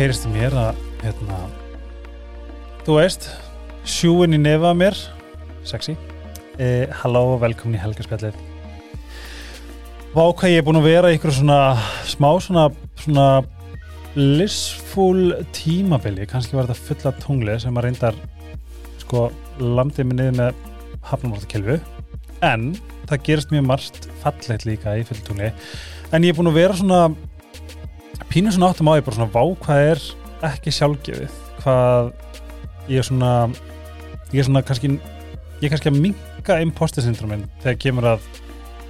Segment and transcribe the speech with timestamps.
[0.00, 1.38] heyrist mér að hérna,
[2.86, 3.26] þú veist
[3.84, 4.96] sjúin í nefa mér.
[5.68, 5.92] Sexy.
[6.56, 8.38] Eh, halló og velkomin í helgarspjallið
[10.14, 11.58] Vá hvað ég er búin að vera í ykkur svona
[12.08, 12.64] smá svona,
[12.98, 13.26] svona
[14.16, 16.24] lissfúl tímabili.
[16.28, 18.16] Kannski var þetta fulla tungli sem að reyndar
[19.04, 19.28] sko
[19.60, 20.64] landið mig niður með
[21.12, 21.76] hafnumvartakilfu
[22.48, 22.70] en
[23.04, 26.80] það gerist mjög margt fallegt líka í fulla tungli en ég er búin að vera
[26.80, 27.02] svona
[28.30, 30.02] pínu svona áttum á ég bara svona vá hvað er
[30.46, 31.38] ekki sjálfgefið?
[31.60, 32.10] Hvað
[32.90, 33.32] ég er svona
[34.30, 38.28] ég er svona kannski ég er kannski að minka imposter syndromin þegar kemur að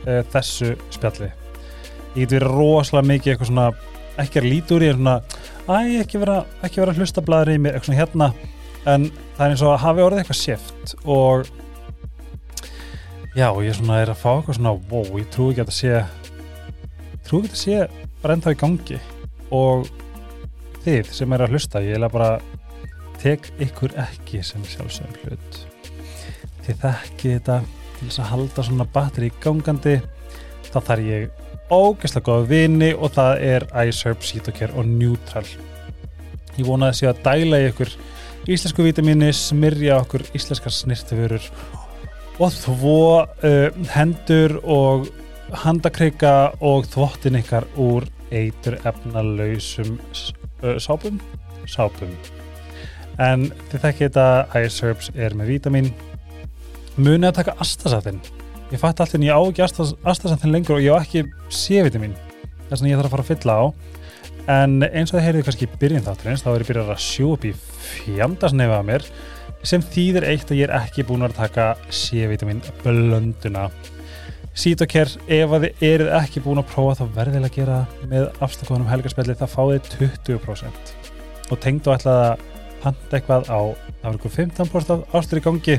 [0.04, 1.30] uh, þessu spjalli.
[2.18, 3.68] Ég get verið rosalega mikið eitthvað svona
[4.20, 5.16] ekki að líti úr ég er svona
[5.70, 6.36] æ, ekki vera,
[6.66, 8.30] ekki vera hlustablaður í mér eitthvað svona hérna.
[8.90, 9.06] En
[9.38, 11.48] það er eins og að hafi orðið eitthvað séft og
[13.36, 16.04] já, ég svona er að fá eitthvað svona wow, ég trú ekki að þetta sé
[17.24, 19.00] trú ekki að þetta sé bara ennþá í gangi
[19.54, 19.88] og
[20.84, 22.38] þið sem er að hlusta ég er bara
[23.20, 25.60] tek ykkur ekki sem sjálfsögum hlut.
[26.64, 27.58] Þið þekki þetta
[27.98, 29.98] til þess að halda svona batteri í gangandi
[30.70, 35.46] þá þarf ég ógeðslega góða vini og það er iSerb, Cytocare og Neutral.
[36.56, 37.92] Ég vona sé að dæla ykkur
[38.50, 41.44] íslensku vitamini, smyrja okkur íslenskar snirtifurur
[42.40, 45.10] og þvó uh, hendur og
[45.64, 49.98] handakreika og þvottin ykkar úr eitur efnalausum
[50.82, 51.20] sápum?
[51.70, 52.12] Sápum.
[53.20, 54.26] En þið þekki þetta
[54.64, 55.90] iSerbs er með vítamin.
[57.00, 58.22] Munið að taka astasatinn
[58.70, 62.14] ég fætti alltaf en ég á ekki astasatinn lengur og ég á ekki C-vitamin
[62.68, 63.64] þess að ég þarf að fara að fylla á.
[64.50, 67.32] En eins og það heyrið kannski í byrjun þátturins þá er ég byrjað að sjú
[67.34, 67.52] upp í
[67.90, 69.08] fjandasnefið að mér
[69.66, 73.66] sem þýðir eitt að ég er ekki búin að taka C-vitamin blönduna
[74.58, 77.76] Cytocare, ef að þið eruð ekki búin að prófa þá verðið að gera
[78.10, 80.90] með afstakóðunum helgarspelli það fáið 20%
[81.50, 82.42] og tengdu ætlaði að
[82.80, 83.60] panta eitthvað á
[84.00, 85.76] það var ykkur 15% ástur í gangi.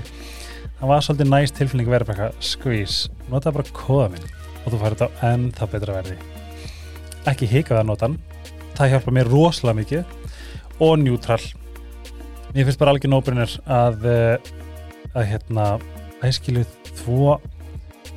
[0.79, 2.97] Það var svolítið næst tilfinning að vera bara skvís,
[3.29, 4.27] nota bara kóða minn
[4.61, 6.17] og þú farið þetta á ennþá betra verði.
[7.29, 8.17] Ekki hika það notan
[8.77, 10.17] það hjálpa mér rosalega mikið.
[10.81, 11.41] Og njútrál
[12.55, 14.07] mér finnst bara alveg nóbrinnir að
[15.15, 16.63] hérna að ég skilu
[17.01, 17.35] þvó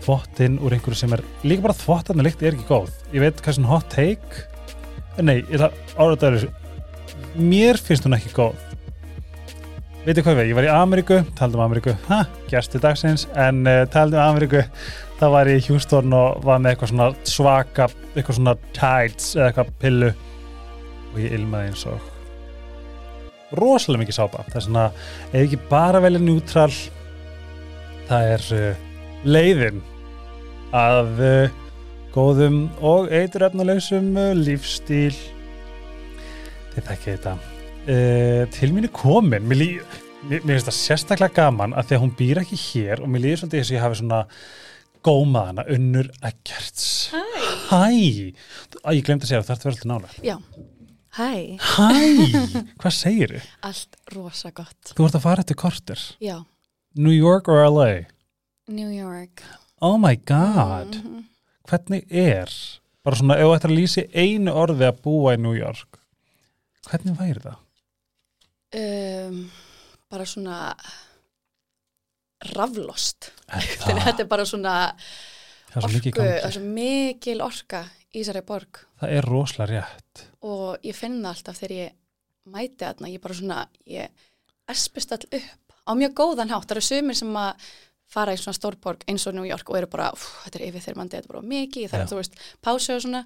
[0.04, 2.92] þvottinn úr einhverju sem er líka bara þvottan með líkt er ekki góð.
[3.14, 4.44] Ég veit hvað svona hot take
[5.22, 6.48] nei, ég ætla áraðaður
[7.38, 8.62] mér finnst hún ekki góð.
[10.04, 14.20] Veitu hvað við, ég var í Ameríku taldum Ameríku, ha, gerstu dagsins en uh, taldum
[14.20, 14.60] Ameríku
[15.20, 19.72] það var í Houston og var með eitthvað svona svaka, eitthvað svona tights eða eitthvað
[19.80, 20.10] pillu
[21.14, 22.10] og ég ilmaði eins og
[23.54, 24.44] rosalega mikið sápa.
[24.50, 24.84] Það er svona,
[25.30, 26.70] ef ekki bara velja njútrál
[28.10, 28.86] það er uh,
[29.24, 29.82] leiðin
[30.74, 31.60] að uh,
[32.14, 35.14] góðum og eituröfnulegsum lífstíl
[36.74, 37.36] þið þekkið þetta.
[37.84, 39.46] Uh, til mín er komin.
[39.46, 39.70] Mér, lí,
[40.26, 43.26] mér, mér finnst það sérstaklega gaman að því að hún býr ekki hér og mér
[43.26, 44.22] líður svolítið þess að ég hafi svona
[45.04, 47.20] gómað hana, unnur ekkerts Hæ.
[47.68, 47.82] Hæ,
[48.94, 50.36] ég glemt að segja það þarf að vera alltaf nála Já,
[51.18, 51.32] hæ.
[51.60, 53.50] Hæ, hvað segir þið?
[53.68, 54.94] Allt rosa gott.
[54.94, 56.06] Þú ert að fara eftir korter.
[56.24, 56.38] Já,
[56.96, 57.90] New York or LA?
[58.72, 59.44] New York
[59.84, 60.96] Oh my god.
[60.96, 61.24] Mhm.
[61.68, 62.50] Hvernig er
[63.04, 65.98] bara svona, ef þú ættir að lýsi einu orði að búa í New York
[66.88, 67.56] hvernig væri það?
[68.80, 69.38] um,
[70.12, 70.58] Bara svona
[72.54, 73.30] raflost.
[73.84, 74.74] Þetta er bara svona
[75.72, 77.80] það er orku, það er svo mikil orka
[78.14, 78.82] í þessari borg.
[79.00, 80.24] Það er rosalega rétt.
[80.46, 81.94] Og ég finn það alltaf þegar ég
[82.54, 84.28] mæti þarna, ég bara svona ég
[84.70, 87.64] espist all upp á mjög góðan hátt, það eru sumir sem að
[88.10, 90.10] fara í svona stórborg eins og New York og eru bara,
[90.44, 93.02] þetta er yfir þeir mandi, þetta er bara mikið, það er, þú veist, pásu og
[93.04, 93.24] svona,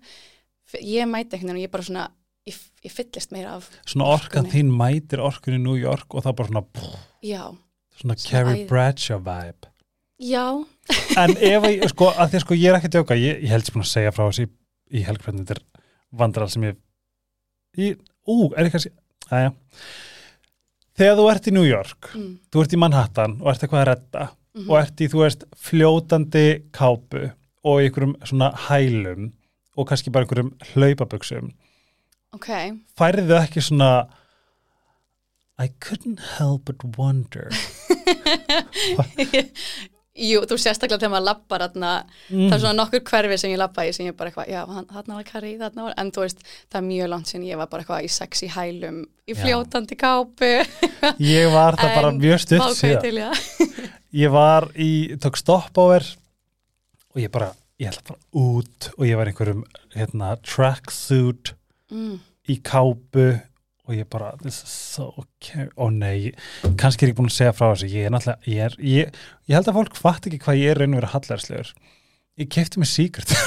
[0.80, 2.04] ég mæti einhvern veginn og ég bara svona,
[2.48, 6.52] ég, ég fyllist meira af, Svona orkan þín mætir orkunni New York og það bara
[6.52, 7.58] svona, pff,
[7.98, 8.66] svona Carrie.
[8.70, 9.72] Bradshaw vibe.
[10.19, 10.44] Já,
[11.20, 13.52] En ef ég, sko, að því að sko ég er ekki að djóka ég, ég
[13.52, 14.50] held sem að segja frá þessi í,
[14.98, 15.84] í helgfræðin þetta er
[16.22, 16.78] vandral sem ég
[17.78, 17.90] í,
[18.24, 18.94] ú, er ég kannski
[19.28, 19.52] aðja
[20.98, 23.88] Þegar þú ert í New York mm, þú ert í Manhattan og ert eitthvað að
[23.92, 24.24] redda
[24.56, 27.28] mm og ert í, þú veist, fljótandi kápu
[27.68, 29.28] og einhverjum svona hælum
[29.78, 31.52] og kannski bara einhverjum hlaupaböksum
[32.34, 32.48] ok,
[32.98, 33.90] færið þau ekki svona
[35.58, 37.46] I couldn't help but wonder
[40.19, 41.91] jú, þú sérstaklega þegar maður lappar þarna,
[42.29, 42.44] mm.
[42.49, 44.62] það er svona nokkur hverfi sem ég lappa í sem ég bara eitthvað, já,
[44.94, 47.70] þarna var Kari, þarna var, en þú veist, það er mjög langt sem ég var
[47.73, 48.99] bara eitthvað í sexy hælum,
[49.29, 49.41] í Já.
[49.43, 50.50] fljótandi kápu.
[51.23, 53.31] ég var það bara mjög stutt síðan já.
[54.25, 54.91] ég var í,
[55.23, 56.11] tók stopp á þér
[57.15, 59.65] og ég bara, ég ætla bara út og ég var einhverjum
[59.97, 61.55] hérna, tracksuit
[61.88, 62.19] Mm,
[62.53, 63.23] í kápu
[63.88, 65.67] og ég bara, this is so okay.
[65.81, 66.35] Ó nei,
[66.76, 67.88] kannski er ég búin að segja frá þessu.
[67.88, 70.82] Ég er náttúrulega, ég er ég, ég held að fólk fatt ekki hvað ég er
[70.82, 71.70] raun og verið hallærslegur
[72.38, 73.32] ég kefti mig Secret.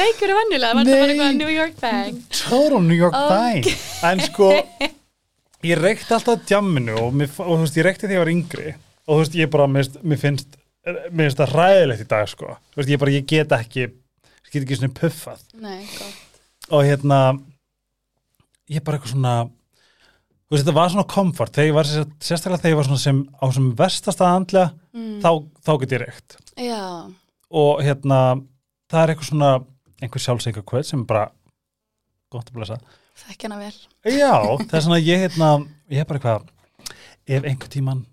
[0.00, 2.22] Reykur er venjulega, var það eitthvað New York Bang?
[2.32, 3.28] Total New York Ok.
[3.32, 3.68] Bang.
[4.06, 4.48] En sko,
[5.66, 8.74] ég reykti alltaf djamminu og, mér, og þú veist, ég reykti þegar ég var yngri.
[9.06, 10.56] Og þú veist, ég bara, mér, mér finnst
[10.86, 12.56] mér finnst það ræðilegt í dag, sko.
[12.72, 15.46] Þú veist, ég bara, ég get ekki ég get ekki svona puffað.
[15.60, 16.29] Nei, gott
[16.70, 17.20] og hérna
[18.70, 19.34] ég bara eitthvað svona
[20.50, 23.02] þú veist, þetta var svona komfort þegar ég var sér- sérstaklega þegar ég var svona
[23.04, 25.18] sem á sem vestasta andlega, mm.
[25.22, 25.30] þá,
[25.66, 26.38] þá get ég reykt.
[26.58, 26.86] Já,
[27.62, 28.18] og hérna
[28.90, 29.50] það er eitthvað svona
[30.00, 31.28] einhver sjálfseinka kvöld sem er bara
[32.34, 32.80] gott að blessa.
[33.20, 33.76] Þekk hana vel.
[34.10, 34.34] Já,
[34.66, 35.52] það er svona ég hérna
[35.92, 36.50] ég er bara eitthvað
[37.30, 38.04] ef einhver tíman,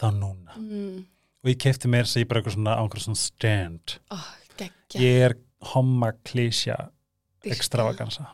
[0.00, 0.56] þá núna.
[0.56, 1.04] Mm.
[1.44, 3.98] og ég kefti mér þess að ég bara eitthvað svona á einhver svona stand.
[4.16, 4.28] Oh,
[4.96, 5.36] ég er
[5.74, 6.78] homma klísja
[7.54, 8.26] extravaganza.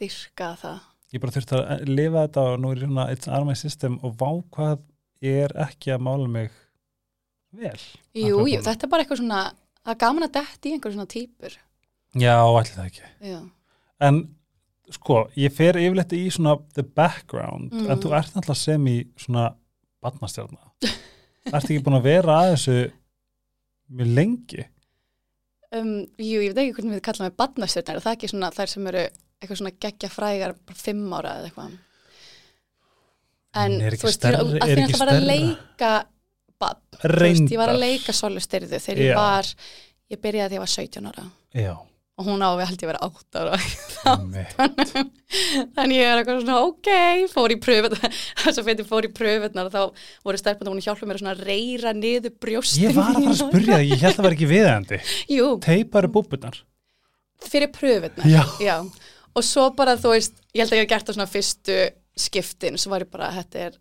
[0.00, 0.80] Dyrka það.
[1.10, 4.30] Ég bara þurfti að lifa þetta og nú er svona of my system og vá
[4.54, 4.78] hvað
[5.26, 6.50] ég er ekki að mála mig
[7.52, 7.80] vel.
[8.14, 9.40] Jú, jú, þetta er bara eitthvað svona
[9.80, 11.56] það er gaman að detti í einhver svona típur
[12.14, 13.10] já, allir það ekki.
[13.32, 13.40] Já,
[14.06, 14.20] en
[14.90, 17.90] sko, ég fer yfirleitt í svona the background, Mm.
[17.90, 19.54] en þú ert náttúrulega sem í svona
[20.02, 20.58] barnastjárna
[21.50, 22.74] Ertu ekki búin að vera að þessu
[23.90, 24.64] mjög lengi?
[25.78, 28.72] Um, Jú, ég veit ekki hvernig við kallum við badnastjörnir það er ekki svona þær
[28.74, 29.04] sem eru
[29.40, 31.76] eitthvað svona geggja frægar bara fimm ára eða eitthvað?
[33.60, 35.92] En En þú veist, stærra- að því að það var að leika
[36.60, 39.06] badn, þú veist, ég var að leika Solu styrðu þegar Já.
[39.10, 39.48] ég var
[40.10, 41.24] ég byrjaði þegar ég var 17 ára.
[41.54, 41.72] Já,
[42.20, 43.58] og hún á við held ég að vera 8 ára.
[44.12, 44.94] Einmitt.
[45.76, 46.90] þannig ég er eitthvað svona ok,
[47.32, 51.08] fór í pröfut þess að fyrir fór í pröfutnar þá voru stelpun og hún hjálpa
[51.08, 54.26] mér að reyra niður brjóstin Ég var að fara að spurja það, ég held að
[54.26, 55.00] vera ekki viðeigandi.
[55.36, 56.60] Jú, Teiparu búbunar
[57.40, 58.26] fyrir pröfutnar
[58.60, 58.76] Já.
[59.32, 61.78] og svo bara þú veist, ég held að ég hef gert það svona fyrstu
[62.20, 63.78] skiptin, svo var ég bara þetta er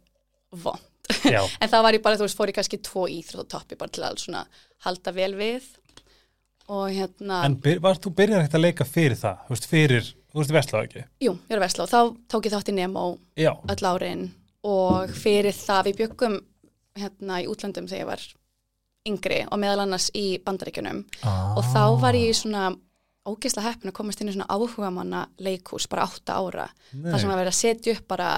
[0.63, 0.85] vond,
[1.27, 3.79] Já, en það var ég bara þú veist, fór ég kannski tvo íþrótt og toppi
[3.79, 5.67] bara til að halda vel við
[6.69, 10.09] og hérna en byr, var, þú byrjar ekkert að leika fyrir það, þú veist, fyrir,
[10.29, 11.05] þú veist, vestlað ekki?
[11.25, 12.01] Jú, ég er að og þá
[12.33, 13.05] tók ég þátt í Nemo
[13.39, 14.27] Já, öll árin.
[14.69, 16.35] Og fyrir það við byggum
[16.99, 18.25] hérna í útlandum þegar ég var
[19.07, 21.01] yngri og meðal annars í bandaríkjunum.
[21.23, 21.55] Ah.
[21.57, 22.69] og þá var ég svona
[23.29, 26.69] ógeðslega heppin að komast inn í svona áhugamanna leikhús bara átta ára.
[26.93, 27.09] Nei.
[27.11, 28.29] þar sem að vera að setja upp bara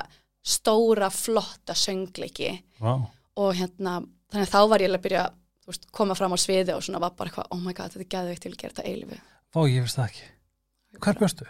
[0.42, 2.56] stóra flotta söngleiki.
[2.81, 2.95] Vá.
[3.42, 4.01] og hérna
[4.31, 5.40] þannig að þá var ég að byrja þú
[5.71, 8.12] veist, koma fram á sviði og svona var bara eitthvað oh my god þetta er
[8.15, 9.19] geðveikt til að gera þetta eilifu
[9.56, 10.29] Vá, ég veist það ekki
[11.01, 11.45] Hvar bjóstu?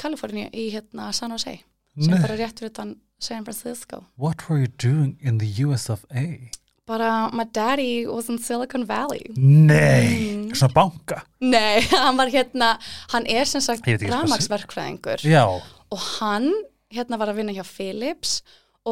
[0.00, 1.58] Kaliforni í hérna San Jose
[2.00, 2.20] sem Nei.
[2.22, 6.50] bara rétt fyrir utan San Francisco What were you doing in the US of A?
[6.90, 10.06] bara my daddy was in Silicon Valley Nei,
[10.50, 10.54] Mm.
[10.58, 12.72] svona banka Nei, hann var hérna,
[13.12, 15.44] hann er sem sagt rafmagsverkfræðingur Já,
[15.90, 16.50] og hann
[16.90, 18.42] hérna var að vinna hjá Philips og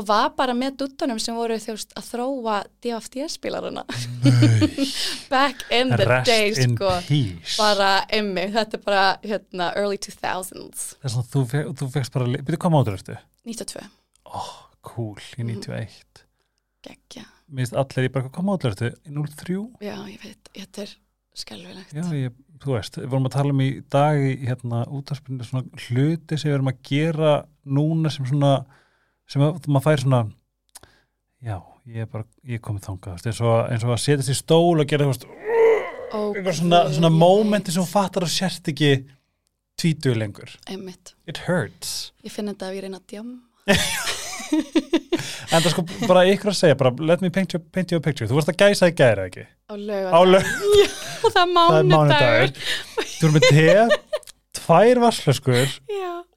[0.08, 3.84] var bara með duttunum sem voru þjóst að þróa DFD-spilaruna
[5.32, 6.90] back in the rest days in sko,
[7.58, 12.14] bara emmi, þetta er bara hérna early 2000s Það er svona, þú, fe þú fegst
[12.14, 13.16] bara, byrju hvað mótur ertu?
[13.48, 13.84] 92,
[14.88, 15.58] Cool, í Mhm.
[15.64, 16.24] 91
[16.84, 17.24] geggja.
[17.50, 18.92] Mér finnst allir, ég bara, hvað mótur ertu?
[19.08, 19.56] Í 03?
[19.82, 20.92] já, ég veit, þetta er
[21.38, 25.44] skelvilegt Já, ég, þú veist, við vorum að tala um í dag í hérna útarspinu
[25.48, 27.32] svona hluti sem við erum að gera
[27.66, 28.52] núna sem svona,
[29.28, 30.22] sem að, maður fær svona
[31.44, 31.58] já,
[31.88, 34.88] ég er bara, ég komið þangað, eins og, eins og að setjast í stól og
[34.90, 35.28] gera, veist,
[36.16, 36.56] okay.
[36.60, 38.92] svona, svona momenti sem þú fattar að sért ekki
[39.78, 40.56] tvítuð lengur.
[40.66, 41.14] Einmitt.
[41.30, 42.10] It hurts.
[42.26, 43.36] Ég finn þetta ef ég reyna að djam
[44.48, 48.04] En það sko bara ykkur að segja, bara let me paint you, paint you a
[48.04, 48.28] picture.
[48.28, 49.44] Þú varst að gæsa í gæra ekki?
[49.68, 50.46] á lög
[51.34, 51.50] það er
[51.88, 52.54] mánudagur.
[53.18, 53.66] Þú erum með te,
[54.60, 55.74] tvær varslöskur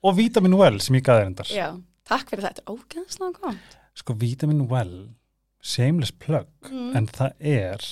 [0.02, 1.52] og Vitamin Well sem ég gaði reyndar.
[1.52, 1.70] Já,
[2.12, 3.58] takk fyrir þetta, ógeðslega kom
[3.98, 5.10] Sko Vitamin Well,
[5.64, 6.94] shameless plug, mm.
[6.98, 7.90] en það er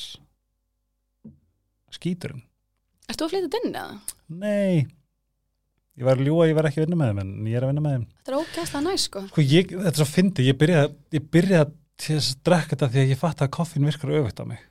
[1.94, 2.46] skíturinn.
[3.10, 4.16] Ert þú að flytja inn eða?
[4.40, 4.86] Nei,
[6.00, 7.86] ég var ljúa ég var ekki að vinna með þeim, en ég er að vinna
[7.86, 8.08] með þeim.
[8.20, 12.44] Þetta er ógeðslega næ sko Sko ég, þetta er svo fyndi, ég byrjaði, þess að
[12.48, 14.62] drekka þetta því að ég fatt að koffín virkar öfugt á mig.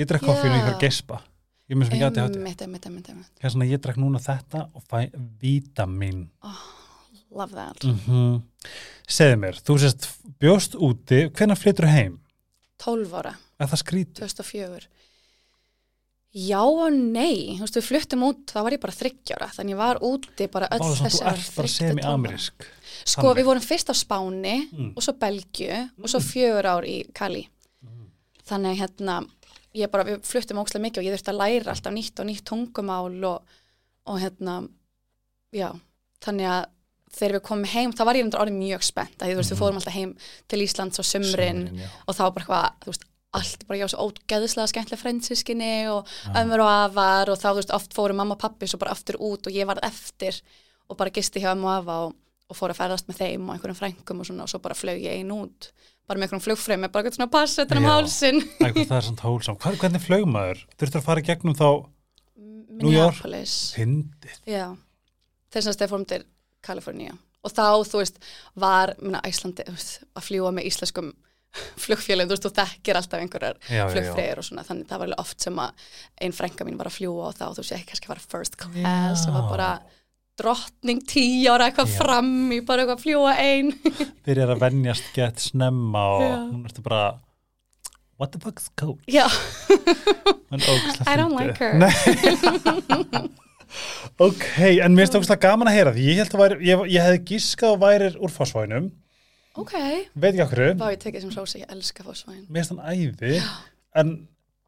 [0.00, 1.22] Ég drekk koffín og ég þarf að gespa.
[1.70, 2.38] Ég með sem ekki aðti hátti.
[3.70, 6.24] Ég drekk núna þetta og fæ vítamin.
[7.34, 8.42] Love that Mm
[9.12, 10.04] Segðu mér, þú sést
[10.40, 12.18] bjóst úti, hvenær flytur heim?
[12.82, 14.20] 12 ára, Er það skrítið?
[14.22, 14.86] 2004
[16.32, 19.80] Já og nei Þú veist, við fluttum út, þá var ég bara þryggjára Þannig ég
[19.82, 22.06] var úti bara öll Bara svona, þessi þú ár, ert bara þriggja til tólf ára.
[22.06, 22.66] semi-amerísk.
[23.02, 23.36] Sko, Þannig.
[23.40, 24.92] við vorum fyrst á Spáni Mm.
[24.96, 27.48] og svo Belgju og svo fjögur ár í Kali
[28.48, 29.18] Þannig hérna
[29.74, 32.44] ég bara, við fluttum ókslega mikið og ég þurfti að læra alltaf nýtt og nýtt
[32.48, 33.42] tungumál og,
[34.06, 34.56] og hérna
[35.52, 35.68] já,
[36.24, 36.64] þannig að
[37.12, 39.60] þegar við komum heim, þá var ég undir orðið mjög spennt því, þú veist, við
[39.60, 40.12] fórum alltaf heim
[40.48, 41.88] til Íslands á Sumrin, já.
[42.06, 46.10] og þá bara eitthvað, þú veist, allt bara ég á svo ógeðslega skemmtilega frændsískinni og
[46.36, 49.16] ömmur og afar og þá, þú veist, oft fóru mamma og pappi svo bara aftur
[49.20, 50.40] út og ég var eftir
[50.88, 52.18] og bara gisti hjá ömmu og afa og,
[52.52, 55.00] og fór að ferðast með þeim og einhverjum frængum og svona og svo bara flög
[55.00, 55.70] ég einn út
[56.08, 59.06] bara með einhverjum flugfremi, bara eitthvað svona pass þetta um hálsin Æ, hvað það er
[59.08, 59.58] svona hólsam.
[59.62, 60.62] Hvar, hvernig flög maður?
[60.76, 61.68] Þurftur að fara í gegnum þá
[62.82, 63.22] New York?
[63.22, 63.56] Minneapolis
[65.52, 66.22] þess að þeir fórum til
[66.66, 68.18] Kaliforníu og þá, þú veist,
[68.62, 68.92] var
[69.26, 71.08] Íslandi, að fljúa með íslenskum
[71.84, 73.88] flugfélum, þú veist, þú þekkir alltaf einhverjar Já, já, já.
[73.96, 75.88] flugfreyjur og svona, þannig það var alveg oft sem að
[76.22, 79.26] einn frænka mín var að fljúa og þá, þú veist, ekki kannski fara first class
[79.26, 79.72] og var bara
[80.40, 81.98] drottning tíu ára eitthvað Já.
[81.98, 83.74] fram í bara eitthvað að fljúa ein
[84.24, 86.32] Byrjar að venjast gett snemma og Já.
[86.54, 87.02] hún ertu bara
[88.22, 89.02] what the fuck's coach?
[89.10, 89.26] Já,
[90.52, 91.74] En ógeðslega I don't like her.
[94.22, 97.06] Ok, en mér finnst ógæslega gaman að heyra því ég held að væri, ég, ég
[97.06, 98.90] hefði gískað og værir úr fósvænum,
[99.58, 99.72] ok
[100.14, 103.40] veit ekki okkur Þá ég tekið sem sósi, ég elska fósvæðin mér finnst hann æði
[104.02, 104.12] en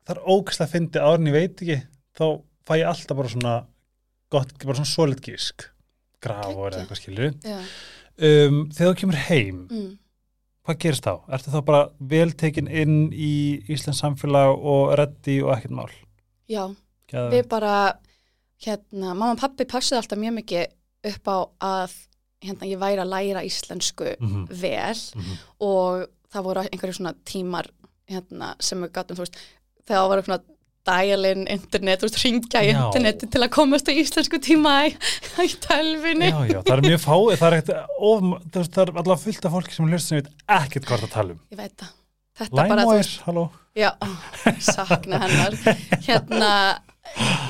[0.04, 1.78] það er ógæslega að fyndi árin ég veit ekki,
[2.16, 2.26] þá
[2.64, 3.54] fæ ég alltaf bara svona
[4.32, 5.68] gott, bara svona solid gísk
[6.24, 6.78] graf og Geggjað.
[6.80, 7.58] eitthvað skilju Já,
[8.30, 9.90] um, þegar þú kemur heim mm.
[10.64, 11.14] hvað gerist þá?
[11.36, 11.82] Ertu þá bara
[12.14, 13.34] vel tekin inn í
[13.68, 15.92] Íslands samfélag og reddi og ekkert mál?
[16.48, 16.64] Já
[17.10, 17.34] Geðveikt.
[17.34, 17.74] við bara
[18.62, 20.66] hérna, mamma og pappi passuði alltaf mjög mikið
[21.10, 21.94] upp á að
[22.44, 24.46] hérna, ég væri að læra íslensku Mhm.
[24.50, 25.38] vel Mhm.
[25.60, 27.66] og það voru einhverju svona tímar
[28.10, 29.36] hérna, sem við gattum, þú veist
[29.86, 30.40] þegar það var svona
[30.84, 34.96] dial-in internet, þú veist, ringja í interneti til að komast á íslensku tíma í,
[35.40, 38.20] í tölvinni Já, já, það er mjög fáið, það er ekkert of,
[38.52, 41.40] það er allavega fullt af fólki sem hlust sem veit ekkert hvað það tala um.
[41.50, 41.92] ég veit það
[42.92, 43.50] veist, halló.
[43.76, 44.08] já, ó,
[44.60, 45.52] sakna hennar
[46.04, 46.52] hérna,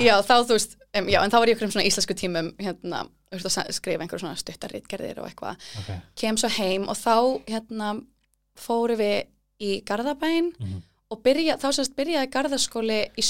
[0.03, 2.49] já, þá þú veist um, já, en þá var ég ykkur um svona íslensku tímum
[2.61, 3.05] hérna,
[3.75, 6.01] skrifa einhver svona stuttarritgerðir og eitthvað Okay.
[6.21, 7.15] kem svo heim og þá
[7.51, 7.93] hérna
[8.59, 9.25] fóru við
[9.63, 10.83] í Garðabæn Mhm.
[11.11, 13.23] og byrja, þá sérst byrjaði Garðaskóli í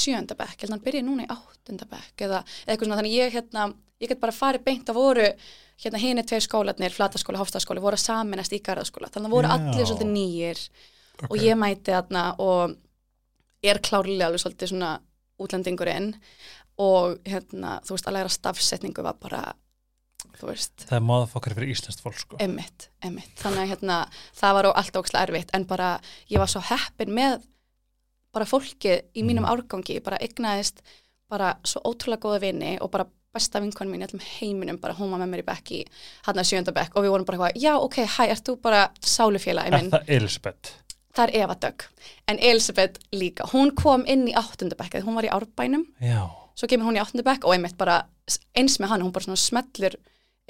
[0.69, 4.21] að hann byrjaði núna í áttundabekk eða eða eitthvað svona, þannig ég hérna, ég get
[4.21, 5.29] bara farið beint að voru
[5.85, 9.55] hérna hini tveir skólanir, Flataskóli, Hofstaskóli voru að saminast í Garðaskóla, þannig að voru Já.
[9.55, 10.69] allir svolítið nýjir
[11.25, 11.39] og Ok.
[11.45, 12.77] ég mæti þarna og
[13.63, 15.01] er klárlega alveg svolítið svona
[15.43, 16.15] útlendingurinn
[16.79, 19.43] og hérna, þú veist, að læra stafsetningu var bara,
[20.41, 22.37] þú veist Það er maðurfokkar fyrir íslenskt fólk, sko.
[22.43, 23.35] Emmitt, emmitt.
[23.39, 23.99] Þannig að hérna,
[24.35, 25.91] það var allt ókslega erfitt en bara
[26.31, 27.43] ég var svo heppin með
[28.35, 29.53] bara fólkið í mínum Mhm.
[29.53, 30.81] árgangi, bara egnaðist
[31.31, 35.11] bara svo ótrúlega góða vini og bara besta vinkon mín í allum heiminum, bara hún
[35.11, 35.85] var með mér í bekk í
[36.27, 38.89] hann að sjönda bekk og við vorum bara eitthvað, já ok, hæ, ert þú bara
[39.01, 39.91] sálufélagi Er minn?
[39.91, 40.73] það Elisabeth?
[41.15, 41.85] Það er Eva Dögg.
[42.31, 46.27] En Elisabeth líka, hún kom inn í áttunda bekk, hún var í árbænum, Já.
[46.59, 48.03] svo kemur hún í áttunda bekk og einmitt bara
[48.57, 49.97] eins með hann, hún bara svona smellur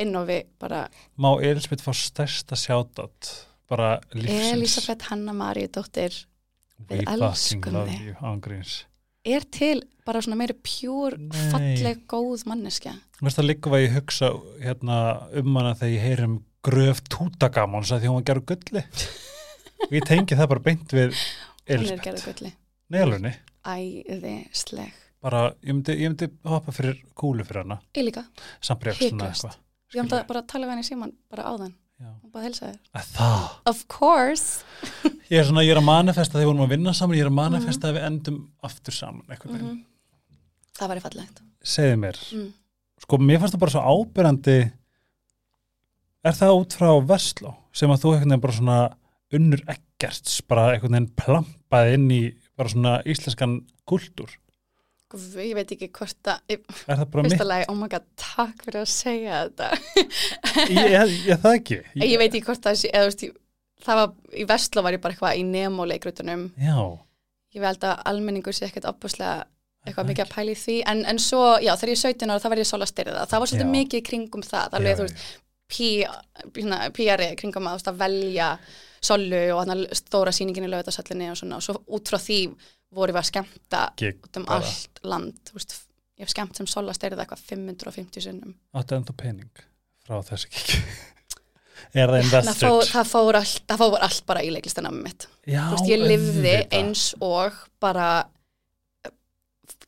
[0.01, 0.87] inn og við bara
[1.21, 3.35] Má Elisabeth fá stærsta sjátat
[3.71, 4.53] bara lífsins?
[4.55, 6.17] Elisabeth Hanna Maríu dóttir
[6.89, 8.87] við elskum þig.
[9.25, 11.17] er til bara svona meiri pjúr,
[11.51, 12.93] falleg, góð manneskja.
[13.19, 14.99] Þú veist það líka hvað ég hugsa hérna,
[15.41, 18.85] um hana þegar ég heyri um gröf tútagamons að því hún var gerð úr gulli.
[19.87, 21.15] og ég tengi það bara beint við
[21.67, 22.53] Elisabeth.
[22.93, 23.33] Neðalunni.
[23.65, 24.93] Æðisleg.
[25.25, 27.79] Bara, ég myndi, ég myndi hoppa fyrir kúlu fyrir hana.
[27.97, 28.27] Ég líka.
[28.61, 29.57] Eitthvað.
[29.95, 31.73] Ég það bara að tala við henni síman bara áðan.
[32.03, 32.11] Já.
[32.11, 32.79] Hún bara helsa þér.
[32.99, 33.45] Að Það.
[33.71, 34.65] Of course.
[35.33, 37.31] Ég er svona, ég er að manifesta þegar við vorum að vinna saman, ég er
[37.31, 38.39] að manifesta að við endum
[38.69, 39.55] aftur saman eitthvað.
[39.55, 39.83] Mm Mhm.
[40.75, 41.37] Það væri fallegt.
[41.63, 42.49] Segðu mér, Mm.
[43.05, 44.57] sko mér fannst það bara svo ábyrrandi
[46.25, 48.79] er það út frá Vestló sem að þú veginn bara svona
[49.39, 52.23] unnur ekkerts, bara einhvern veginn plampaði inn í
[52.57, 54.33] bara svona íslenskan kultúr.
[55.15, 57.45] Guð, Ég veit ekki hvort að, ég- Er það bara mitt?
[57.47, 59.69] lagi, oh my god, takk fyrir að segja þetta.
[60.71, 61.79] Ég, ég, ég það ekki.
[62.03, 63.37] Ég veit ekki hvort það sé, eða veist, ég-
[63.85, 66.47] það var, í Vestló var ég bara eitthvað í Nemo leikrutunum.
[66.59, 66.79] Já.
[67.55, 69.45] Ég veit að almenningur sé ekkert opuslega
[69.85, 72.31] eitthvað það mikið að pæla í því en, en svo, já, þegar ég er 17
[72.33, 73.75] ára þá var ég sóla styrða, það var svolítið Já.
[73.75, 75.27] mikið kringum það, alveg, Já, veist,
[75.71, 78.51] PR-i kringum að, að velja
[79.05, 82.39] solu og stóra sýningin í lögðarsallinni og svona, og svo út frá því
[82.95, 84.61] voru við að skemmta Gig út um bara.
[84.61, 85.75] allt land, veist,
[86.19, 88.55] ég hef skemmt sem sóla styrða eitthvað 550 sinnum.
[88.77, 89.65] Áttu enda pening
[90.07, 90.83] frá þessu kikki.
[92.01, 95.29] er það fór, það, fór allt, það fór allt bara í leiklistanami mitt.
[95.43, 96.01] Já, veist, ég
[96.63, 96.79] auðvitað.
[96.79, 98.09] eins og bara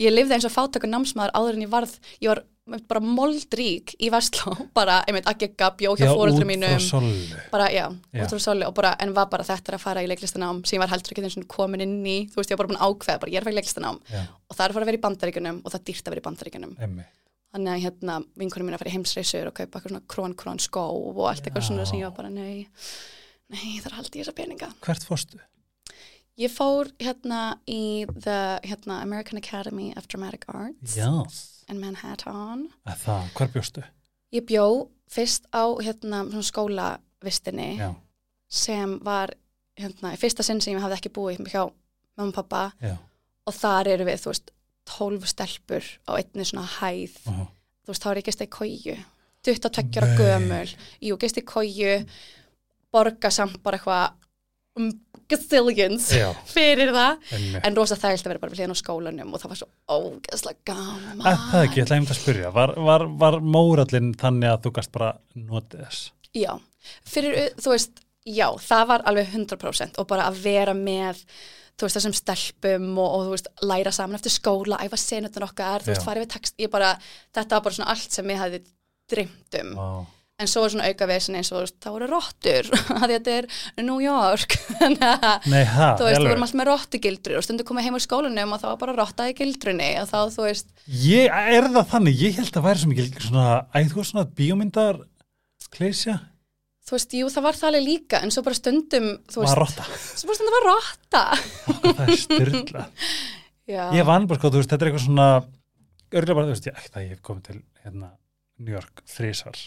[0.02, 4.08] ég lifði eins og fátökur námsmaður áður en ég varð, ég var bara moldrík í
[4.11, 6.73] Vestló, bara, einmitt, að gegga bjó hjá Já, fóröldrum út mínum.
[6.75, 7.12] Frá solu.
[7.52, 8.23] bara, já, Já.
[8.25, 10.82] út frá soli og bara, en var bara þetta að fara í leiklistanám sem ég
[10.82, 12.88] var heldur ekki eins og komin inn í, þú veist, ég var bara búin að
[12.90, 14.90] ákveða bara, ég er að fara í leiklistanám Já, og það er að fara að
[14.90, 17.04] vera í bandaríkunum og það er dýrt að vera í bandaríkunum emmi.
[17.56, 20.58] þannig að hérna vinkunum mín að fara í heimsreysur og kaupa eitthvað svona krón krón
[20.62, 21.68] skó og allt eitthvað Já.
[21.70, 22.66] svona sem ég var bara nei,
[23.54, 23.99] nei það er
[31.70, 32.66] in Manhattan.
[32.87, 33.87] Að það, hver bjóstu?
[34.35, 34.66] ég bjó
[35.11, 37.94] fyrst á hérna skólavistinni Já,
[38.50, 39.32] sem var
[39.78, 41.62] hérna fyrsta sinn sem ég hafði ekki búið hjá
[42.16, 42.96] mamma og pappa já.
[43.46, 44.50] og þar eru við, þú veist,
[44.87, 47.20] 12 stelpur á einni svona hæð.
[47.30, 47.46] Uh
[47.87, 48.94] þú veist, þá er ég gist í kóju
[49.46, 50.70] 22 ára gömul.
[51.06, 51.92] Jú, gist í kóju
[52.90, 54.16] borga samt bara eitthvað
[54.80, 54.88] um,
[55.30, 57.61] gazillions Já, fyrir það, enni.
[57.66, 60.71] en rosa þægilt að vera bara við hliðan á skólanum og það var svo ógeðslega
[60.71, 64.64] gaman Er það ekki, ég ætla einmitt að spyrja, var, var, var mórallin þannig að
[64.66, 66.09] þú gast bara notið þess?
[66.37, 66.50] Já,
[67.09, 71.23] fyrir, þú veist, já, það var alveg 100% og bara að vera með,
[71.76, 75.85] þú veist, þessum stelpum og, og þú veist, læra saman eftir skóla, æfa senutun okkar,
[75.87, 76.95] þú veist, farið við text, ég bara,
[77.37, 78.62] þetta var bara svona allt sem ég hefði
[79.12, 79.75] dreymt um.
[79.78, 79.88] Vá.
[80.36, 82.66] En svo var svona auka veginn eins og, þá voru rottur,
[83.00, 83.46] að þetta er
[83.80, 84.52] New York,
[85.48, 88.52] Nei, ha, þú veist, við vorum alltaf með rottugildrur og stundu komið heim úr skólanum
[88.52, 92.20] og það var bara rotta í gildrunni og þá, þú veist, Ég, er það þannig,
[92.20, 95.00] ég held að væri svo mikil svona, æ, þú svona bíómyndar
[95.72, 96.18] klísja,
[96.84, 99.88] þú veist, jú, það var það alveg líka, en svo bara stundum, þú var rotta?
[100.04, 101.24] svo bara stundum var rotta.
[101.80, 102.84] það er styrla
[103.96, 105.30] ég vann bara sko, þú veist, þetta er eitthvað svona
[106.12, 106.76] örgulega bara, þú veist, ég,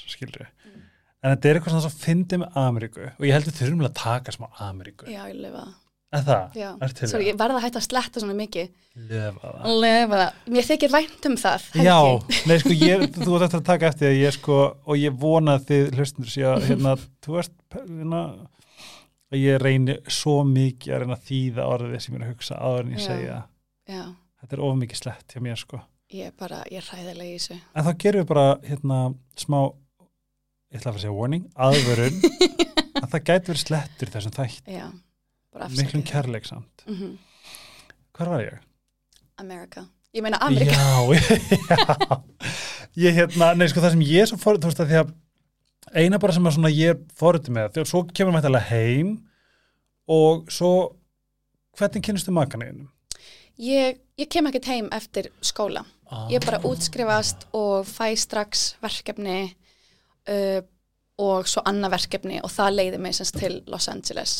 [0.06, 0.38] ekki
[1.20, 3.96] en þetta er eitthvað svona svo fyndið með Ameríku og ég held við þurfum að
[4.00, 5.66] taka smá Ameríku Já, ég lifa
[6.10, 6.60] það.
[7.06, 8.70] sorry, ég verða að hætta að sletta svona mikið.
[9.12, 10.38] löfa það Lifa það.
[10.56, 11.68] Mér þykir vænt um það.
[11.86, 11.98] Já,
[12.50, 14.58] nei sko ég, þú ert eftir að taka eftir að ég sko,
[14.90, 16.96] og ég vona þið hlustundur sé að hérna,
[17.26, 18.24] þú veist hérna,
[19.30, 22.82] að ég reyni svo mikið að reyna þýða orðið sem ég er að hugsa áður
[22.88, 23.38] en ég segja
[23.90, 24.04] Já,
[24.42, 27.38] þetta er of mikið slett hjá mér sko ég er bara, ég er hræðilega í
[27.38, 27.60] þessu.
[27.78, 29.00] en þá gerum við bara hérna
[29.38, 29.60] smá
[30.70, 32.20] ég ætla að fara að segja warning, aðvörun
[33.04, 36.06] að það gæti verið slettur þessum þætt Já, miklum afsakið.
[36.12, 37.18] kærleik samt Mm
[38.20, 38.56] hvar var ég?
[39.40, 39.86] Amerika.
[40.12, 40.76] Ég meina Amerika.
[40.76, 41.14] Já,
[41.72, 42.18] já.
[43.00, 45.14] Ég hérna, nei sko það sem ég er svo fórið, þú veist að því að
[46.02, 49.14] eina bara sem að svona ég er fórið með, þegar svo kemur maður þetta heim
[50.12, 50.72] og svo
[51.80, 52.90] hvernig kynnistu makaneginum?
[53.64, 55.86] Ég, ég kem ekkert heim eftir skóla.
[56.34, 59.54] Ég bara útskrifast og fæ strax verkefni
[60.30, 60.60] uh,
[61.20, 64.36] og svo annað verkefni og það leiði mig semst til Los Angeles.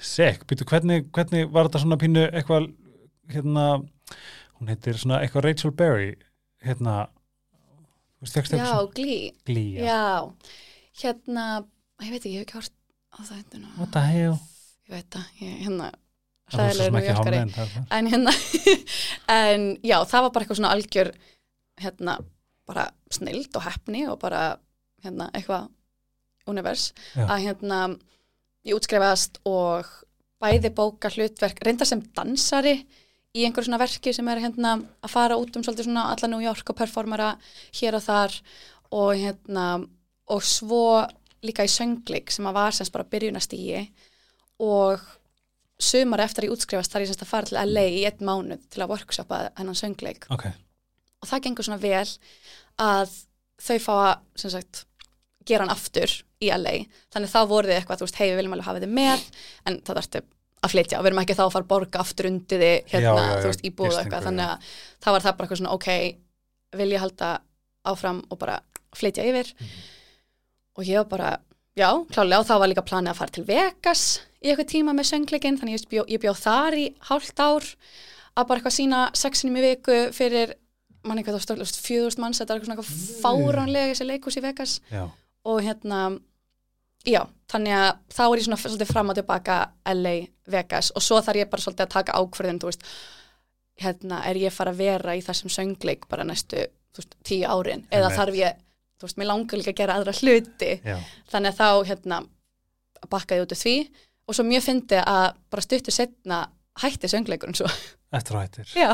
[0.00, 2.70] Sekk, býtu, hvernig, hvernig var þetta svona pínu eitthvað,
[3.34, 3.64] hérna,
[4.58, 6.12] hún heitir svona eitthvað Rachel Berry,
[6.64, 7.02] hérna,
[8.20, 9.18] þú veist, fegst Já, eitthvað glý.
[9.50, 9.88] glýja.
[9.90, 10.04] Já,
[11.02, 11.46] hérna,
[12.04, 12.76] ég veit ekki, ég hef ekki hort
[13.10, 14.38] á það What the hell?
[14.88, 15.90] Ég veit það, hérna,
[16.50, 17.76] hálfnein það.
[17.76, 18.32] er- En hérna,
[19.40, 21.12] en já, það var bara eitthvað svona algjör,
[21.80, 22.16] hérna,
[22.66, 24.56] bara snild og hefni og bara,
[25.04, 25.68] hérna, eitthvað
[26.50, 26.90] univers.
[27.14, 27.26] Já.
[27.26, 27.80] Að hérna,
[28.66, 29.88] ég útskrifast og
[30.40, 32.78] bæði bóka hlutverk, reynda sem dansari
[33.36, 36.42] í einhverju svona verki sem er hérna að fara út um svolítið svona alla New
[36.42, 37.34] York og performara
[37.76, 38.36] hér og þar
[38.90, 39.66] og hérna,
[40.30, 41.04] og svo
[41.46, 43.84] líka í söngleik sem að var semst bara byrjunastígi
[44.66, 45.04] og
[45.80, 48.66] sumar eftir að ég útskrifast þar ég semst að fara til LA í einn mánuð
[48.72, 50.48] til að workshopa hennan söngleik Ok,
[51.22, 52.06] og það gengur svona vel
[52.80, 53.14] að
[53.60, 54.84] þau fá að sem sagt,
[55.48, 56.74] gera hann aftur í LA
[57.12, 59.24] þannig þá voru þið eitthvað, þú veist, hei við viljum alveg hafa þið með
[59.66, 60.22] en það þarftu
[60.60, 63.14] að flytja og við erum ekki þá að fara að borga aftur undir þið hérna,
[63.16, 64.26] Já, já, þú veist, og gistingu, eitthvað.
[64.28, 65.88] þannig að þá var það bara eitthvað svona, ok
[66.80, 67.30] vil ég halda
[67.90, 68.58] áfram og bara
[69.00, 69.54] flytja yfir?
[69.56, 69.80] Mhm.
[70.80, 71.30] og ég var bara,
[71.76, 74.04] já, klálega og þá var líka planið að fara til Vegas
[74.40, 77.64] í eitthvað tíma með söngleikin, þannig ég bjó, ég bjó þar í hálft ár
[78.36, 80.54] að bara eitthvað sína sexinum í viku fyrir
[81.04, 82.38] mann eitthvað þá stóð, fjöðust manns.
[82.40, 84.74] Þetta er eitthvað svona eitthvað fáránlega þessi leikus í Vegas.
[84.92, 85.04] Já.
[85.48, 86.00] Og hérna
[87.08, 89.58] já, þannig að þá er ég svona svolítið fram og tilbaka
[89.94, 90.14] LA,
[90.52, 92.84] Vegas og svo þarf ég bara svolítið að taka ákvörðin þú veist,
[93.80, 96.66] hérna er ég fara að vera í þessum söngleik bara næstu
[96.98, 98.18] veist, tíu árin, eða Einmitt.
[98.18, 98.60] þarf ég
[99.00, 100.98] þú veist, mér langar líka að gera aðra hluti já.
[101.32, 102.20] þannig að þá hérna
[103.10, 103.74] bakkaði út af því
[104.28, 106.42] og svo mjög fyndi að bara stuttu setna
[106.84, 107.70] hætti söngleikurinn svo
[108.12, 108.66] Eftir á hættir.
[108.76, 108.90] já,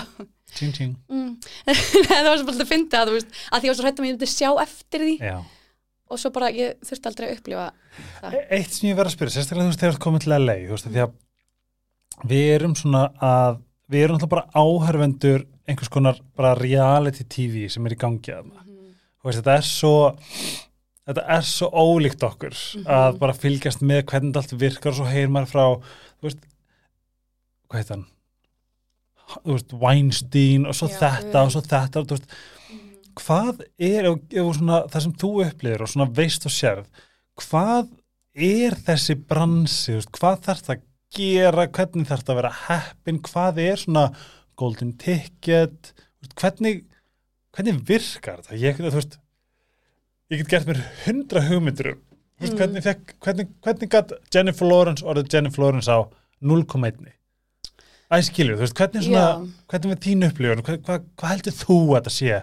[0.54, 0.94] Tjing, tjing.
[1.10, 1.30] mm.
[2.06, 4.06] það var svolítið að fyndi að þú veist, að því ég var svo hætti að
[4.06, 5.36] ég myndi sjá eftir því Já.
[6.10, 7.66] Og svo bara ég þurfti aldrei að upplifa
[8.20, 10.34] það E- Eitt sem ég verð að spyrja, sérstaklega þú veist þegar þú komið til
[10.38, 11.16] LA, þú veist, því að
[12.30, 13.58] við erum svona að,
[13.92, 18.46] við erum alltaf bara áhörvendur einhvers konar bara reality TV sem er í gangi að
[18.52, 18.62] það.
[19.20, 19.94] Þú veist, þetta er svo,
[21.06, 22.86] þetta er svo ólíkt okkur Mhm.
[22.86, 25.64] að bara fylgjast með hvernig allt virkar og svo heyr maður frá,
[26.20, 26.38] þú veist,
[27.68, 28.06] hvað heit hann?
[29.42, 31.42] Þú veist, Weinstein og svo Já, þetta já.
[31.44, 32.28] og svo þetta, þú veist,
[33.20, 37.04] hvað er ef, svona, það sem þú upplifir og svona veist og sérð
[37.42, 37.88] hvað
[38.46, 40.82] er þessi bransi hvað þarf það að
[41.16, 44.06] gera hvernig þarf það að vera heppin hvað er svona
[44.60, 45.92] golden ticket
[46.36, 46.82] hvernig
[47.56, 49.16] hvernig virkar það ég, þú veist,
[50.32, 52.02] ég get gert mér hundra hugmyndur um
[52.36, 52.52] Mm.
[52.52, 52.82] hvernig,
[53.24, 56.04] hvernig, hvernig gat Jennifer Lawrence orðið Jennifer Lawrence á
[56.44, 57.06] 0,1
[58.12, 59.22] Æ, skilju, þú veist, hvernig svona
[59.72, 62.42] hvernig með þín upplifun, hvað, hvað, hvað heldur þú að þetta sé?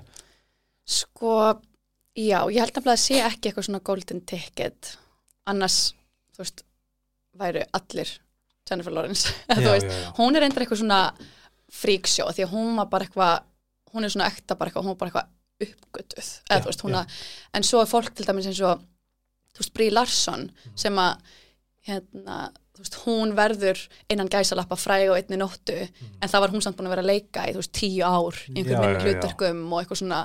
[0.86, 1.36] Sko,
[2.18, 4.98] já, ég held að sé ekki eitthvað svona golden ticket
[5.50, 5.94] annars,
[6.36, 6.64] þú veist
[7.40, 8.12] væru allir
[8.70, 10.12] Jennifer Lawrence þú veist, já, já.
[10.20, 11.00] hún er endur eitthvað svona
[11.74, 15.00] fríksjó því að hún var bara eitthvað hún er svona ekta bara eitthvað, hún var
[15.02, 15.32] bara eitthvað
[15.64, 17.00] uppgötuð, eða Já, þú veist, hún já.
[17.00, 17.22] að
[17.60, 18.84] en svo er fólk til dæmis eins og
[19.54, 20.78] þú veist, Brie Larson Mhm.
[20.84, 21.34] sem að
[21.88, 22.38] hérna,
[22.74, 26.78] þú veist, hún verður innan gæsalappa fræg á einni nóttu en það var hún samt
[26.80, 28.54] búin að vera að leika í þú veist, tíu ár í.
[28.54, 29.04] Já, einhver minni já, já.
[29.06, 30.22] hlutverkum og eitthvað svona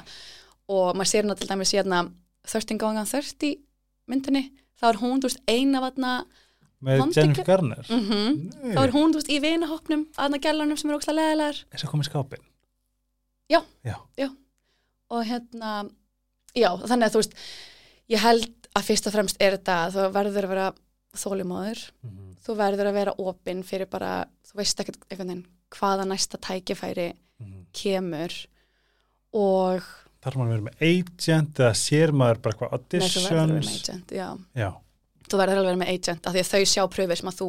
[0.69, 2.03] og maður sér hana til dæmis hérna
[2.49, 3.57] 13 going on 30
[4.09, 4.45] myndinni
[4.81, 6.13] þá er hún, þú veist, eina vatna
[6.85, 10.91] með Jennifer Garner mm Nei, þá er hún, þú veist, í vinahopnum aðna gælanum sem
[10.91, 12.45] er ókslega leðilegar þess að koma í skápin
[13.49, 13.63] Já.
[13.89, 14.29] já.
[15.11, 15.89] og hérna,
[16.55, 17.37] já, þannig að þú veist
[18.13, 20.67] ég held að fyrst og fremst er þetta að þú verður að vera
[21.19, 22.27] þólimóður, Mhm.
[22.45, 27.09] þú verður að vera opinn fyrir bara, þú veist ekkert einhvern veginn hvaða næsta tækifæri
[27.41, 27.65] Mhm.
[27.73, 28.35] kemur
[29.33, 29.83] og
[30.29, 33.35] þarf maður að vera með agent eða sér maður bara eitthvað Nei, þú verður að
[33.35, 33.89] vera með auditions?
[33.89, 34.29] agent, já.
[34.63, 34.71] já,
[35.29, 37.39] Þú verður alveg að vera með agent af því að þau sjá pröfur sem að
[37.43, 37.49] þú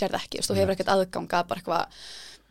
[0.00, 1.98] sérð ekki, þú hefur ekkert aðganga bara eitthvað,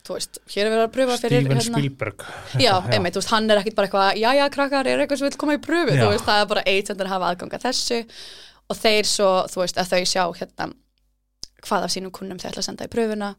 [0.08, 2.26] þú veist, hér er verið að pröfa fyrir Steven hérna, Spielberg.
[2.60, 5.30] Já, einmitt, þú veist, hann er ekkert bara eitthvað, já, já, krakkar, er eitthvað sem
[5.30, 8.00] vil koma í pröfu, þú veist, það er bara agentin að hafa aðganga þessu
[8.70, 10.70] og þeir svo, þú veist, að þau sjá hérna
[11.68, 13.34] hvað af sínum kunnum þau ætla að senda í pröfuna.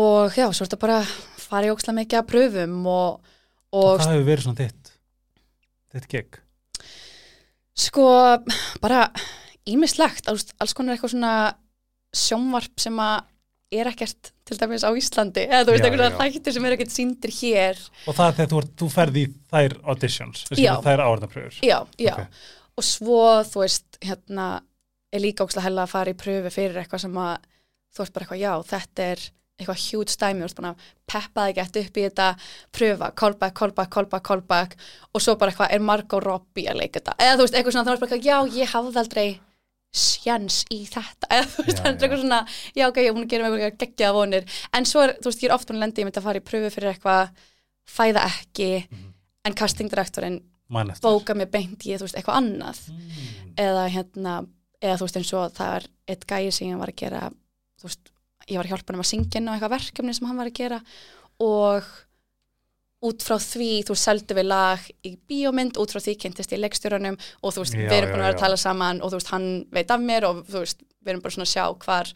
[0.00, 1.00] Og já, svo er þetta bara
[1.42, 3.32] fara í óksla mikið að pröfum og,
[3.76, 4.81] og það hefur verið svona þitt
[5.92, 6.38] þitt gig?
[7.78, 8.06] Sko,
[8.82, 9.06] bara
[9.68, 11.34] ímislegt, alls, alls konar eitthvað svona
[12.12, 13.28] sjónvarp sem að
[13.72, 17.32] er ekkert til dæmis á Íslandi eða þú veist, einhverja þættir sem er ekkert síndir
[17.38, 17.78] hér.
[18.04, 22.42] Og það er þegar þú, þú ferði þær auditions þær áhörnapröfur já, já, Ok.
[22.76, 24.48] og svo þú veist, hérna
[25.12, 27.48] er líka ókslega hella að fara í pröfu fyrir eitthvað sem að
[27.92, 29.24] þú veist bara eitthvað, já, þetta er
[29.62, 30.74] eitthvað dæmi, þú veist bara
[31.12, 32.26] peppaði gett upp í þetta,
[32.72, 34.76] pröfa, callback, callback, callback, callback
[35.14, 37.16] og svo bara eitthvað, er Margot Robbie að leika þetta?
[37.18, 39.26] Eða þú veist, eitthvað svona, þá er bara eitthvað, já, ég hafði aldrei
[39.92, 41.28] sjans í þetta.
[41.36, 42.38] Eða þú veist, það er eitthvað svona
[42.78, 44.46] já, ok, hún gerir mig eitthvað geggjaða vonir.
[44.78, 46.46] En svo er, þú veist, ég er oft hún lendi, ég myndi að fara í
[46.46, 47.34] pröfu fyrir eitthvað,
[47.92, 49.08] fæða ekki Mhm.
[49.44, 50.40] en castingdirektorinn
[51.02, 52.78] bóka mér beint í, veist, eitthvað annað.
[52.88, 53.54] Mm.
[53.60, 54.34] eða hérna,
[54.80, 57.20] eða þú veist eins og það er eitt gæi sem ég var að gera
[57.82, 58.11] þú veist,
[58.52, 60.58] ég var að hjálpa hann að syngja inn á eitthvað verkefni sem hann var að
[60.60, 60.80] gera
[61.42, 61.92] og
[63.02, 67.16] út frá því, þú seldu við lag í bíómynd, út frá því kynntist ég leikstjórunum
[67.18, 69.32] og þú veist, Já, við erum búin að vera að tala saman og þú veist,
[69.34, 72.12] hann veit af mér og þú veist, við erum bara svona að sjá hvar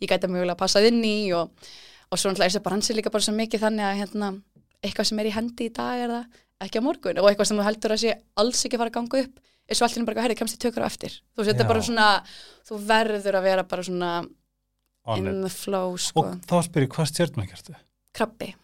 [0.00, 1.52] ég gæti mögulega að passað inn í og,
[2.08, 4.32] og svo náttúrulega er þessi bransi líka bara svo mikið þannig að hérna,
[4.80, 7.60] eitthvað sem er í hendi í dag er það ekki á morgun og eitthvað sem
[7.60, 10.34] þú heldur að sé alls ekki fara að ganga upp er svo allir bara, herri,
[10.40, 11.20] kemst þið tökur á eftir.
[11.30, 12.06] Þú veist, þetta er bara svona
[12.66, 14.39] þú verður að vera bara svona On
[15.16, 15.42] in it.
[15.42, 16.20] the flow, sko.
[16.24, 17.76] og þá spyr ég hvað stjórnum að gertu
[18.16, 18.54] krabbi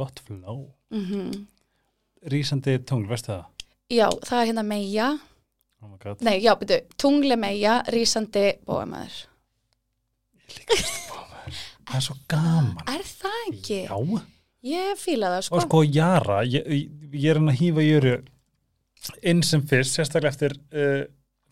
[0.00, 0.68] gott flow.
[0.94, 1.46] Mm
[2.30, 3.44] rísandi tungl, veistu það?
[3.88, 5.10] já, það er hérna meja
[5.80, 9.22] Oh nei, já, byrju, tungli meja, rísandi bóamæður
[11.88, 12.82] það er svo gaman.
[12.90, 13.78] Er það ekki?
[13.88, 14.20] já,
[14.68, 16.68] ég fíla það, sko, og sko Jara ég,
[17.14, 18.14] ég er hann að hýfa jöru
[19.32, 21.02] inn sem fyrst, sérstaklega eftir uh,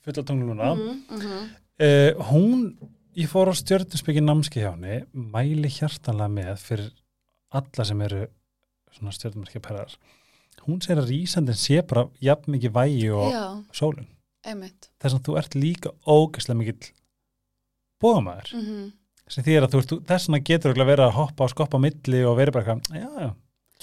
[0.04, 1.48] fulla tungl núna Mhm, mhm.
[1.80, 2.68] uh, hún
[3.18, 6.90] ég fór á stjörnusbyggi námski hjá henni mæli hjartanlega með fyrir
[7.58, 8.22] alla sem eru
[8.94, 9.96] svona stjörnumarkja perrar
[10.68, 13.44] hún segir að rísandin sé bara jafn mikið vægi og já,
[14.48, 14.90] einmitt.
[15.00, 16.90] Þess að þú ert líka ógeðslega mikill
[18.02, 18.86] bóðamæður mm
[19.28, 21.84] sem því að þú ert, þess vegna getur örugglega verið að hoppa og skoppa á
[21.84, 23.32] milli og verið bara eitthvað,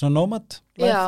[0.01, 0.87] svona life.
[0.89, 1.03] já,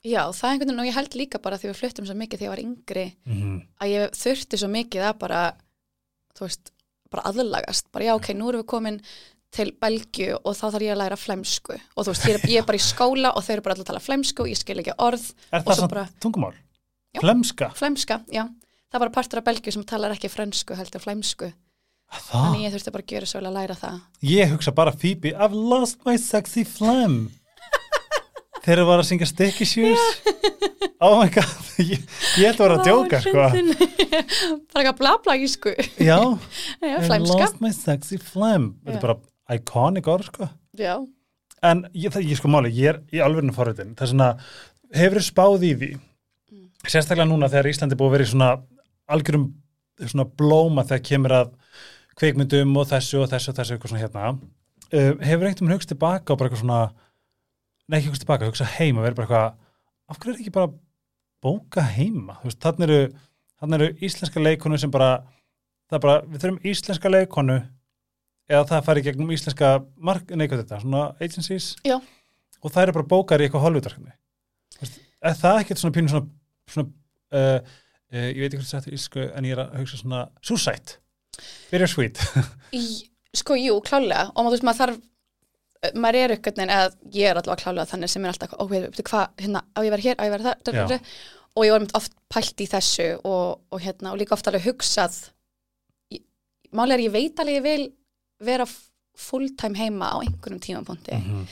[0.00, 2.40] já, það er einhvern veginn og ég held líka bara því við fluttum svo mikið
[2.40, 3.58] þegar ég var yngri Mhm.
[3.84, 5.42] að ég þurfti svo mikið að bara
[6.32, 6.72] þú veist,
[7.12, 9.00] bara aðlagast bara já, ok, nú erum við komin
[9.50, 12.60] til Belgju og þá þarf ég að læra flemsku og þú veist, ég er, ég
[12.62, 14.78] er bara í skóla og þau eru bara alltaf að tala flemsku og ég skil
[14.78, 16.54] ekki orð Er það svo svona bara- tungumál?
[17.10, 17.20] Já.
[17.24, 17.70] Flemska?
[17.74, 21.50] flemska, já, það er bara partur af Belgju sem talar ekki frönsku, heldur flemsku
[22.30, 23.98] þannig ég þurfti bara að gera svo að læra það
[24.30, 27.30] Ég hugsa bara Phoebe, I've lost my sexy phlegm.
[28.64, 30.02] Þegar það var að syngja Sticky Shoes.
[31.00, 32.02] Oh my god, ég,
[32.36, 33.44] ég ætla að vera að djóka, sko.
[34.74, 36.18] bara eitthvað bla bla ísku Já,
[36.84, 38.66] já, flemska lost my sexy phlegm.
[38.84, 40.50] Þetta er bara iconic orð, sko.
[40.76, 40.98] já,
[41.64, 43.90] En ég, það, ég sko máli, ég er í alvegna forritin.
[43.96, 44.28] Það er svona,
[44.96, 45.90] hefur spáð í því
[46.50, 46.64] Mm.
[46.82, 48.46] sérstaklega núna þegar Íslandi búið að vera í svona
[49.14, 49.44] algjörum
[50.02, 51.52] svona blóma þegar kemur að
[52.18, 55.92] kveikmyndum og þessu og þessu og þessu eitthvað svona hérna uh, hefur einhvern veginn hugst
[55.92, 56.80] tilbaka og bara eitthvað svona
[57.98, 60.72] ekki hugst tilbaka, hugsa heim og verið bara eitthvað af hverju er ekki bara
[61.40, 62.38] bóka heima?
[62.40, 63.18] Þú veist, þannig eru,
[63.60, 65.10] þannig eru íslenska leikonu sem bara
[65.90, 67.58] það er bara, við þurfum íslenska leikonu
[68.50, 71.74] eða það fari gegnum íslenska mark, nei hvað þetta, svona agencies?
[71.86, 71.98] Já.
[72.60, 74.16] og það eru bara bókar í eitthvað holvutverkefni
[75.20, 76.28] er það ekkert svona pínu svona,
[76.70, 76.90] svona
[77.36, 77.76] uh,
[78.14, 80.98] uh, ég veit ekki hvað það sættir ísku en ég er að hugsa svona suicide.
[81.70, 82.20] Byrjar sweet.
[82.80, 82.84] Í,
[83.36, 85.00] sko, jú, klálega og maður, þú veist, maður þarf
[85.96, 89.28] maður er eitthvað eða ég er allavega klálega þannig sem er alltaf veit, veitu hvað,
[89.40, 90.86] hérna, á ég að vera hér, á ég að Já.
[90.86, 91.00] þar
[91.56, 94.66] og ég var mynd oft pælt í þessu og, og hérna, og líka oft alveg
[94.68, 95.16] hugsað
[96.76, 97.86] málið er ég veit alveg ég vil
[98.46, 98.66] vera
[99.20, 101.46] fulltime heima á einhverjum tímapunkti Mhm.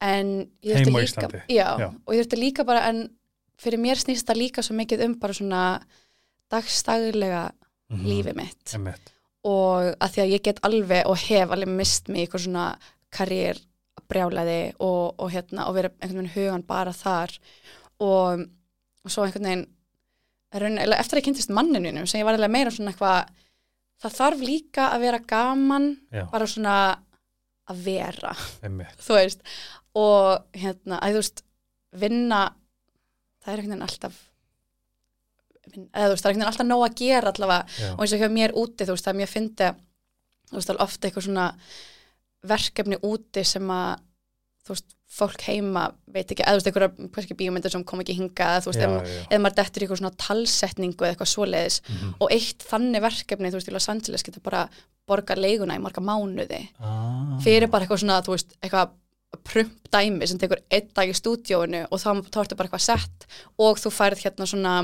[0.00, 0.28] en
[0.62, 1.88] ég þurfti líka já, Já.
[2.06, 3.10] og ég þurfti líka bara en
[3.58, 5.80] fyrir mér snýst það líka svo mikið um bara svona
[6.50, 7.50] dagstaglega
[7.90, 8.04] Mhm.
[8.06, 9.10] lífið mitt Einmitt.
[9.44, 12.78] og að því að ég get alveg og hef alveg mist mig í eitthvað svona
[13.14, 13.60] karriér
[14.10, 17.32] brjálæði og, og hérna og vera einhvern veginn hugan bara þar.
[18.02, 18.44] Og,
[19.04, 19.64] og svo einhvern veginn
[20.54, 23.32] raun, eftir að ég kynntist manninu sem ég var meira svona eitthvað
[24.02, 26.76] það þarf líka að vera gaman Já, bara svona
[27.70, 28.34] að vera
[29.00, 29.42] þú veist.
[29.94, 31.42] Og hérna, að þú veist
[31.94, 32.44] vinna,
[33.44, 34.20] það er einhvern veginn alltaf
[35.64, 37.78] eða þú veist, það er einhvern veginn alltaf nóg að gera allavega.
[37.78, 37.90] Já.
[37.94, 39.70] og eins og hjá mér úti, þú veist, það er mjög fyndi
[40.50, 41.48] þú veist, alveg ofta eitthvað svona
[42.44, 44.00] verkefni úti sem að
[44.64, 48.16] þú veist, fólk heima veit ekki, eða þú veist, einhverja kannski bíómyndir sem kom ekki
[48.16, 51.12] hingað, eða þú veist, Já, ef, já, ef maður dettur í eitthvað svona talsetningu eða
[51.14, 52.14] eitthvað svoleiðis Mhm.
[52.20, 54.68] og eitt þannig verkefni, þú veist, í Los Angeles getur bara
[55.06, 57.38] borga leiguna í marga mánuði Ah.
[57.44, 58.90] fyrir bara eitthvað svona, þú veist, eitthvað
[59.44, 63.26] prump dæmi sem tekur einn dag í stúdíóinu og þá, ertu bara eitthvað sett
[63.58, 64.74] og þú færð hérna svona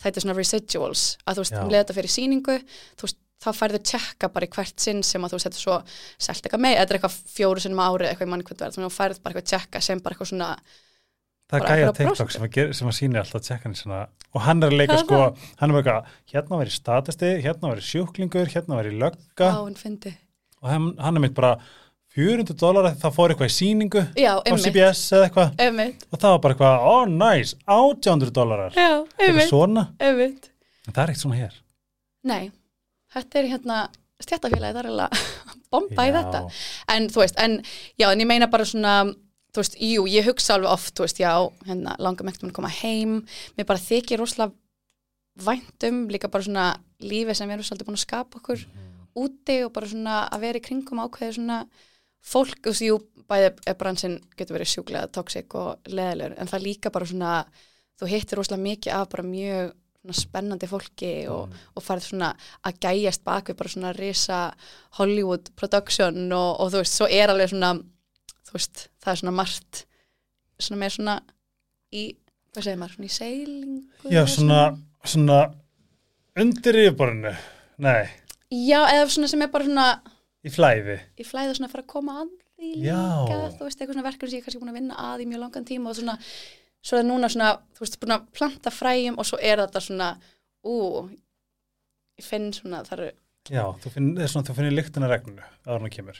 [0.00, 2.58] þetta er svona residuals, að þú veist, um leið þetta fyrir síningu,
[2.96, 5.78] þú veist, þá færðu tjekka bara í hvert sinn sem að þú setur svo
[6.18, 8.88] selt eitthvað með, þetta er eitthvað fjóru sinnum árið eitthvað í mann hvernig verð, þannig
[8.88, 10.52] að þú færð bara eitthvað tjekka sem bara eitthvað svona,
[11.48, 13.98] Það er bara gæja TikTok sem að, ger, sem að sýnir alltaf tjekkan svona,
[14.36, 15.20] og hann er að leika er sko,
[15.62, 19.48] hann er eitthvað, hérna væri statisti, hérna væri sjúklingur, hérna væri lögga.
[20.58, 21.54] Og hann, hann er mitt bara
[22.18, 25.56] 400 dólar það fór eitthvað í sýningu Já, á CBS eða eitthvað.
[25.64, 26.04] Einmitt.
[26.10, 31.14] Og það var bara eitthvað, oh, nice, 800 dólarar eitthvað einmitt, svona, en það er
[31.14, 31.58] ekkert svona hér.
[32.28, 32.42] Nei,
[33.14, 33.78] þetta er hérna
[34.18, 36.16] stjættafélagi, það er eiginlega bomba í Já.
[36.18, 36.42] þetta.
[36.94, 37.58] En þú veist, en
[38.00, 38.94] já, en ég meina bara svona
[39.54, 41.32] þú veist, jú, ég hugsa alveg oft þú veist, já,
[41.68, 43.20] hérna, langar megt um að koma heim.
[43.56, 44.54] Mér bara þykir rosalega
[45.38, 46.66] væntum, líka bara svona
[46.98, 48.64] lífi sem við erum svolítið búin að skapa okkur
[49.18, 51.60] úti og bara svona að vera í kringum ákveði svona
[52.26, 56.64] fólk, þú veist, jú, bæði er bransinn getur verið sjúklega toxic og leðilegur, en það
[56.64, 57.32] líka bara svona
[57.98, 59.72] þú hittir rosalega mikið af bara mjög
[60.16, 62.30] spennandi fólki og, og farið svona
[62.66, 64.38] að gæjast bak við bara svona risa
[64.98, 67.74] Hollywood production og, og þú veist, svo er alveg svona
[68.48, 69.82] þú veist, það er svona margt
[70.58, 71.16] svona með svona
[71.92, 72.04] í,
[72.54, 74.62] hvað segir maður, svona í seilingu Já, svona,
[75.04, 75.40] svona?
[76.38, 77.34] undir yfirborðinu,
[77.84, 78.08] nei,
[78.48, 79.88] Já, eða svona sem er bara svona
[80.46, 80.94] í flæði.
[81.20, 83.50] Í flæða svona að fara að koma að því líka, Já.
[83.58, 85.42] þú veist, eitthvað svona verkefni sem ég er kannski búin að vinna að í mjög
[85.44, 86.14] langan tíma og svona,
[86.84, 90.12] svo er núna svona, þú veist, búin að planta fræjum og svo er þetta svona,
[90.66, 90.76] ú,
[92.18, 93.10] ég finn svona, það eru,
[93.48, 96.18] Já, þú finnir svona, þú finnir lyktina regnunu að hann kemur.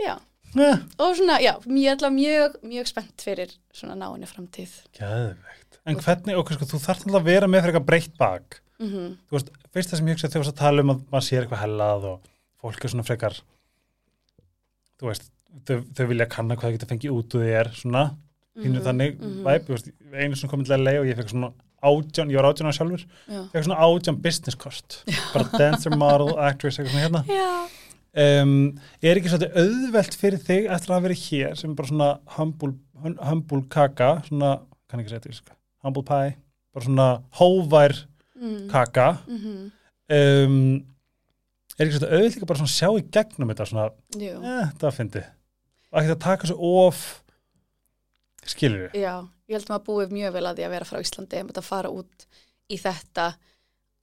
[0.00, 0.14] Já,
[0.56, 0.70] ja.
[0.96, 4.72] og svona, já, ég er alltaf mjög, mjög spennt fyrir svona náinni framtíð.
[4.96, 8.60] Gæðvegt En hvernig, ok, sko, þú þarf alltaf að vera með fyrir eitthvað breytt bak.
[8.80, 11.00] Mm Þú veist, fyrst það sem ég hugsa þegar þú varst að tala um að
[11.12, 12.30] maður sér eitthvað hellað og
[12.60, 13.36] fólk er svona frekar
[15.00, 15.30] þú veist,
[15.66, 18.04] þau, þau vilja kanna hvað það getur fengið út úr þér svona,
[18.58, 19.42] pínu þannig mhm.
[19.46, 19.68] væp,
[20.14, 22.76] einu sem komið til að leið og ég fekk svona átján, ég var átján á
[22.76, 23.40] sjálfur Já.
[23.52, 24.98] fekk svona átján business cost
[25.34, 27.68] bara dancer, model, actress, eitthvað svona hérna.
[28.10, 28.54] Um,
[29.06, 32.72] er ekki svolítið auðvelt fyrir þig eftir að hafa verið hér sem bara svona humble,
[33.04, 34.56] hum- humble kaka svona,
[34.90, 36.32] kann ekki segja þetta humble pie
[36.74, 38.00] bara svona hóvær
[38.40, 38.70] Mm.
[38.70, 39.18] kaka.
[39.28, 39.68] Mm
[40.10, 40.54] um,
[41.78, 43.86] er ekki svolítið auðvitað bara svona sjá í gegnum þetta svona,
[44.20, 45.22] eh, það fyndi
[45.90, 47.04] og ekki að taka svo of
[48.48, 49.14] skilur við Já,
[49.48, 51.68] ég held að maður búið mjög vel að því að vera frá Íslandi, einmitt að
[51.68, 52.26] fara út
[52.70, 53.26] í þetta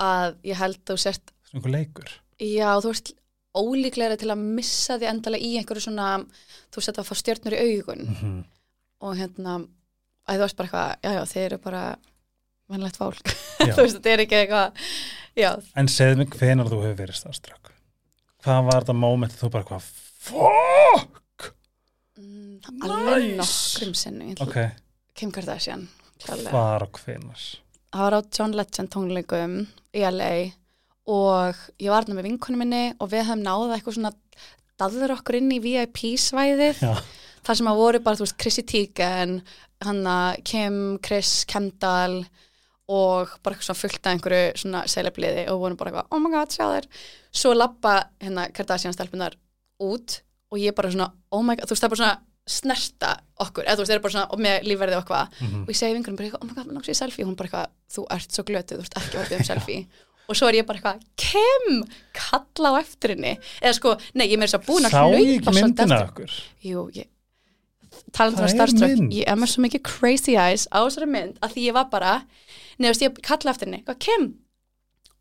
[0.03, 2.11] að ég held að þú sért svona leikur.
[2.43, 3.13] Já, þú ert
[3.57, 6.09] ólíklega til að missa því endalega í einhverju svona,
[6.73, 8.03] þú sett að fá stjörnur í augun.
[8.05, 8.43] Mm -hmm.
[9.01, 9.55] og hérna,
[10.27, 11.83] að þú ert bara eitthvað, já, já, þeir eru bara
[12.69, 13.25] mennlegt fólk,
[13.75, 14.73] þú veist, þetta er ekki eitthvað,
[15.35, 17.77] já, en segð mig hvenar þú hefur verið starfströk
[18.47, 19.87] hvað var þetta moment að þú bara hvað
[20.31, 21.07] mm,
[22.65, 24.57] alveg nokkrum sinni, ok,
[25.17, 25.87] Kim Kardashian.
[26.25, 27.43] Hvar og hvenar?
[27.93, 29.59] Það var á John Legend tónleikum
[29.95, 30.31] í LA
[31.07, 34.13] og ég var þarna með vinkonum minni og við hefum náða eitthvað svona
[34.77, 36.81] daður okkur inn í VIP svæðið.
[36.83, 36.99] Já,
[37.47, 39.39] þar sem að voru bara, þú veist, Chrissy Teigen
[39.85, 42.23] hanna Kim, Chris, Kendall
[42.87, 46.31] og bara eitthvað svona fullt af einhverju svona celebliði og voru bara eitthvað, oh my
[46.33, 46.87] god, sjá þér.
[47.35, 49.35] Svo lappa hérna Kardashian stelpunar
[49.83, 53.11] út og ég bara svona oh my god, þú veist, það er bara svona snerta
[53.43, 55.61] okkur, eða þú veist, það er bara svona með lífverðið og eitthvað Mhm.
[55.63, 57.49] og ég segi vinkunum bara oh my god, mér langt sér selfie og hún bara
[57.49, 59.87] eitthvað, þú ert svo glötuð, þú ert ekki að vera um selfie
[60.29, 61.83] og svo er ég bara eitthvað, Kim
[62.13, 65.43] kalla á eftir henni, eða sko nei, ég er með þess að búin að ég
[65.43, 66.31] hlaupa svolítið eftir- okkur?
[66.63, 67.07] Jú, ég
[68.11, 69.11] talandi Það um er starstruck, mynd.
[69.13, 72.23] ég er með svo mikið crazy eyes á þessari mynd að því ég var bara
[72.79, 73.83] neðast ég kalla eftir henni,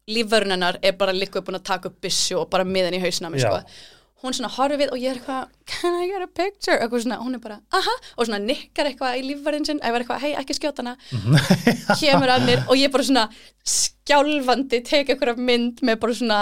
[0.09, 3.31] lífvörun hennar er bara líka búin að taka upp byssu og bara miðan í hausna
[3.33, 3.49] mér Já.
[3.51, 3.71] sko.
[4.23, 7.19] Hún svona horfir við og ég er eitthvað can I get a picture, eitthvað svona
[7.21, 10.57] hún er bara, aha, og svona nikkar eitthvað í lífvörun sinn, eða eitthvað, hei, ekki
[10.57, 10.95] skjóta hana.
[12.01, 13.27] Kemur að mér og ég bara svona
[13.67, 16.41] skjálfandi tek eitthvað mynd með bara svona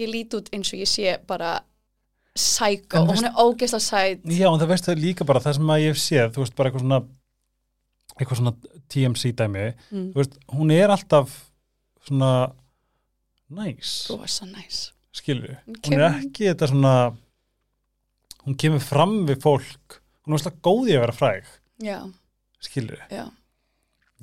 [0.00, 1.58] ég lít út eins og ég sé bara
[2.34, 4.24] psycho En og veist- hún er ógeðslega sæt.
[4.26, 6.70] Já, en það veist það líka bara það sem að ég séð, þú veist, bara
[6.72, 7.02] eitthvað svona
[8.14, 8.54] eitthvað svona
[8.94, 9.66] TMC dæmi.
[9.92, 10.08] Mm.
[10.14, 11.36] þú veist, hún er alltaf
[12.08, 12.32] svona
[13.54, 16.94] næs, rosa næs skilur Hún hún er ekki þetta svona
[18.44, 21.52] hún kemur fram við fólk hún er alltaf góð í að vera fræg
[21.84, 21.98] já,
[22.62, 23.28] skilur já.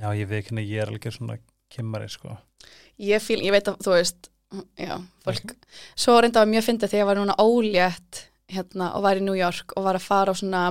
[0.01, 1.35] Já, ég veit ekki, ég er alveg svona
[1.71, 2.33] kimmari, sko.
[2.97, 4.29] Ég, fíl, ég veit að þú veist
[4.79, 5.55] já, fólk
[5.95, 9.37] svo reynda var mjög fyndið þegar ég var núna ólétt hérna og var í New
[9.37, 10.63] York og var að fara á svona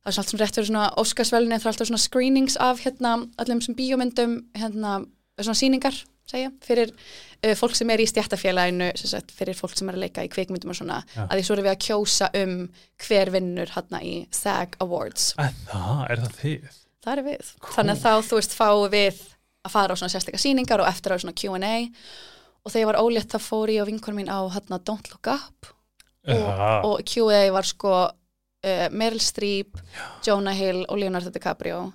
[0.00, 2.84] það er svona allt sem rétt fyrir svona Óskarsvelni það er alltaf svona screenings af
[2.84, 5.00] hérna öllum sem bíómyndum hérna
[5.40, 5.98] svona síningar
[6.30, 6.92] segja, fyrir
[7.46, 10.72] uh, fólk sem er í stjættafélaginu sagt, fyrir fólk sem er að leika í kvikmyndum
[10.74, 11.24] og svona Já.
[11.26, 12.54] að því svo erum við að kjósa um
[13.06, 15.32] hver vinnur hérna í SAG Awards.
[15.36, 16.78] Það, er það þið?
[17.04, 17.52] það er við.
[17.74, 19.20] Þannig að þá, þú veist, fáum við
[19.60, 21.74] að fara á svona sérstakka sýningar og eftir á svona Q&A
[22.60, 25.30] og þegar ég var ólétt þá fór ég og vinkonum mín á hérna Don't Look
[25.32, 25.70] Up.
[26.28, 29.80] Og, Já, og Q&A var sko uh, Meryl Streep,
[30.26, 31.86] Jonah Hill og Leonardo DiCaprio.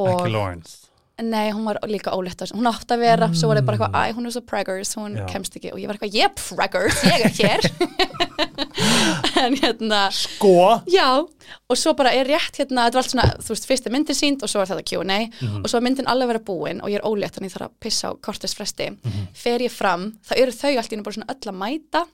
[0.00, 0.79] Og ekki Lawrence
[1.22, 4.14] nei, hún var líka ólétt hún átti að vera, svo var ég bara eitthvað æ,
[4.16, 5.26] hún er svo preggers, hún Já.
[5.28, 5.72] kemst ekki.
[5.74, 7.60] Og ég var eitthvað, ég er preggers, ég er hér.
[9.40, 10.80] En hérna Sko?
[10.90, 11.20] Já,
[11.68, 14.16] og svo bara er rétt hérna, þetta var allt svona, þú veist, fyrst er myndin
[14.16, 15.62] sínd og svo er þetta Q&A Mhm.
[15.64, 17.80] og svo er myndin alveg verið búin og ég er ólétt þannig ég þarf að
[17.80, 19.26] pissa á kortist fresti Mhm.
[19.34, 22.06] fer ég fram, þá eru þau allt í einu bara svona öll að mæta.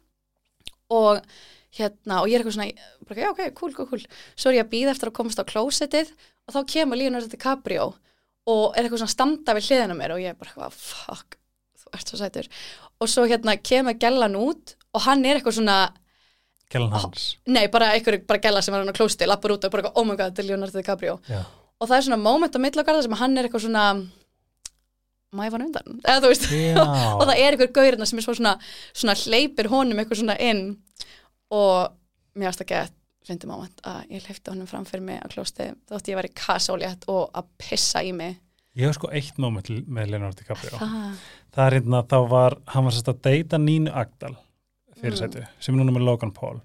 [0.91, 1.21] Og
[1.79, 2.73] hérna, og ég er eitthvað svona
[3.09, 4.01] bara, já, ok, cool, cool, cool,
[4.37, 6.09] svo er ég að býða eftir að komast á klósettið
[6.49, 7.95] og þá kemur Leonardo DiCaprio
[8.47, 11.39] og er eitthvað svona standa við hliðina mér og ég er bara eitthvað, fuck
[11.83, 12.51] þú ert svo sætur.
[13.03, 15.79] Og svo hérna kemur gellan út og hann er eitthvað svona
[16.73, 17.37] Gellan hans?
[17.47, 20.03] Nei, bara einhver bara gæla sem var hann á klósti, lappar út og bara, oh
[20.03, 21.13] my god, þetta er Leonardo DiCaprio.
[21.31, 21.45] Já,
[21.79, 23.85] og það er svona moment á millagarða sem hann er eitthvað svona
[25.37, 26.47] ég fara undan, eða þú veist
[27.21, 28.57] og það er einhver gaurina sem er svo svona,
[28.97, 30.63] svona hleypir honum eitthvað svona inn
[31.53, 31.93] og
[32.35, 32.65] mér varst
[33.27, 36.29] að fyndi moment að ég hleypti honum fram fyrir mig á klósti þótt ég var
[36.29, 38.37] í kasólétt og að pissa í mig.
[38.77, 40.79] Ég hef sko eitt moment með Leonardo DiCaprio.
[40.79, 41.21] Það,
[41.57, 44.35] Það er hérna, þá var, hann var sérst að deyta Nínu Agdal
[45.01, 46.59] fyrirsætu, sem er núna með Logan Paul.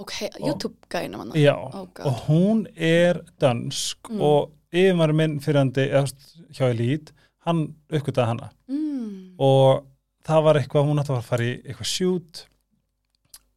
[0.00, 4.20] Ok, YouTube gæna manna Já, Oh og hún er dansk Mm.
[4.20, 7.10] og yfirmæri minn þú veist, hjá Elít,
[7.44, 8.50] hann uppgötaði hana.
[8.68, 9.34] Mm.
[9.38, 9.84] og
[10.24, 12.46] það var eitthvað, hún átti að fara í eitthvað shoot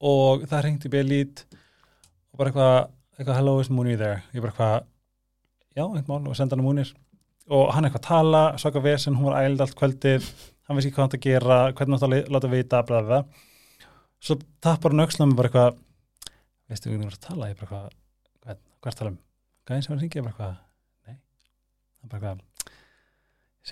[0.02, 1.46] og það hringdi upp í Elít
[2.34, 2.78] og bara eitthvað,
[3.20, 4.24] eitthvað hello is Mooney there?
[4.34, 4.88] Ég bara eitthvað,
[5.78, 6.90] já, eitt mál og senda hann Mooney
[7.54, 10.28] og hann eitthvað að tala, svaka vesen, hún var æld allt kvöldið
[10.64, 12.80] hann vissi ekki hvað hann átti að gera, hvernig hann átti að le- láta vita,
[12.88, 13.42] bla bla bla.
[14.24, 15.82] Svo tappar hann öxlum bara eitthvað
[16.72, 17.98] veistu hvernig þú ert að tala, ég bara eitthvað
[18.46, 19.18] hvað, er að tala um,
[19.68, 20.56] gæðin sem hann hringi ég bara eitthvað,
[21.10, 21.18] nei.
[22.00, 22.80] Hann bara eitthvað,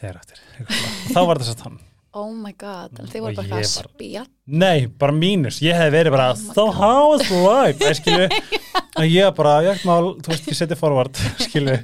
[0.01, 0.43] segir eftir.
[0.59, 1.79] Eitthvað, og þá var þetta sett hann
[2.17, 6.15] oh my god, en þið voru bara að spía Nei, bara mínus, ég hef verið
[6.15, 10.49] bara Oh how is life, ég skilu og ég bara, ég ekki mál, þú veist,
[10.51, 11.77] ég seti forward skilu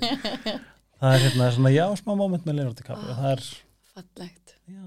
[0.99, 3.45] það er hérna svona, já, smá moment með Leonardo DiCaprio það er,
[3.93, 4.57] fallegt.
[4.67, 4.83] Já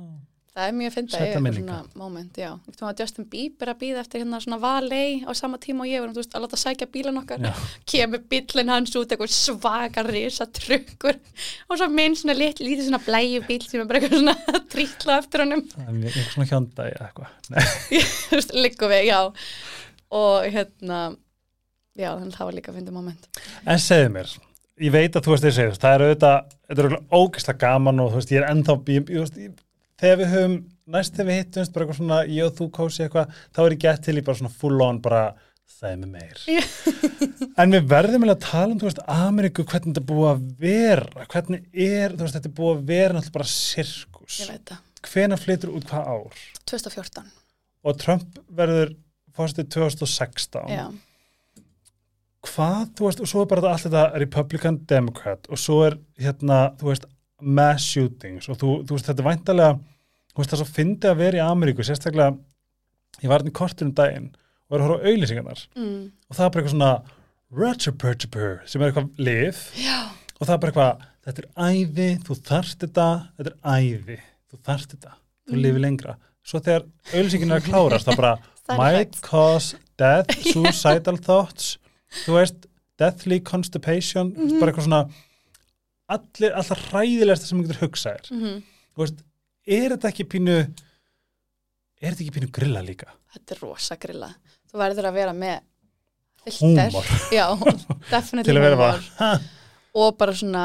[0.51, 1.83] Það er mjög að Sæta eitthvað minningar.
[1.87, 2.49] svona moment, já.
[2.75, 6.03] Þú veist, Justin Bieber að býða eftir hérna svona valei á sama tíma og ég
[6.03, 7.63] verðum, þú veist, að láta sækja bílan okkar.
[7.87, 11.21] Kemur bílinn hans út eitthvað svaka risa trukkur
[11.71, 14.61] og svo minn svona lit, lítið svona blæju bíl sem er bara eitthvað svona að
[14.75, 15.65] trítla eftir honum.
[15.71, 17.31] það er mjög, svona hjónda eða eitthvað
[18.27, 19.21] Þú veist, liggum við, já.
[20.19, 21.01] Og hérna,
[21.95, 23.33] já, þannig að það var líka að finna moment.
[23.63, 24.37] en segðu mér
[24.81, 26.39] ég veit að þú veist þið segir, það er auðvitað
[26.71, 29.59] þetta er auðvitað ógeðslega gaman og þú veist, ég er ennþá ég, ég, ég,
[30.01, 30.57] þegar við höfum
[30.91, 33.83] næst þegar við hittumst bara eitthvað svona, ég og þú kósi eitthvað, þá er ég
[33.85, 35.25] gett til í bara svona full on bara
[35.71, 36.45] segð mér meir.
[37.61, 40.47] En við verðum eiginlega að tala um, þú veist, Ameríku hvernig þetta er búið að
[40.63, 44.41] vera hvernig er, þú veist, þetta er búið að vera náttúrulega bara sirkus.
[44.47, 44.81] Það,
[45.11, 46.43] hvenær flytur út hvað ár?
[46.71, 47.31] 2014
[47.81, 48.93] og Trump verður
[49.37, 50.85] fórstið 2016 já,
[52.49, 56.63] hvað, þú veist, og svo er bara allt þetta Republican Democrat og svo er hérna,
[56.81, 57.09] þú veist,
[57.43, 61.11] mass shootings og þú, þú veist, þetta er væntalega þú veist, það er svo fyndi
[61.11, 62.37] að vera í Ameríku sérstaklega,
[63.21, 66.03] ég var hérna í kortur um daginn og var að horfa á auðlýsingarnar mm.
[66.29, 66.93] og það er bara eitthvað svona
[67.51, 69.63] Rutschapurchapur, sem er eitthvað lif
[70.39, 74.19] og það er bara eitthvað, þetta er æði þú þarft þetta, þetta er æði
[74.51, 75.17] þú þarft þetta,
[75.51, 75.63] þú Mm.
[75.65, 76.13] lifir lengra.
[76.47, 78.33] Svo þegar auðlýsingin er að klárast þá bara,
[78.79, 81.73] might cause death, suicidal thoughts
[82.23, 82.69] þú veist,
[83.01, 85.03] deathly constipation, mm bara eitthvað svona
[86.17, 89.21] allir, alltaf hræðilegsta sem þú getur hugsaðir, mm þú veist
[89.71, 93.11] er þetta ekki pínu er þetta ekki pínu grilla líka?
[93.35, 94.31] Þetta er rosa grilla.
[94.71, 95.61] Þú verður að vera með
[96.41, 96.97] filter.
[97.39, 97.47] Já,
[98.41, 98.89] til að vera
[99.21, 99.31] ha,
[100.01, 100.65] og bara svona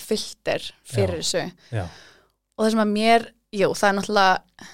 [0.00, 1.24] filter fyrir Já.
[1.24, 1.42] þessu.
[1.74, 1.84] Já,
[2.56, 4.70] og það sem að mér, jú, það er náttúrulega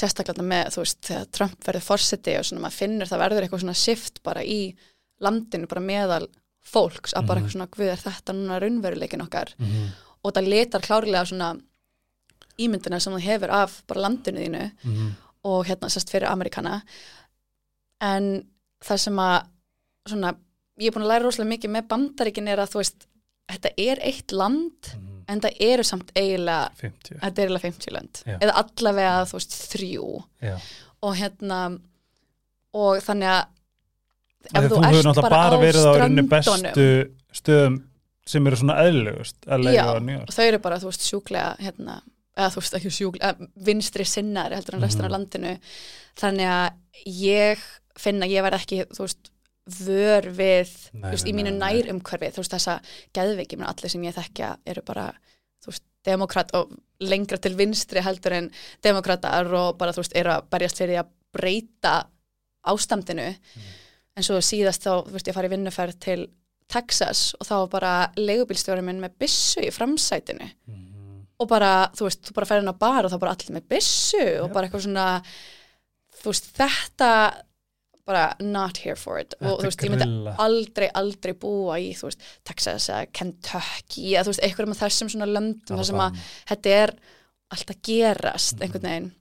[0.00, 3.62] sérstaklega með, þú veist, þegar Trump verður forseti og svona maður finnur það verður eitthvað
[3.64, 4.60] svona shift bara í
[5.20, 6.26] landinu bara meðal
[6.66, 7.46] fólks að bara Mhm.
[7.48, 9.54] eitthvað svona, guð er þetta núna raunveruleikin okkar?
[9.58, 9.88] Mhm,
[10.24, 11.60] og það letar klárlega svona
[12.60, 15.10] ímyndina sem það hefur af bara landinu þínu mhm,
[15.44, 16.82] og hérna sérst fyrir Amerikana
[18.00, 18.44] en
[18.84, 19.46] það sem að
[20.08, 20.34] svona,
[20.80, 23.06] ég er búin að læra rosalega mikið með bandaríkin er að þú veist
[23.50, 27.94] þetta er eitt land mhm, en það eru samt eiginlega 50 þetta er eiginlega 50
[27.96, 28.22] lönd.
[28.26, 28.38] Já.
[28.40, 30.06] eða allavega þú veist þrjú.
[30.42, 30.56] Já.
[31.02, 31.58] Og hérna
[32.74, 33.44] og þannig að
[34.48, 36.86] ef þú þú ert bara bara á bestu
[37.40, 37.76] stöðum
[38.30, 39.84] sem eru svona eðlugust að Já,
[40.22, 41.96] og þau eru bara, þú veist, sjúklega hérna,
[42.38, 45.16] eða þú veist, ekki sjúklega vinstri sinnari heldur en restur af Mhm.
[45.16, 45.58] landinu
[46.20, 46.70] þannig að
[47.06, 47.58] ég
[47.98, 49.30] finna, ég verð ekki, þú veist
[49.86, 51.82] vör við, Nei, þú veist, nei, í mínu nei, nei.
[51.82, 52.80] nær umhverfi, þú veist, þessa
[53.14, 55.12] geðveiki, menn allir sem ég þekkja eru bara,
[55.62, 56.70] þú veist, demokrat og
[57.00, 58.50] lengra til vinstri heldur en
[58.82, 62.06] demokratar og bara, þú veist, eru að berjast fyrir að breyta
[62.66, 63.62] ástandinu Mhm.
[64.16, 66.26] En svo síðast þá, þú veist, ég farið vinnuferð til
[66.70, 71.26] Texas og þá var bara leigubílstjóri minn með byssu í framsætinu Mhm.
[71.40, 74.20] og bara, þú veist, þú bara ferðin á bar og þá bara allir með byssu
[74.42, 74.52] og Já.
[74.54, 75.22] bara eitthvað svona
[76.20, 77.10] þú veist, þetta
[78.06, 80.36] bara not here for it og Þetta þú er veist, ég myndi grilla.
[80.38, 85.10] aldrei, aldrei búa í, þú veist, Texas eða Kentucky eða þú veist, eitthvað með þessum
[85.10, 86.18] svona löndum þar sem að
[86.50, 86.94] þetta er
[87.50, 88.62] alltaf gerast Mhm.
[88.62, 89.12] einhvern veginn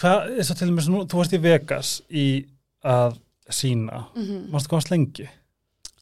[0.00, 2.24] Hvað, eins og til dæmis nú, þú varst í Vegas í
[2.84, 3.18] að
[3.50, 4.04] sína.
[4.14, 4.50] Mm -hmm.
[4.50, 5.28] Mástu komast lengi?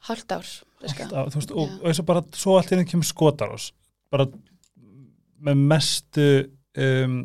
[0.00, 0.46] Hálft ár
[0.82, 1.04] cirka.
[1.04, 3.72] Allt á, þú veist, og, eins og bara svo allt þeim kemur skotar ás
[4.12, 4.26] bara
[5.42, 6.28] með mestu
[6.78, 7.18] um,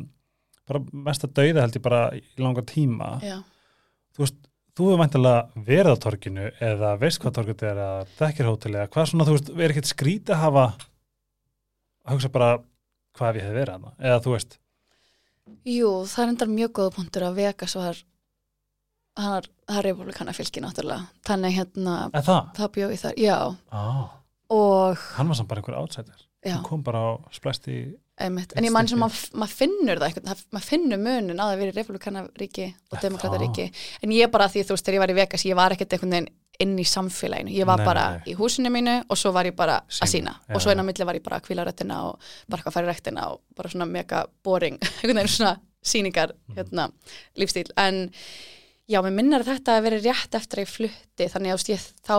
[0.68, 3.16] bara mesta dauða held ég bara í langa tíma.
[3.24, 3.38] Já,
[4.16, 4.38] þú veist,
[4.76, 9.10] þú hefur mæntalega verið á torginu eða veist hvað torginu er eða þekkirhótel eða hvað
[9.10, 10.66] svona, þú veist, er ekkert skrítið að hafa
[12.04, 12.50] að hugsa bara
[13.18, 14.58] hvað ég hefði verið hana, eða þú veist?
[15.64, 18.02] Jú, það er endar mjög góða punktur að Vegas var
[19.18, 19.48] það er,
[19.88, 21.08] republikana fylki náttúrulega.
[21.28, 23.38] Þannig hérna, það, það bjóði þar, já.
[23.74, 24.04] Ah,
[24.54, 25.76] og hann var samt bara einhver
[26.46, 27.78] já, hann kom bara á splæst í
[28.18, 31.76] einmitt, en ég mann sem maður mað finnur það maður finnur munin að það verið
[31.78, 33.66] republikanaríki og demokrataríki
[34.02, 36.14] en ég bara því þú veist, þegar ég var í Vegas ég var ekkert einhvern
[36.16, 37.52] veginn inn í samfélaginu.
[37.54, 38.32] Ég var Nei, bara nei.
[38.32, 40.32] í húsinu mínu og svo var ég bara Sína, að sína.
[40.48, 40.82] já, og svo já.
[40.88, 42.18] milli var ég bara að kvíla rættina og
[42.50, 45.52] bara að fara í rættina og bara svona mega boring einhvern veginn svona
[45.84, 46.56] síningar Mhm.
[46.58, 46.88] hérna,
[47.38, 48.10] lífstíl, en
[48.88, 52.16] já, mér minnar þetta að vera rétt eftir að ég flutti þannig að ég þá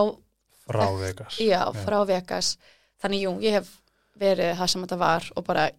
[0.70, 1.38] frá Vegas.
[1.42, 2.52] Já, frá Vegas.
[3.02, 3.70] Þannig jú, ég hef
[4.20, 5.70] verið það sem þetta var og bara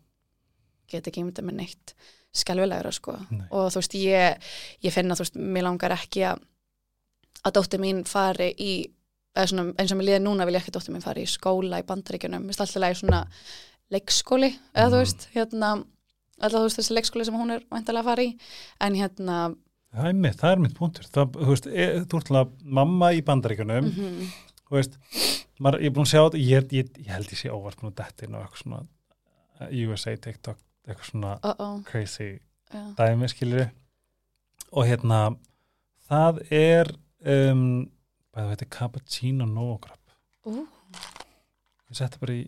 [0.92, 1.94] get ekki myndið með neitt
[2.36, 3.14] skelvilegra sko.
[3.30, 3.46] Nei.
[3.52, 4.50] og þú veist, ég,
[4.84, 6.42] ég finna þú veist, mér langar ekki að
[7.42, 8.72] að dóttir mín fari í
[9.34, 11.80] svona, eins og mér líður núna vil ég ekki að dóttir mín fari í skóla
[11.82, 13.22] í bandaríkjunum, mér alltaf leið svona
[13.92, 14.94] leikskóli, eða Mhm.
[14.94, 15.70] þú veist hérna,
[16.42, 18.38] alltaf þú veist þessi leikskóli sem hún er væntalega að fara í,
[18.80, 19.56] en hérna
[19.92, 21.10] það er mitt, það er mitt punktur.
[21.12, 24.32] Það, þú veist, e, þú ert alltaf mamma í bandaríkunum mm
[24.72, 24.98] þú veist,
[25.60, 27.96] maður, ég er búin að sjá þetta ég, ég, ég held ég sé óvart að
[28.00, 28.80] detti inn á eitthvað svona
[29.60, 32.30] uh, USA TikTok eitthvað svona uh -oh, crazy
[32.72, 33.68] já, dæmi skilur
[34.72, 35.20] og hérna
[36.08, 37.89] það er um,
[38.32, 40.16] þetta er cappuccino nógröp
[40.48, 40.64] ú,
[41.92, 42.48] ég setti bara í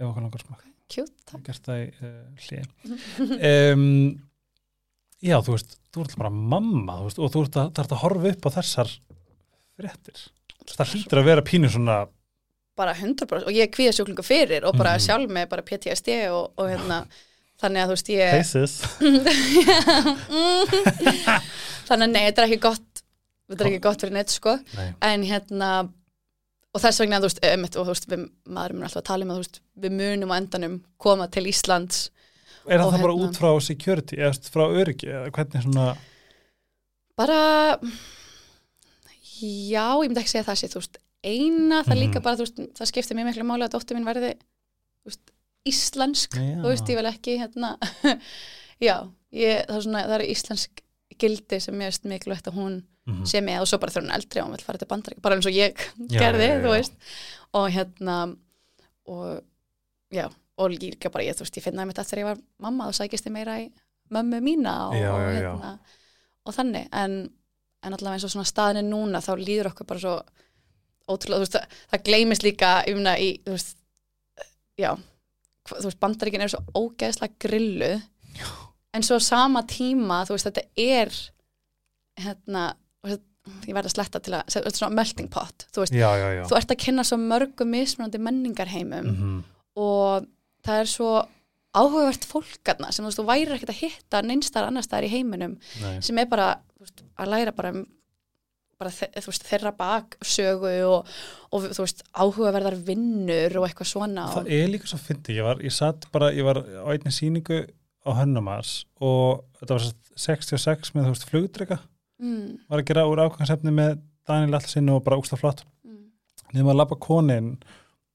[0.00, 2.66] ef okkur langar smakk cute ég gert það í uh, hlið
[3.52, 3.86] um,
[5.22, 8.32] já þú veist þú ert bara mamma þú veist, og þú ert að, að horfa
[8.34, 8.92] upp á þessar
[9.80, 10.18] fréttir
[10.70, 11.96] það hlýtur að vera pínu svona
[12.80, 15.02] bara 100% og ég er kvíðasjúklingu fyrir og bara Mhm.
[15.04, 17.02] sjálf með bara PTSD og, og hérna
[17.60, 18.74] þannig að þú veist ég faces
[21.88, 23.02] þannig að nei, þetta er ekki gott
[23.50, 24.88] þetta er ekki gott fyrir neitt sko Nei.
[25.10, 25.70] en hérna
[26.70, 29.26] og þess vegna, þú veist, einmitt, og þú veist við, maður mun alltaf að tala
[29.26, 32.04] um að þú veist, við munum á endanum koma til Íslands
[32.68, 35.96] Er það það bara hérna- út frá security, eða frá öryggi, eða hvernig svona,
[37.16, 37.38] bara
[39.40, 42.00] já, ég myndi ekki segja það sé þú veist, eina, það Mhm.
[42.02, 45.32] líka bara þú veist, það skiptir mér miklu máli að dóttir mín verði þú veist,
[45.66, 46.56] íslensk Já.
[46.60, 47.78] þú veist, ég vil ekki hérna
[48.80, 48.96] já,
[49.32, 50.82] ég, það, er svona, það eru íslensk
[51.20, 53.24] gildi sem mér veist mikilvægt að hún Mhm.
[53.26, 55.34] sé með og svo bara þegar hún eldri og hún vil fara til bandarík bara
[55.36, 55.74] eins og ég
[56.08, 56.92] Já, gerði, já, þú veist
[57.54, 58.36] og hérna
[59.06, 59.42] og
[60.12, 60.30] já,
[60.60, 62.96] og líka bara ég, þú veist, ég finnaði mitt eftir að ég var mamma og
[62.98, 63.68] sækist ég meira í
[64.12, 65.50] mömmu mína og, Já, og, já, já.
[65.54, 65.72] hérna,
[66.46, 67.14] og þannig, en,
[67.86, 70.16] en allavega eins og svona staðinni núna, þá líður okkur bara svo
[71.10, 73.76] ótrúlega, þú veist, það, það gleymist líka umna í, þú veist
[74.80, 74.90] já,
[75.70, 77.92] þú veist, bandaríkin er svo ógeðslega grillu
[78.96, 81.14] en svo sama tíma, þú veist, þetta er
[82.20, 82.64] hérna,
[83.08, 86.26] ég verð að sletta til að, þetta er svona melting pot, þú veist, Já, já,
[86.40, 86.42] já.
[86.50, 89.38] þú ert að kynna svo mörgum mismunandi menningarheimum Mhm.
[89.80, 90.26] og
[90.66, 91.12] það er svo
[91.70, 95.56] áhugavert fólkarna sem þú veist, þú væri ekkert að hitta neinstar annars staðar í heiminum
[95.82, 96.00] Nei.
[96.02, 97.84] sem er bara veist, að læra bara um
[98.80, 101.10] bara veist, þeirra baksögu og,
[101.52, 105.60] og þú veist, áhugaverðar vinnur og eitthvað svona Það er líka svo fyndi, ég var,
[105.62, 110.94] ég satt bara, ég var á einni sýningu á Hönnumars og þetta var svo 66
[110.96, 111.80] með þú veist flugdrega,
[112.20, 115.62] mm, var að gera úr ákvæmsefni með Daniel Allsinu og bara úksta flott.
[115.84, 116.08] Mm,
[116.50, 117.54] nefnum að labba konin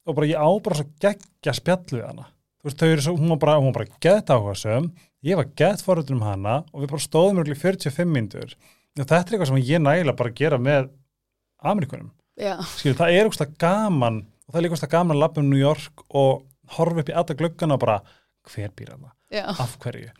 [0.06, 2.26] og bara ég á bara svo geggja spjall við hana
[2.66, 4.90] veist, þau eru svo, hún var bara, bara gett áhugasöm,
[5.26, 9.18] ég var gett forröndum um hana og við bara stóðum örgulega 45 myndur og þetta
[9.18, 10.90] er eitthvað sem ég nægilega bara gera með
[11.66, 12.12] Amerikunum
[12.76, 16.04] skilur, það er úksta gaman og það er úksta gaman að labba um New York
[16.10, 16.46] og
[16.76, 18.00] horfa upp í alla gluggana og bara
[18.50, 19.46] hver býr hana, já.
[19.50, 20.10] Af hverju?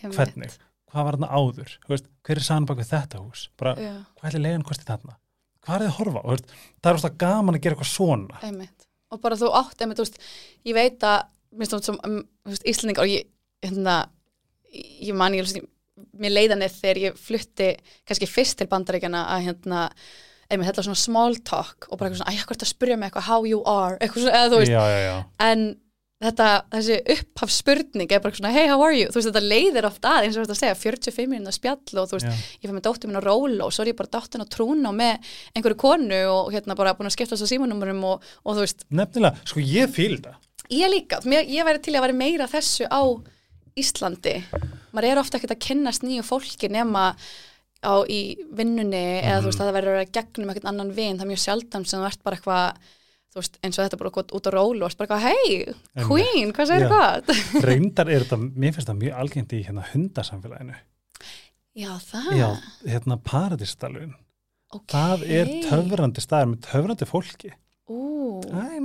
[0.00, 0.54] Hvernig,
[0.90, 1.74] hvað var hana áður?
[1.90, 3.48] Veist, hver er sann bak við þetta hús?
[3.60, 3.74] Bara,
[4.20, 5.18] hvað er leiðan kosti þarna?
[5.60, 8.40] Hvað er þið að horfa, veist, það er úksta gaman að gera eitthvað svona.
[8.46, 8.86] Einmitt.
[9.10, 10.18] Og bara þú átt, einmitt, þú veist,
[10.70, 11.18] ég veit að
[11.56, 13.28] minnst þú veist, sem, um, þú veist, Íslandingar og ég,
[13.66, 13.98] hérna
[14.70, 15.68] ég man ég, ég
[16.20, 17.70] mér leiðanir þegar ég flutti
[18.08, 19.84] kannski fyrst til bandaríkjana að hérna
[20.50, 23.28] einmitt, þetta svona small talk og bara eitthvað svona, æja, hvort að spyrja mig eitthvað?
[23.28, 24.72] How you are, eitthvað svona, eða þú veist.
[24.74, 25.16] Já, já, já.
[25.46, 25.64] en
[26.20, 29.88] þetta, þessi upphaf spurning er bara svona, hey, how are you, þú veist, þetta leiðir
[29.88, 32.76] oft að, eins og þetta að segja, 45 minna spjall og þú veist, ég fyrir
[32.76, 35.80] með dóttur mín á róla og svo er ég bara dóttin á trúna með einhverju
[35.80, 39.64] konu og hérna bara búin að skipta þessu símanúmurum og, og þú veist, Nefnilega, sko
[39.64, 40.36] ég fíl það.
[40.70, 43.02] Ég líka, ég væri til að væri meira þessu á
[43.80, 44.36] Íslandi.
[44.94, 47.12] Maður er ofta ekkert að kynnast nýju fólki nema
[47.80, 51.16] á í vinnunni eða þú veist að það verður að vera gegnum eitthvað annan vin,
[51.16, 52.88] það er mjög sjaldan sem þú ert bara eitthvað
[53.30, 56.06] þú veist, eins og þetta bara gott út á rólu og ert bara eitthvað, hey,
[56.08, 57.32] queen, hvað segir hvað?
[57.70, 60.78] Reyndar er þetta, mér finnst það mjög algengt í hérna hundasamfélaginu.
[61.80, 62.48] Já, það, Já,
[62.90, 64.16] hérna paradísdalun.
[64.74, 67.52] ok Það er töfrandi staðar með töfrandi fólki.
[67.90, 68.82] Ú, I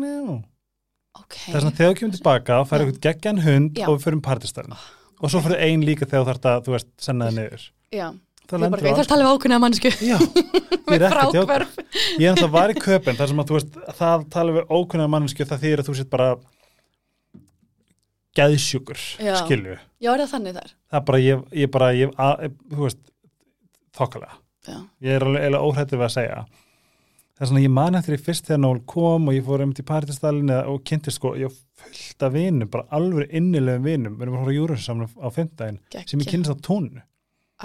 [1.16, 1.24] know.
[1.24, 2.86] ok Það er svona þegar þú kemur tilbaka, fær Já.
[2.86, 3.88] eitthvað geggjan hund Já.
[3.90, 4.78] og við förum paradísdalun.
[5.24, 7.68] Og svo fyrir ein líka þegar þú þarft að, þú veist, senna það niður.
[7.96, 8.08] Já,
[8.46, 10.18] Það lendur ég þarf að tala við ákveðna mannsku Já,
[10.94, 11.46] ég er ekki að djóka.
[11.56, 11.78] frákverf
[12.22, 15.10] Ég er náttúrulega var í köpinn þar sem að þú veist, það tala við ókunnar
[15.10, 16.28] mannsku það þýðir að þú sett bara
[18.36, 19.34] geðsjúkur, Já.
[19.40, 19.78] skilju.
[20.04, 20.72] Já, er það þannig þar?
[20.92, 23.02] Það er bara, ég, ég bara, ég, að, þú veist,
[23.96, 24.38] þokkalega.
[24.66, 26.40] Já, Ég er alveg óhrættur við að segja.
[27.36, 29.82] Það er svona, ég man eftir í fyrst þegar Nól kom og ég fór einmitt
[29.82, 34.24] í Parítastalinn og kynntist sko, ég var fullt af vinum, bara alveg innilegum vinum, við
[34.24, 37.04] erum að hóra júrun saman á fimmtæðin, sem ég kynnist á tónu.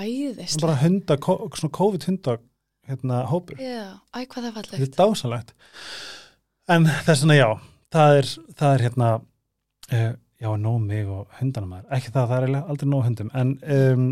[0.00, 2.36] Æðist bara hunda, svona COVID hunda
[2.90, 3.62] hérna hópur.
[3.62, 5.54] Já, æ, hvað það er Þetta fallegt er dásalegt.
[6.70, 7.48] En þess vegna já,
[7.94, 9.14] það er, það er hérna,
[9.90, 10.12] uh,
[10.42, 11.88] já, nóg mig og hundana maður.
[11.94, 13.32] Ekki það, það er aldrei nóg hundum.
[13.38, 14.06] En um,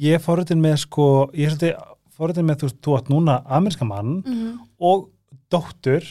[0.00, 1.06] ég er forritin með sko,
[1.36, 1.89] ég er svolítið
[2.20, 5.10] forritin með, þú þú átt núna ameríska mann mm og
[5.52, 6.06] dóttur,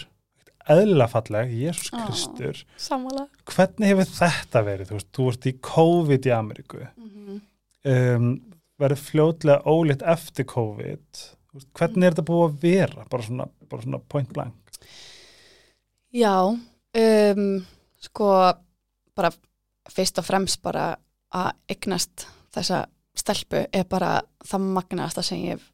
[0.70, 1.89] eðlilega falleg, Jésús.
[1.89, 2.60] Kristur.
[2.78, 4.91] Sammála Hvernig hefur þetta verið?
[4.91, 6.84] Þú veist, þú ert í COVID í Ameríku.
[6.97, 7.39] mm
[7.88, 8.34] Um,
[8.76, 11.22] verður fljótlega ólitt eftir COVID.
[11.55, 13.05] Veist, Hvernig er þetta búið að vera?
[13.10, 14.89] Bara svona, bara svona point blank.
[16.12, 17.45] Já, um,
[18.03, 18.28] sko
[19.16, 19.32] bara
[19.89, 20.91] fyrst og fremst bara
[21.32, 22.84] að eignast þessa
[23.18, 25.68] stelpu er bara það magnaðasta sem ég hef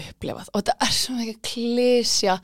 [0.00, 2.38] upplifað og þetta er svo mikið klísja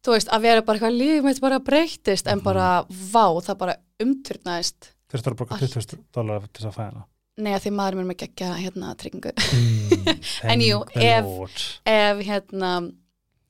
[0.00, 3.76] þú veist, að vera bara eitthvað líf mitt bara breytist en bara vá, það bara
[4.00, 5.72] umturnaðist Þurftur að borga Allt.
[5.74, 7.00] 20 dólar til þess að fæða hana.
[7.40, 10.20] Nei, að því maður mér með gegja hérna tryggingu Mm,
[10.54, 12.70] En jú, ef- ef hérna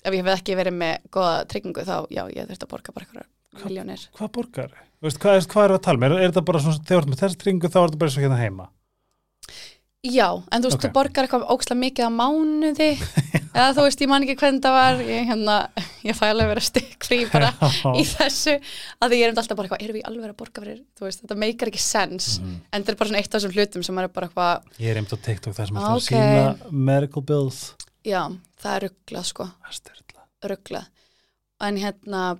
[0.00, 3.06] ef ég hef ekki verið með góða tryggingu þá já, ég þurft að borga bara
[3.08, 4.72] eitthvað miljónir Hvað borgar?
[5.04, 6.14] Veist, hvað, er, hvað er að tala með?
[6.16, 8.14] Er, er þetta bara svona, þegar þú ert með þess tringu þá er þetta bara
[8.14, 8.66] svo hérna heima?
[10.00, 10.84] Já, en þú veist, Ok.
[10.86, 12.86] þú borgar eitthvað ókslega mikið á mánuði.
[13.60, 15.00] Eða þú veist, ég man ekki hvernig það var.
[15.04, 15.56] Ég, hérna,
[16.08, 17.50] ég fæ alveg vera stykk frí bara
[18.00, 18.54] í þessu.
[18.96, 21.04] Að því ég er um alltaf bara eitthvað, erum við alveg að borga fyrir þú
[21.04, 22.30] veist, þetta meikar ekki sens.
[22.40, 22.54] Mhm.
[22.72, 24.96] en þetta er bara svona eitt af þessum hlutum sem er bara eitthvað Ég er
[25.02, 26.08] einmitt á TikTok þar sem alltaf að ok.
[26.08, 27.60] sína medical bills.
[28.08, 28.22] Já,
[28.62, 29.50] það er rugglað sko,
[30.48, 30.86] rugglað
[31.60, 32.38] en hérna,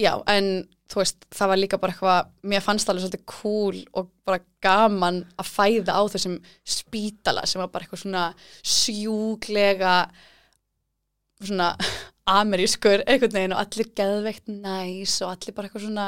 [0.00, 3.78] já, en þú veist, það var líka bara eitthvað mér fannst það alveg svolítið cool
[3.98, 8.26] og bara gaman að fæða á þessum spítala sem var bara eitthvað svona
[8.62, 9.94] sjúglega
[11.42, 11.72] svona
[12.38, 16.06] amerískur einhvern veginn og allir geðveikt næs og allir bara eitthvað svona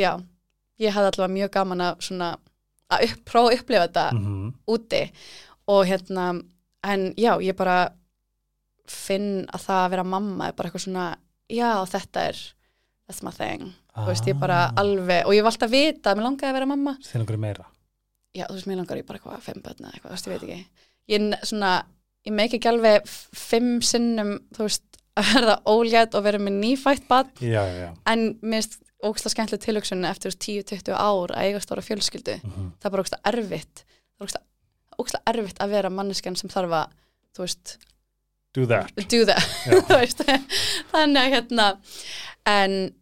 [0.00, 0.12] já,
[0.80, 2.30] ég hafði allavega mjög gaman að svona
[2.90, 4.46] að upp, prófa að upplifa þetta Mhm.
[4.76, 5.02] úti
[5.70, 6.28] og hérna
[6.84, 7.92] en já, ég bara
[8.90, 11.04] finn að það að vera mamma er bara eitthvað svona,
[11.48, 12.40] já þetta er
[13.10, 14.38] that's my thing, þú veist ég
[14.70, 14.72] Ah.
[14.80, 16.96] alveg, og ég var alltaf að vita að mér langaði að vera mamma.
[17.02, 17.64] Þeir einhverju meira?
[18.36, 20.34] Já, þú veist, mér langar ég bara eitthvað fimm börn eða eitthvað, þú veist, ég
[20.36, 20.66] veit ekki.
[21.10, 21.72] Ég svona,
[22.28, 24.86] ég meik ekki alveg fimm sinnum, þú veist
[25.18, 27.32] að verða ólétt og vera með nýfætt barn.
[27.42, 27.90] Já, já, já.
[28.06, 32.38] En mér finnst ógstlega skemmtileg tilhugsun eftir 10-20 ár að eiga stóra fjölskyldu.
[32.44, 32.72] Mhm.
[32.78, 33.84] það er bara ógstlega erfitt.
[34.20, 34.26] Er
[35.00, 36.90] ógstlega erfitt að vera manneskjan sem þarf að,
[37.34, 37.76] þú veist
[38.52, 38.90] Do that.
[39.08, 39.42] do that.
[40.92, 41.66] Þannig að hérna
[42.46, 42.94] en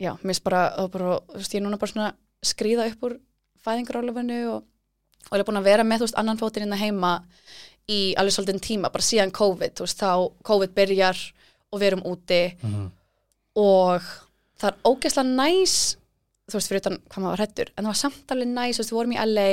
[0.00, 3.04] já, mér finnst bara, bara þú veist, ég er núna bara svona að skríða upp
[3.08, 3.18] úr
[3.64, 4.64] fæðingarálefinu og,
[5.30, 7.12] og er búin að vera með, þú veist, annan fótinn innan heima
[7.88, 10.12] í alveg svolítið tíma, bara síðan COVID, þú veist, þá
[10.48, 11.20] COVID byrjar
[11.72, 12.90] og við erum úti Mhm.
[13.56, 14.02] og
[14.60, 15.74] það er ógeðslega næs
[16.50, 18.82] þú veist, fyrir utan hvað maður var hrættur en það var samt alveg næs, þú
[18.82, 19.50] veist, við vorum í LA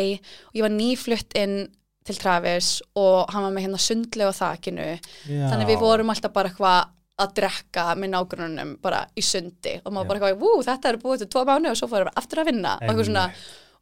[0.50, 1.56] og ég var nýflutt inn
[2.04, 4.88] til Travis og hann var með hérna sundlega á þakinu
[5.30, 5.46] Já.
[5.52, 6.90] þannig við vorum alltaf bara eitthvað
[7.22, 9.78] að drekka með nágrunum bara í sundi.
[9.86, 12.42] Og maður bara eitthvað, þetta er búið til tvo mánu og svo fórum við aftur
[12.42, 12.76] að vinna.
[12.78, 13.26] Og, eitthvað svona,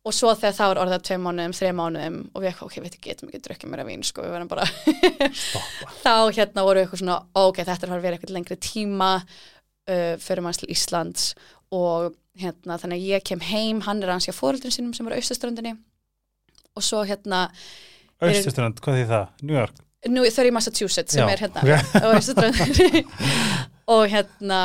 [0.06, 2.98] og svo þegar það var orðið tvei mánuðum, þrei mánuðum og við eitthvað, ok, við
[3.08, 4.68] getum ekki drukkið meira vín sko, við verðum bara
[6.06, 9.12] þá hérna voru við eitthvað svona, ok, þetta er að að vera eitthvað lengri tíma
[9.20, 11.34] uh, fyrir manns til Íslands.
[11.76, 15.18] Og hérna, þannig að ég kem heim, hann er hans hjá fóreldrin sínum sem var
[15.18, 15.76] á austaströndinni
[16.78, 17.50] og svo hérna,
[18.20, 19.30] Östuströnd, hvað því það?
[19.48, 19.78] New York
[20.08, 21.98] nú þau eru í Massachusetts sem Já, er hérna ok.
[22.00, 23.02] á austaströndinni
[23.92, 24.60] og hérna,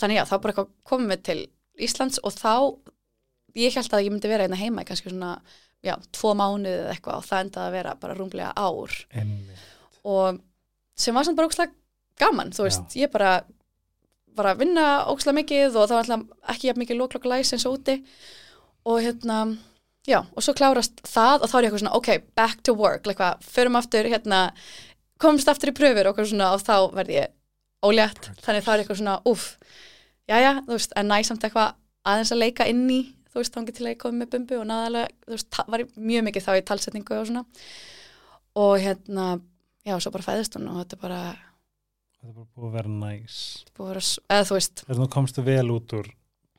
[0.00, 1.38] þannig já, þá bara komum við til
[1.86, 2.54] Íslands og þá,
[3.58, 5.34] ég held að ég myndi vera hérna heima í kannski svona,
[5.84, 8.96] já, tvo mánuði eða eitthvað og það endaði að vera bara rúmlega ár.
[9.12, 9.66] Einmitt.
[10.06, 10.40] og
[10.96, 11.74] sem var samt bara ókslega
[12.16, 13.34] gaman, þú veist, ég bara
[14.36, 17.78] bara að vinna ókslega mikið og það var alltaf ekki mikið loklokk læs eins og
[17.78, 17.98] úti.
[18.86, 19.38] Og hérna
[20.06, 23.06] já, og svo klárast það og þá er ég eitthvað svona ok, back to work,
[23.06, 24.44] eitthvað, förum aftur hérna,
[25.22, 27.34] komst aftur í pröfur og eitthvað svona og þá verði ég
[27.86, 28.30] ólétt.
[28.44, 29.52] Þannig þá er eitthvað svona, uff
[30.30, 31.76] jæja, þú veist, en næsamt eitthvað
[32.06, 33.00] aðeins að leika inn í,
[33.30, 35.98] þú veist, þá til að ég komið með bumbu og náðalega, þú veist, var ég
[36.12, 37.44] mjög mikið þá í talsetningu og svona.
[38.56, 39.26] Og hérna,
[39.86, 41.20] já, svo bara fæðist hún og þetta bara
[42.16, 43.40] Þetta bara búið að vera næs.
[43.76, 44.04] Búið að vera,
[44.34, 46.08] eða þú veist, Þegar nú komstu vel út úr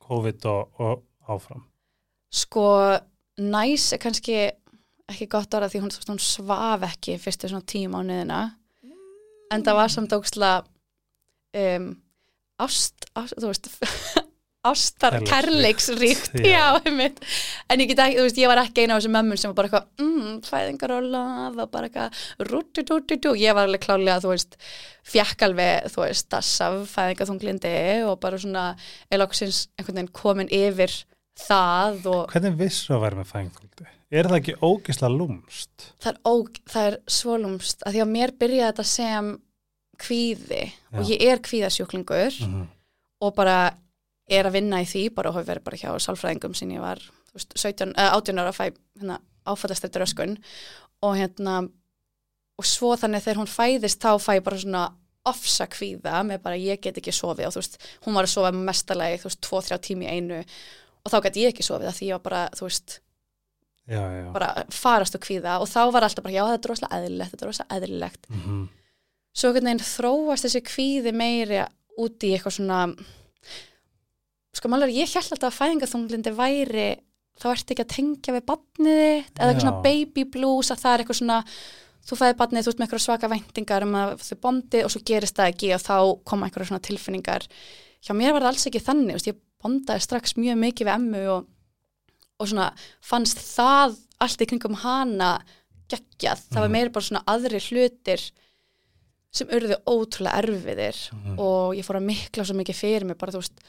[0.07, 1.63] COVID og, og áfram.
[2.31, 2.67] Sko
[3.37, 4.37] næs er kannski
[5.07, 8.41] ekki gott orða því hún, hún svaf ekki fyrstu svona tíu mánuðina
[9.53, 10.51] en það var samt óksla
[11.55, 11.91] um,
[12.59, 13.69] ást, ást þú veist
[14.67, 16.33] ástar, Kærleiksríkt.
[16.43, 16.79] Já.
[16.85, 17.21] einmitt
[17.69, 19.57] en ég get ekki, þú veist, ég var ekki eina af þessum mömmun sem var
[19.59, 24.33] bara eitthvað, mm, fæðingar og laf og bara eitthvað, rúti ég var alveg klálega, þú
[24.33, 24.57] veist
[25.07, 27.75] fjekk alveg, þú veist, dassaf fæðingaþunglindi
[28.09, 28.65] og bara svona
[29.13, 30.91] eloksins einhvern veginn komin yfir
[31.37, 33.87] það og Hvernig vissu að vera með fængþóldi?
[34.17, 35.89] Er það ekki ógisla lúmst?
[35.99, 39.33] það er, óg, það er svolumst að því að mér byrjaði þetta sem
[39.97, 40.63] kvíði
[40.93, 41.09] og Já.
[41.13, 42.67] ég er kvíðasjúklingur Mm -hmm.
[43.21, 43.73] og bara
[44.29, 46.99] er að vinna í því bara og hafi verið bara hjá sálfræðingum sem ég var
[47.33, 48.65] veist, 17, uh, 18 ára að fæ
[48.99, 50.37] hérna, áfættast eftir öskun
[51.01, 51.69] og hérna
[52.57, 54.93] og svo þannig þegar hún fæðist þá fæ ég bara svona
[55.25, 58.51] ofsa kvíða með bara ég get ekki sofið og þú veist, hún var að sofa
[58.51, 60.43] mestalagi, þú veist, 2-3 tími einu
[61.07, 62.97] og þá get ég ekki sofið að því ég var bara, þú veist,
[63.87, 64.25] Já, já.
[64.35, 67.45] bara farast og kvíða og þá var alltaf bara, já þetta er rosalega eðlilegt, þetta
[67.45, 68.65] er rosalega eðlilegt Mm -hmm.
[69.37, 71.61] svo einhvern veginn þróast þessi kvíði meiri
[71.97, 72.79] út í eitthvað svona
[74.57, 76.87] sko málega ég held alltaf að fæðingaþunglindi væri
[77.37, 80.93] þá ertu ekki að tengja við badnið þitt eða eitthvað svona baby blues að það
[80.93, 81.39] er eitthvað svona
[82.07, 85.01] þú fæði badnið, þú ert með eitthvað svaka væntingar um að þau bondi og svo
[85.05, 87.47] gerist það ekki og þá koma eitthvað svona tilfinningar
[88.01, 91.47] hjá mér var það alls ekki þannig ég bondaði strax mjög mikið við emmu og,
[92.39, 92.67] og svona
[93.01, 95.31] fannst það allt í kringum hana
[95.89, 96.75] geggjað, það var Mhm.
[96.75, 98.31] meira bara svona aðri hlutir
[99.31, 101.39] sem urðu ótrúlega erfiðir Mhm.
[101.39, 103.59] og ég fór að mikla svo mikið fyrir mig bara þú veist,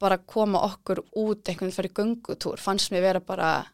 [0.00, 3.66] bara koma okkur út einhvern veginn fyrir göngutúr, fannst mér vera bara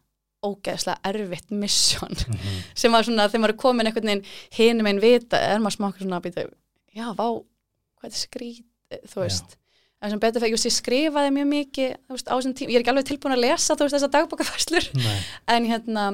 [0.44, 2.62] ógeðslega erfitt mission Mhm.
[2.74, 6.02] sem var svona, þegar maður er komin einhvern veginn hinum einn vita, er maður smakkur
[6.06, 6.50] svona að býta,
[6.94, 7.44] já, vá,
[8.00, 8.64] hvað er skrít,
[9.06, 9.56] þú veist
[10.00, 12.92] en sem betur fyrir, ég skrifaði mjög mikið veist, á þessum tíma, ég er ekki
[12.94, 14.88] alveg tilbúin að lesa veist, þessar dagbókafæslur,
[15.54, 16.06] en hérna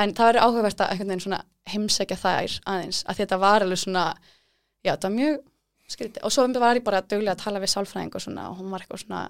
[0.00, 1.38] en það verður áhugavert að
[1.70, 4.04] heimsækja þær aðeins, að þetta var alveg svona,
[4.82, 5.38] já, það var mjög
[5.90, 8.70] skrítið, og svo var ég bara duglega að tala við sálfræðing og svona, og hún
[8.72, 9.22] var eitthvað svona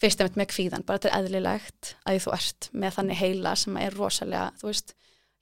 [0.00, 3.76] fyrst einmitt með kvíðan, bara þetta er eðlilegt að þú ert með þannig heila sem
[3.82, 4.94] er rosalega, þú veist,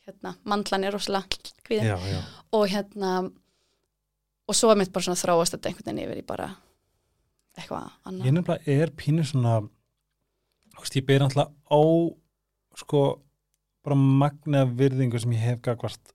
[0.07, 2.21] hérna mandlan er rosalega kvíðin Já, já.
[2.59, 3.13] og hérna
[4.49, 6.49] og svo er mitt bara svona þróast þetta einhvern veginn yfir í bara
[7.59, 9.61] eitthvað Ég annað nefnilega er pínu svona
[10.73, 11.83] þú veist, ég ber alltaf á
[12.83, 13.03] sko
[13.83, 16.15] bara magna virðingu sem ég hef gagvart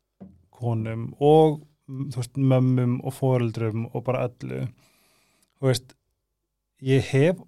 [0.57, 4.65] konum og þú veist, mömmum og foreldrum og bara öllu.
[5.59, 5.93] Þú veist
[6.83, 7.41] ég hef,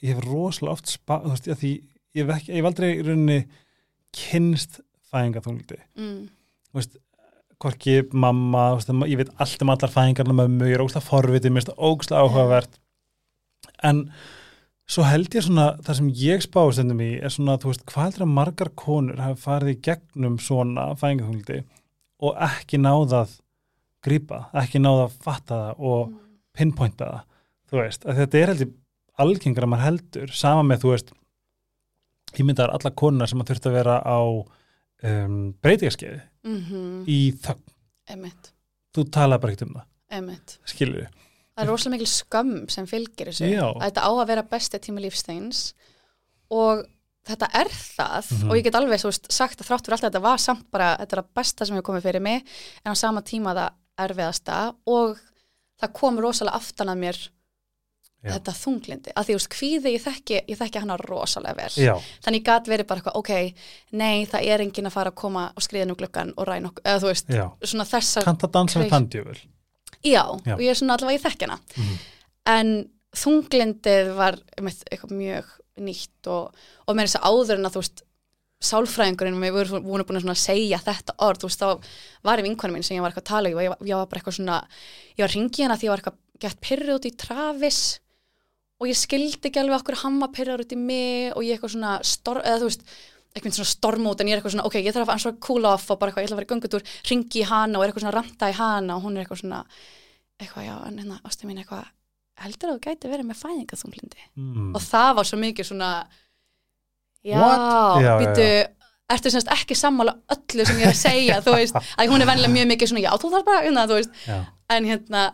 [0.00, 1.72] ég hef rosalega oft spa, þú veist, ég, því
[2.16, 3.38] ég hef, ekki, ég hef aldrei í rauninni
[4.16, 4.80] kynst
[5.10, 6.20] fæðingaþungliti mm,
[6.70, 6.96] þú veist,
[7.60, 11.62] hvorki mamma, veist, ég veit allt um allar fæðingarna mömmu, ég er ógslag forvitið, mér
[11.62, 12.80] finnst það ógslag áhugavert
[13.86, 14.04] en
[14.90, 18.08] svo held ég svona, það sem ég spáði stundum í er svona, þú veist, hvað
[18.08, 21.60] heldur að margar konur hafi farið í gegnum svona fæðingarþungliti
[22.26, 23.36] og ekki náðað
[24.04, 26.12] grípa, ekki náðað fatta það og
[26.56, 27.24] pinpointa það,
[27.70, 28.76] þú veist, að þetta er heldur
[29.20, 31.14] algengra maður heldur, sama með, þú veist
[32.38, 37.64] ég myndar alla konar sem að þurft að vera á um, breytingaskeiði mm í þögn,
[38.14, 38.52] emitt,
[38.96, 39.86] þú talaði bara ekkert um það.
[40.18, 41.08] Emitt við,
[41.60, 43.50] það er rosalega mikil skömm sem fylgir þessu.
[43.52, 43.66] Já.
[43.68, 45.62] að þetta á að vera besti tími lífsteins
[46.50, 46.84] og
[47.28, 48.50] þetta er það Mhm.
[48.50, 51.12] og ég get alveg veist, sagt að þrátt fyrir allt þetta var samt bara, þetta
[51.18, 52.44] er að besta sem hefur komið fyrir mig
[52.84, 53.70] en á sama tíma það
[54.08, 55.18] erfiðasta og
[55.82, 57.18] það kom rosalega aftan að mér
[58.20, 58.34] Já.
[58.36, 61.70] þetta þunglindi, að því veist, kvíði ég þekki, ég þekki hana rosalega vel.
[61.86, 63.54] Já, þannig gat verið bara eitthvað, ok,
[63.92, 66.84] nei það er enginn að fara að koma og skriða nú gluggan og ræna okkur,
[66.84, 67.46] eða þú veist, já.
[67.64, 69.38] svona þessar kannt að dansa við Kreis- tandjöful
[70.04, 70.54] já, Já.
[70.54, 71.96] og ég er svona allavega ég þekki hana Mhm.
[72.46, 75.44] en þunglindið var einmitt, eitthvað mjög
[75.80, 76.54] nýtt og,
[76.86, 78.02] og með þess að áður en að þú veist
[78.60, 81.68] sálfræðingurinn, við vorum voru búin að segja þetta orð, þú veist, þá
[82.28, 84.20] var ég vinkvæður mín sem ég var eitthvað að tala, og ég, ég var bara
[84.20, 84.58] eitthvað svona
[85.16, 87.80] ég var ringið hana því ég var eitthvað gett pyrrið út í Travis
[88.80, 91.74] og ég skildi ekki alveg okkur hann var pyrraður út í mig og ég eitthvað
[91.74, 92.84] svona stor, eða þú veist,
[93.30, 95.92] eitthvað svona stormút en ég er eitthvað svona, ok, ég þarf að ansvara cool off
[95.92, 98.04] og bara eitthvað, ég ætla að fara í göngutúr, ringi í hana og er eitthvað
[98.06, 99.60] svona ranta í hana og hún er eitthvað svona
[100.40, 101.86] eitthvað, já, en hérna, ástu mín eitthvað
[102.40, 104.68] heldur að þú gæti verið með fæðingaþunglindi mm.
[104.74, 105.90] og það var svo mikið svona
[107.20, 107.36] já?
[107.36, 108.46] Já, já, býtu
[109.10, 112.30] ertu semst ekki sammála öllu sem ég er að segja þú veist, að hún er
[112.30, 114.38] vennilega mjög mikið svona já, þú þarf bara, hérna, þú veist, já,
[114.76, 115.26] en hérna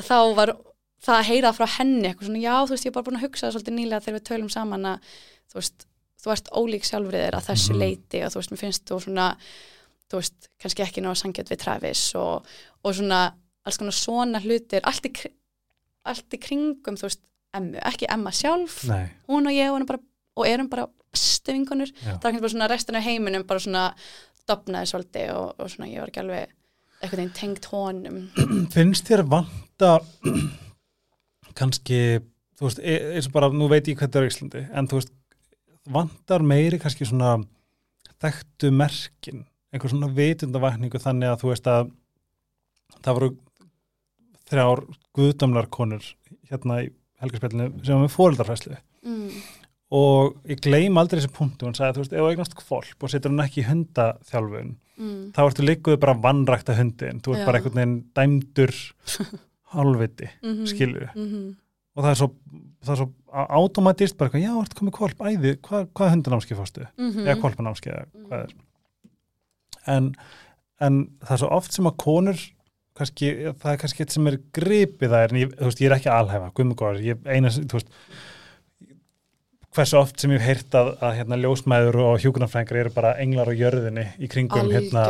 [0.00, 0.54] að þá var
[1.00, 3.26] það að heyra frá henni eitthvað svona, já, þú veist, ég er bara búin að
[3.26, 5.14] hugsa það svolítið nýlega þegar við tölum saman að
[5.52, 5.86] þú veist,
[6.24, 7.80] þú ert ólík sjálfrið þér að þessu Mhm.
[7.80, 9.26] leiti og þú veist, mér finnst þú svona
[10.10, 12.46] þú veist, kannski ekki ná að sangja við Travis og,
[12.84, 13.20] og svona
[13.64, 15.12] alls konar svona hlutir, allt í,
[16.04, 17.20] allt í kringum, þú veist,
[17.54, 20.00] emmu, ekki emma sjálf, nei, hún og ég og, bara,
[20.36, 22.14] og erum bara bestu vinkonur Já.
[22.18, 23.94] það er ekki bara svona restin af heiminum bara svona
[24.46, 26.52] dopnaði svolítið og, og svona ég var ekki alveg
[27.00, 28.20] eitthvað veginn tengt honum
[28.74, 29.90] finnst þér vanta
[31.58, 31.98] kannski
[32.58, 34.88] þú veist, e- eins og bara, nú veit ég hvað það er á Íslandi, en
[34.90, 35.12] þú veist
[35.92, 37.38] vantar meiri kannski svona
[38.20, 41.90] þekktu merkin, einhver svona vitundavakningu þannig að þú veist að
[43.00, 43.30] það voru
[44.50, 44.84] þrjár
[45.16, 46.04] guðdömlar konur
[46.50, 46.90] hérna í
[47.22, 48.76] helgarspillinu sem var með fóreldarfæslu
[49.06, 49.40] mm.
[49.96, 53.12] og ég gleym aldrei þessi punktu hún sagði, þú veist, ef þú eignast kvolp og
[53.12, 55.30] setur hann ekki í hundaþjálfun Mm.
[55.32, 57.46] þá ertu líkuð bara að vannrækta hundin þú ert Já.
[57.48, 58.72] bara einhvern veginn dæmdur
[59.72, 60.66] hálfviti, Mm -hmm.
[60.66, 61.54] skilju mm -hmm.
[61.96, 62.28] Og það er svo,
[62.84, 63.08] það er svo
[63.60, 67.26] automatist bara, eitthvað, já, ertu komið kvolp, æði hvað, hvað hundanámski fórstu, Mhm.
[67.26, 68.54] eða kvolpanámski eða hvað er.
[69.86, 70.14] En,
[70.80, 72.40] en það er svo oft sem að konur
[73.00, 73.30] kannski,
[73.60, 75.96] það er kannski eitt sem er gripið það er, en ég, þú veist, ég er
[75.96, 77.88] ekki alhæfa guðmugóður, ég eina, þú veist
[79.70, 83.46] hversu oft sem ég hef heyrt að, að hérna, ljósmæður og hjúkunarfrængar eru bara englar
[83.46, 85.04] á jörðinni í kringum hérna,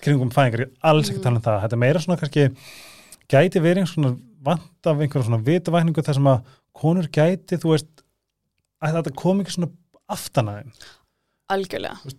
[0.00, 1.20] kringum fæðingar, ég er alls ekki Mm.
[1.20, 1.58] að tala um það.
[1.66, 2.46] Þetta meira svona kannski
[3.28, 4.14] gæti verið svona
[4.46, 8.04] vant af einhverjum svona vitavækningu þar sem að konur gæti þú veist,
[8.84, 9.72] að þetta kom ekki svona
[10.12, 10.72] aftan að þeim,
[11.56, 12.14] algjörlega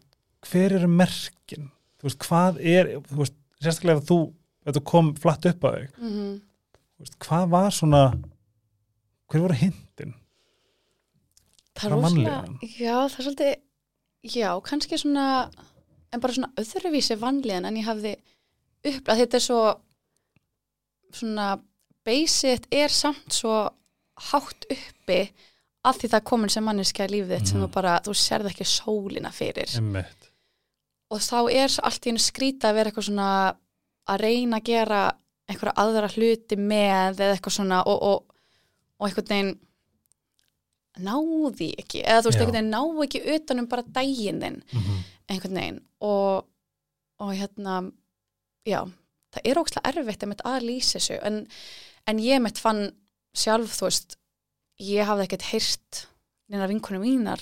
[0.48, 4.20] hver eru merkin þú veist, hvað er þú veist, sérstaklega ef þú,
[4.68, 6.34] ef þú kom flatt upp að þig, mm -hmm.
[6.96, 8.04] þú veist, hvað var svona
[9.28, 10.14] hver voru hindin
[11.78, 12.60] það er vanlíðan.
[12.62, 13.56] já, það er svolítið
[14.24, 15.26] já, kannski svona
[16.14, 18.16] en bara svona öðruvísi vanlíðan en ég hafði
[18.88, 19.62] upp að þetta er svo
[21.14, 21.48] svona
[22.08, 23.58] basic er samt svo
[24.32, 25.20] hátt uppi
[25.88, 27.68] að því það komin sem manneskja lífið þitt sem Mhm.
[27.68, 30.32] þú bara, þú sérð ekki sólina fyrir einmitt,
[31.12, 33.30] og þá er allt í hennu skrýta að vera eitthvað svona
[34.08, 35.02] að reyna að gera
[35.48, 38.36] einhverja aðra hluti með eða eitthvað svona og, og,
[39.00, 39.54] og einhvern veginn
[40.98, 42.44] náði ekki eða þú veist, Já.
[42.44, 45.04] einhvern veginn ná ekki utanum bara daginn þinn Mhm.
[45.30, 46.46] einhvern veginn og,
[47.20, 47.92] og hérna
[48.66, 48.82] já,
[49.32, 51.48] það er ógslag erfitt að lýsa þessu en,
[52.08, 52.90] en ég mitt fann
[53.38, 54.18] sjálf þú veist,
[54.82, 56.04] ég hafði ekkert heyrt
[56.48, 57.42] neina vinkunum mínar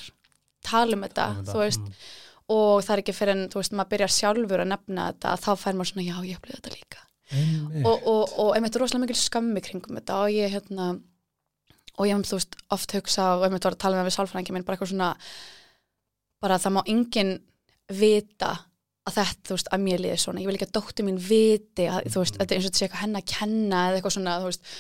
[0.66, 1.98] tala um þetta, Um þetta, þú veist mm.
[2.56, 5.52] og það er ekki fyrir en, þú veist, maður byrjar sjálfur að nefna þetta, þá
[5.62, 7.04] fær maður svona, já, ég upplýði þetta líka
[7.34, 7.86] Einmitt.
[7.90, 10.92] og, og, og einmitt rosalega mikil skammi kringum þetta og ég hérna
[11.96, 14.54] og ég hef, þú veist, oft hugsa og einmitt var að tala með við sálfræðingi
[14.54, 15.12] minn, bara eitthvað svona
[16.44, 17.34] bara það má enginn
[17.90, 18.52] vita
[19.06, 20.42] að þetta, þú veist, að mér liði svona.
[20.42, 22.80] Ég vil ekki að dóttir mín viti að, þú veist, þetta er eins og þetta
[22.80, 24.74] sé eitthvað henn að kenna eða eitthvað svona, þú veist.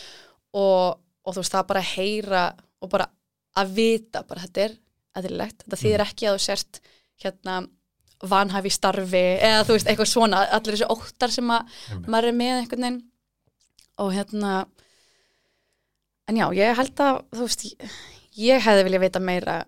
[0.55, 2.43] Og, og þú veist, það bara að heyra
[2.81, 3.07] og bara
[3.61, 4.77] að vita, bara þetta er
[5.15, 6.81] eðlilegt, þetta þýðir ekki að þú sért
[7.23, 7.59] hérna
[8.25, 10.41] vanhæfi starfi eða þú veist, eitthvað svona.
[10.57, 13.01] Allir þessi óttar sem að maður er með einhvern veginn.
[14.01, 14.55] Og hérna
[16.25, 17.97] en já, ég held að þú veist, ég,
[18.41, 19.59] ég hefði vilja vita meira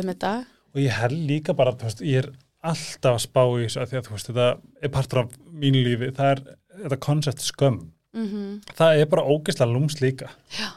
[0.00, 0.32] um þetta.
[0.72, 2.30] Og ég held líka bara, þú veist, ég er
[2.60, 4.48] alltaf að spá í þessu að því að þú veist, þetta
[4.82, 5.32] er partur af
[5.62, 6.42] mínu lífi, það er
[6.82, 7.80] þetta koncept skömm,
[8.16, 10.30] mm það er bara ógeðslega lúms líka.
[10.56, 10.70] Já.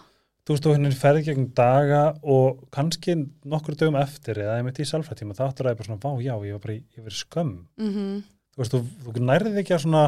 [0.43, 3.15] þú veist, þú henni ferði gegn daga og kannski
[3.47, 6.33] nokkur dögum eftir eða ég mitt í sálfrættíma, þá áttur það bara svona, vá, já,
[6.47, 7.57] ég var bara í, ég var í skömm.
[7.79, 8.21] Mm
[8.53, 10.03] þú veist, þú, þú nærðið ekki að svona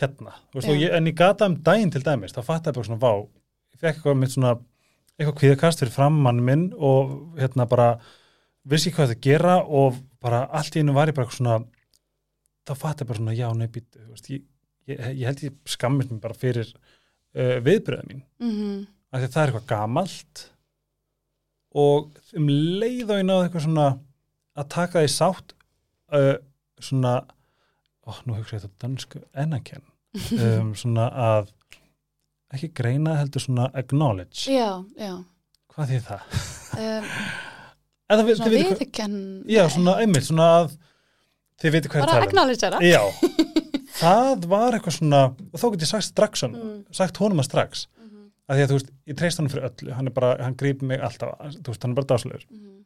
[0.00, 2.88] hérna, þú veist, ég, en ég gata um daginn til dæmis, þá fatt ég bara
[2.88, 4.54] svona, vá ég fekk eitthvað mitt svona
[5.20, 7.90] eitthvað kvíðakast fyrir frammann minn og hérna bara,
[8.68, 11.58] vissi ekki hvað það gera og bara allt í einu var ég bara svona
[12.68, 13.48] þá fatt ég bara svona, já,
[14.10, 14.46] veist, ég,
[14.90, 18.86] ég, ég held ég skammist mér bara fyrir uh, viðbröða mín -hmm.
[19.10, 20.44] af því að það er eitthvað gamalt
[21.70, 23.88] og um leið og ég náði eitthvað svona
[24.58, 25.54] að taka því sátt
[26.12, 26.36] uh,
[26.80, 27.14] svona
[28.06, 29.86] ó, nú hugsa ég þetta dansku ennakenn
[30.44, 31.52] um, svona að
[32.52, 35.22] ekki greina heldur svona acknowledge já, já
[35.70, 36.20] hvað því það?
[36.82, 37.14] um,
[38.10, 39.16] Eða, svona viðkenn
[39.50, 40.72] já, svona einmitt, svona að
[41.62, 42.28] þið veitir hvað ég bara tala um.
[42.28, 43.02] acknowledge já,
[44.00, 46.76] það var eitthvað svona og þó get ég sagt strax hann, Mm.
[46.96, 49.94] sagt honum að strax Mhm, af því að þú veist, ég treyst hann fyrir öllu
[49.98, 52.78] hann er bara, hann grípur mig alltaf þú veist, hann er bara dáslegur mhm.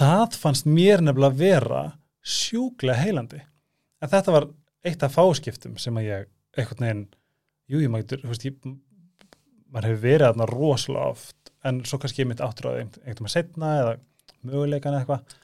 [0.00, 1.82] það fannst mér nefnilega að vera
[2.20, 3.40] sjúklega heilandi.
[4.00, 4.46] En þetta var
[4.84, 6.28] eitt af fáskiptum sem að ég
[6.58, 7.02] einhvern veginn
[7.70, 8.56] jú, ég mætur, þú veist, ég
[9.70, 13.28] maður hefur verið þarna rosalega oft en svo kannski ég mitt áttur á einhvern veginn
[13.28, 13.96] setna eða
[14.46, 15.34] möguleikan eitthvað.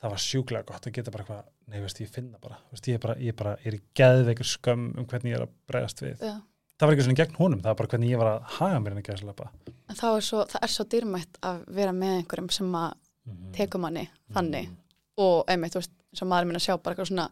[0.00, 2.94] Það var sjúklega gott að geta bara eitthvað nei, veist, ég finna bara, veist, ég
[2.98, 6.16] er bara, ég bara er í geðveikur skömm um hvernig ég er að bregðast við.
[6.22, 6.36] Já.
[6.80, 8.92] Það var ekki svona gegn honum, það var bara hvernig ég var að haga mér
[8.94, 9.50] en ekki að slappa
[9.90, 12.92] er svo, það er svo dýrmætt að vera með einhverjum sem að
[13.26, 13.50] Mhm.
[13.52, 14.70] tekum manni þannig.
[15.20, 15.90] Og einmitt, þú veist,
[16.22, 17.28] og maður minn að sjá bara eitthvað svona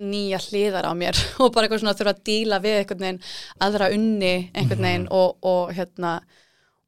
[0.00, 3.20] nýja hliðar á mér og bara eitthvað svona þurfa að díla við einhvern veginn
[3.62, 5.12] aðra unni einhvern veginn Mhm.
[5.12, 6.20] og, og hérna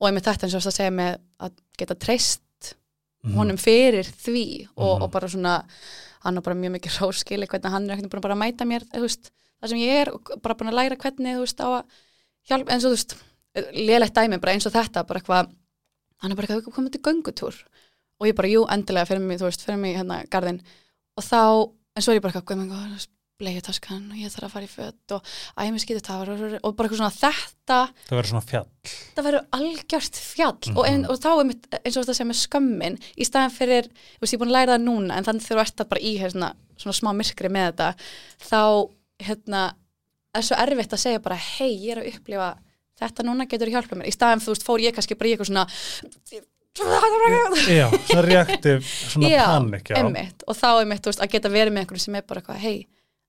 [0.01, 2.43] og einmitt þetta eins og það segja með að geta treyst
[3.27, 3.35] Mhm.
[3.35, 5.03] honum fyrir því og, Mhm.
[5.03, 5.65] og bara svona
[6.23, 9.31] hann er bara mjög mikið ráskili hvernig hann er veginn búin að mæta mér veist,
[9.63, 11.85] það sem ég er og bara búin að læra hvernig veist á að
[12.49, 13.17] hjálpa eins og þú veist
[13.75, 15.51] lélegt dæmi bara eins og þetta bara eitthvað
[16.23, 17.55] hann er bara eitthvað komið til göngutúr
[18.21, 20.61] og ég bara jú endilega fyrir mig þú veist fyrir mig hérna garðin
[21.17, 24.31] og þá en svo er ég bara eitthvað guð minn góður bleiðu taskan og ég
[24.33, 25.23] þarf að fara í fött og
[25.61, 27.79] æmi skýtu tafar og, og bara eitthvað svona þetta
[28.09, 28.69] það verður svona fjall.
[29.17, 31.11] Það verður algjört fjall og, ein, Mhm.
[31.11, 33.85] og þá er mitt, eins og þetta sem er skömmin í staðan fyrir,
[34.17, 35.89] þú veist, ég er búin að læra það núna en þannig þegar þú ert það
[35.89, 37.89] bara í hérna, svona smá myrkri með þetta
[38.41, 38.63] þá
[39.27, 39.75] hérna,
[40.35, 42.51] er svo erfitt að segja bara, hei, ég er að upplifa
[43.01, 45.53] þetta núna getur hjálpað mér, í staðan þú veist, fór ég kannski bara í eitthvað
[45.53, 45.67] svona
[47.73, 49.29] já, svona reaktiv, svona
[49.93, 52.61] panik og þá er mitt, veist, að geta verið með einhverjum sem er bara eitthvað,
[52.61, 52.87] hei,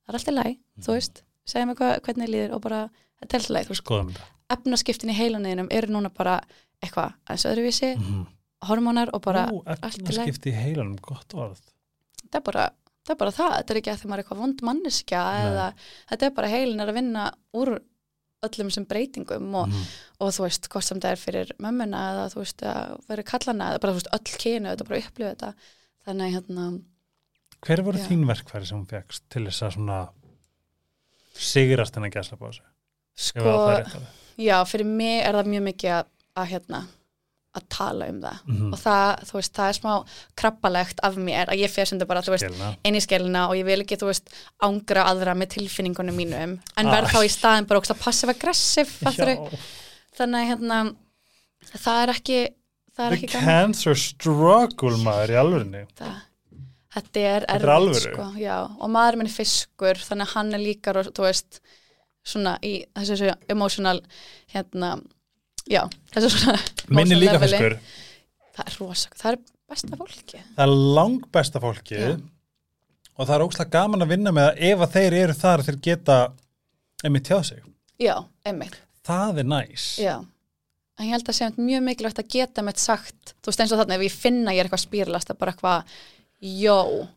[0.07, 2.81] það er alltaf læg þú veist, segja mér hvað, hvernig líður og bara,
[3.21, 4.23] þetta er alltaf læg,
[4.55, 6.39] efnaskiptin í heilaneginum eru núna bara
[6.81, 8.25] eitthvað, eins og öðruvísi mm.
[8.69, 11.63] hormónar og bara, Ó, efnaskipti í heilanum, gott orð
[12.27, 12.69] það er bara
[13.07, 15.43] það er bara það, þetta er ekki að maður er eitthvað vond manneskja Nei.
[15.45, 15.67] eða
[16.11, 17.77] þetta er bara heilin er að vinna úr
[18.47, 19.95] öllum sem breytingum og, mm.
[20.21, 23.71] og þú veist, hvort sem það er fyrir mömmuna eða þú veist, að vera kallana
[23.71, 25.51] eða bara þú veist, öll kynu, þetta bara upplifa þetta
[26.07, 26.67] þannig hérna,
[27.67, 28.07] hver voru Já.
[28.09, 30.01] þín verkfæri sem hún fegst til þess að svona
[31.37, 32.67] sigrast henni að gæsla bá sig
[33.17, 33.57] sko
[34.37, 36.81] já, fyrir mig er það mjög mikið að, að hérna,
[37.57, 38.67] að tala um það mm.
[38.75, 39.93] og það, þú veist, það er smá
[40.37, 43.65] krabbalegt af mér að ég fer sem þetta bara, þú veist, í skellina og ég
[43.65, 44.29] vil ekki, þú veist,
[44.67, 46.93] ángra aðra með tilfinningunum mínum, en Ah.
[46.93, 49.49] verð þá í staðin bara ógst að passive-aggressive, fattarðu?
[49.49, 49.65] Já,
[50.21, 50.79] þannig að hérna,
[51.73, 52.39] það er ekki,
[52.93, 53.49] það er the ekki gaman.
[53.49, 56.13] cancer struggle maður í alvörinni Það,
[56.97, 58.01] þetta er er alvöru.
[58.11, 61.59] sko, já, og maður minn er fiskur þannig að hann er líka, ros- þú veist
[62.27, 64.01] svona í þessu emotional
[64.53, 64.95] hérna,
[65.69, 65.83] já
[66.15, 66.57] þessu svona
[66.89, 67.57] minni emotional líka leveli.
[67.57, 67.77] fiskur.
[68.57, 72.07] Það er rosa, það er besta fólki það er langbesta fólkið.
[72.07, 72.17] Já.
[73.17, 75.77] og það er ógslag gaman að vinna með það ef að þeir eru þar þeir
[75.87, 76.17] geta
[77.05, 77.61] einmitt tjáð sig.
[78.01, 78.75] Já, einmitt,
[79.05, 79.85] það er næs.
[80.01, 80.15] Já.
[80.97, 83.81] En ég held að sé mjög mikilvægt að geta með sagt, þú veist eins og
[83.81, 85.97] þarna ef ég finna að ég er eitthvað spýrlast að bara eitthvað
[86.41, 87.07] jó,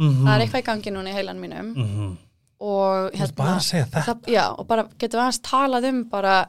[0.00, 0.24] Mhm.
[0.24, 1.74] það er eitthvað í gangi núna í heilan mínum.
[1.76, 2.16] Mhm.
[2.60, 4.02] og bara að segja þetta.
[4.04, 6.48] það, já, og bara getum við aðeins talað um bara,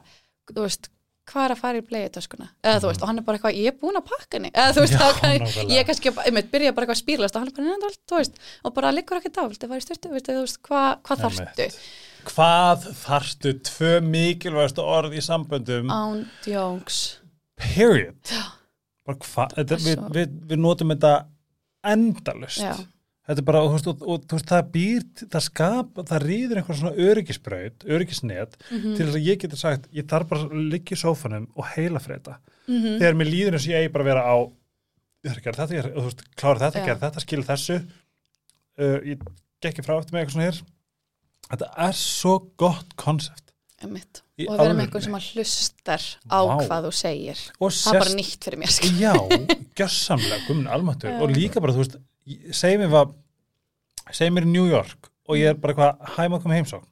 [0.52, 0.88] þú veist
[1.30, 3.66] hvað er að fara í bleiðutöskuna eða þú veist, og hann er bara eitthvað, ég
[3.70, 4.50] er búin að pakka henni.
[4.52, 7.56] Eða þú veist, Já, kann, ég kannski einmitt, byrja bara eitthvað spýrlast og hann er
[7.56, 8.34] bara, neina, þú veist.
[8.64, 11.56] Og bara liggur ekkert á, viltu fara í styrtu, þú veist hvað, Einmitt.
[11.56, 11.78] þarftu,
[12.28, 13.54] hvað þarftu?
[13.70, 15.88] Tvö mikilvægastu orð í samböndum.
[15.88, 17.16] Án djóngs
[17.56, 18.34] period.
[19.08, 21.14] Hvað, þetta, við, við, við notum þetta
[21.84, 22.60] endalust
[23.22, 27.84] þetta er bara, og, þú veist, það býr það skapa, það rýður einhver svona öryggisbraut,
[27.86, 28.96] öryggisnet Mhm.
[28.96, 32.00] til þess að ég geti sagt, ég þarf bara að liggja í sófanum og heila
[32.02, 32.98] freda Mhm.
[32.98, 34.36] þegar mér líður eins og ég eigi bara að vera á
[35.22, 36.86] þetta, ég, þú veist, klára þetta, Já.
[36.86, 37.76] gera þetta skilja þessu
[38.78, 39.20] uh, ég
[39.62, 40.62] gekki frá eftir mig eitthvað svona hér
[41.52, 43.41] þetta er svo gott konsept
[43.86, 44.22] einmitt.
[44.38, 46.54] Í og að vera með einhvern sem að hlustar á Vá.
[46.66, 47.42] hvað þú segir.
[47.58, 48.90] Og það er bara nýtt fyrir mér sko.
[49.00, 49.12] já,
[49.78, 51.98] gjössamlega gumin almatur og líka bara, þú veist
[52.58, 53.12] segjum mér var
[54.12, 56.88] segjum mér í New York og ég er bara eitthvað hæma að koma heimsókn?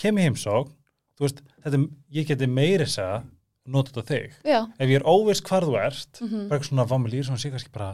[0.00, 0.72] Kem í heimsókn,
[1.18, 1.82] þú veist þetta,
[2.16, 3.22] ég geti meiri segja
[3.70, 7.10] nota þetta þig, já, ef ég er óviss hvar þú ert mhm, bara eitthvað svona
[7.12, 7.90] líður svona sé kannski bara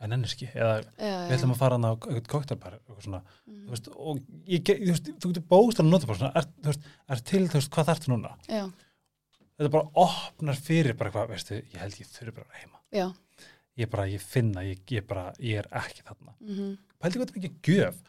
[0.00, 2.46] að nenniski, eða já, við ætlum að fara hann á eitthvað
[3.70, 6.72] þú veist, og ég, þú veist, þú getur bóst að nota bara svona, er, þú
[6.72, 8.32] veist, er til, þú veist, hvað þarftu núna?
[8.48, 8.62] Já,
[9.60, 12.80] þetta bara opnar fyrir bara eitthvað, veistu, ég held ég þurfi bara að heima.
[12.96, 13.06] Já.
[13.80, 16.34] Ég bara, ég finna, ég, ég bara, ég er ekki þarna.
[16.40, 18.00] Mhm, pældi hvað þetta er ekki gjöf.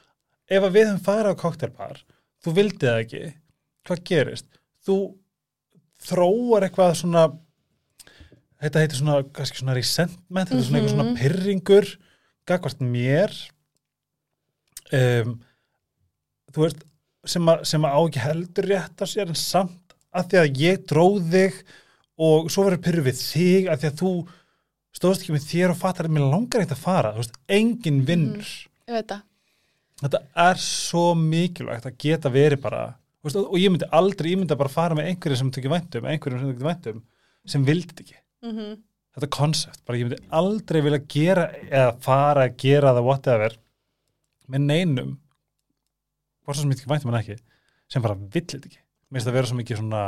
[0.51, 2.01] Ef að við höfum farið á koktelbar
[2.41, 3.23] þú vildi það ekki,
[3.87, 4.47] hvað gerist?
[4.81, 4.97] Þú
[6.01, 7.27] þróar eitthvað svona
[8.61, 11.19] þetta heitir svona, kannski svona resentment þetta er svona eitthvað svona Mhm.
[11.21, 11.91] pyrringur
[12.47, 13.33] gagvart mér.
[14.91, 15.37] Um,
[16.51, 16.81] þú veist
[17.31, 20.61] sem að, sem að á ekki heldur rétt að sér en samt að því að
[20.65, 21.59] ég dróð þig
[22.21, 24.11] og svo verður pyrru við þig að því að þú
[24.99, 28.01] stóðst ekki með þér og fattar að mér langar eitt að fara, þú veist, engin
[28.09, 28.49] vinnur.
[28.89, 29.21] Ég veit það.
[30.01, 32.81] Þetta er svo mikilvægt að geta verið bara
[33.21, 36.09] þú veist, og ég myndi aldrei, ég myndi bara fara með einhverju sem tökja væntum,
[36.09, 37.01] einhverjum sem tökja væntum
[37.53, 38.79] sem vildi þetta ekki, mhm,
[39.15, 43.57] þetta konsept bara ég myndi aldrei vilja gera eða fara að gera það whatever
[44.51, 45.15] með neinum
[46.41, 47.39] hvort svo sem ég tökja væntum en ekki
[47.91, 50.03] sem bara vill þetta ekki, mér finnst það vera svo mikið svona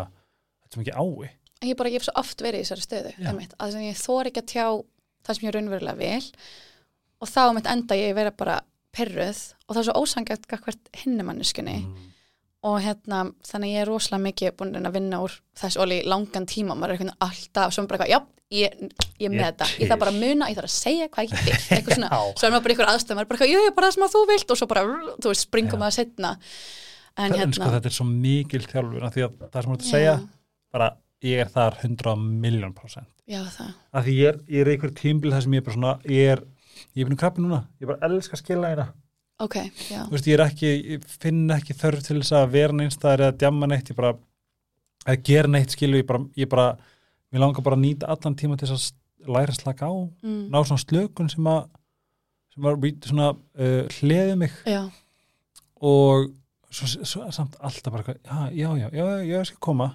[0.64, 1.32] þetta er mikið ái
[1.64, 3.28] ég bara, ég hef svo oft verið í þessari stöðu, Já.
[3.32, 4.66] einmitt, að ég þor ekki að tjá
[5.24, 6.48] það sem ég raunverulega vil
[7.24, 8.58] og þá mitt enda ég að vera bara
[8.94, 12.10] perruð og það er svo ósangjöld hvert hinnumanniskunni mm.
[12.64, 16.00] Og hérna, þannig að ég er rosalega mikið búin að vinna úr þess og í
[16.08, 18.20] langan tíma, maður er veginn alltaf sem bara eitthvað, já,
[18.54, 18.78] ég,
[19.20, 19.66] ég með þetta.
[19.82, 21.58] Ég þarf bara að muna, ég þarf að segja hvað ég vil.
[21.76, 23.76] Eitthvað svona, svo er maður bara ykkur aðstöð maður er bara eitthvað, já, ég er
[23.76, 24.48] bara það sem að þú vilt.
[24.48, 24.82] Og svo bara,
[25.18, 26.32] þú veist, springum maður setna
[27.14, 29.92] en hérna sko þetta er svo mikil þjálfur því að það sem þú ert að
[29.92, 30.16] segja
[30.74, 30.88] bara
[31.24, 33.12] ég er þar 100 miljón prósent.
[33.30, 34.72] Já, það, af því ég er, ég er
[39.42, 39.56] ok,
[39.90, 40.02] já.
[40.06, 43.70] Þú veist, ég ekki, ég finn ekki þörf til þess að vera neinstæðar eða djamma
[43.72, 44.14] neitt ég bara,
[45.06, 46.68] að gera neitt skilu ég bara, ég bara,
[47.34, 50.52] mér langar bara að nýta allan tíma til þess að læra slaka á mm.
[50.52, 51.66] ná svona slökun sem að
[52.54, 52.78] sem var
[53.08, 54.56] svona uh, hleði mig.
[54.70, 54.84] Já,
[55.84, 56.30] og
[56.70, 59.94] svo, svo samt alltaf bara já, já, já, já, ég skal koma.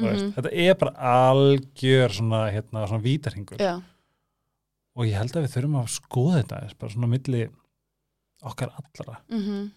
[0.00, 0.92] Mm mhm, þetta er bara
[1.28, 3.82] algjör svona, hérna, svona vítarhingur já.
[4.96, 7.42] Og ég held að við þurfum að skoða þetta bara svona milli
[8.42, 9.70] okkar allra, mhm.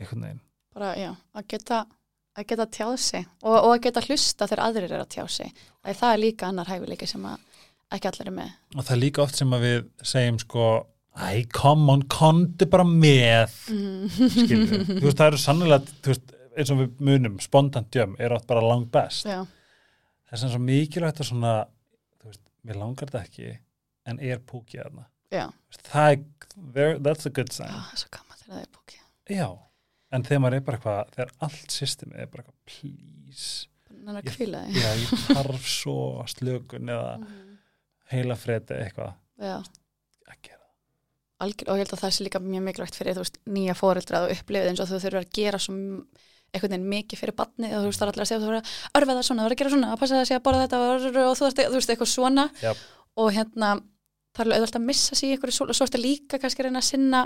[0.00, 0.40] Einhvern veginn.
[0.74, 1.84] Bara, já, að geta
[2.34, 5.52] að geta tjáð sig og, og að geta hlusta þegar aðrir eru að tjá sig.
[5.84, 7.62] Að það er líka annar hæfileiki sem að
[7.94, 8.56] ekki allir er með.
[8.74, 9.76] Og það er líka oft sem að við
[10.10, 10.70] segjum sko,
[11.14, 13.54] æ, come on, kondu bara með.
[13.70, 14.08] Mm.
[14.34, 18.34] skilur, þú veist, það eru sannlega þú veist, eins og við munum, spontant djöm er
[18.34, 19.42] oft bara langt best, já,
[20.26, 21.54] það er sem svo mikilvægt að svona,
[22.20, 23.56] þú veist, mér langar þetta ekki
[24.10, 25.44] en er púkið þarna já,
[25.90, 26.24] það
[26.84, 29.00] er, that's a good já, sign það er svo gaman þegar það er bóki
[29.38, 29.48] já,
[30.14, 33.48] en þegar maður er bara eitthvað þegar allt systemið er bara eitthvað please,
[34.04, 34.76] þannig að kvíla þig.
[34.84, 35.96] Já, ég þarf svo
[36.34, 37.56] slökun eða Mhm.
[38.12, 39.14] heila fredi eitthvað.
[39.40, 39.54] Já,
[40.28, 40.60] að gera
[41.40, 44.20] algjör, og ég held að það sé líka mjög mikilvægt fyrir þú veist, nýja fóreldra
[44.22, 45.74] að upplifið eins og þú þurfur að gera svo
[46.54, 48.60] einhvern veginn mikið fyrir batni og þú veist það er allir að segja þú þurfur
[48.60, 50.44] að örfa það svona, þú þurfur að gera svona að passa það að segja að
[50.46, 51.00] borða þetta og,
[51.40, 52.44] þú, veist, eitthvað svona.
[52.62, 52.72] Já.
[53.16, 53.68] og hérna
[54.34, 56.62] það er alveg auðvitað að missa sig í einhverju sól og svo ertu líka kannski
[56.62, 57.24] að reyna að sinna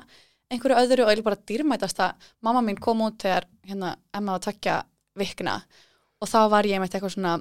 [0.53, 4.37] einhverju öðru og ég er bara dýrmætast að mamma mín kom út þegar hérna Emma
[4.37, 4.81] var tvekja
[5.19, 5.61] vikna
[6.19, 7.39] og þá var ég með eitthvað svona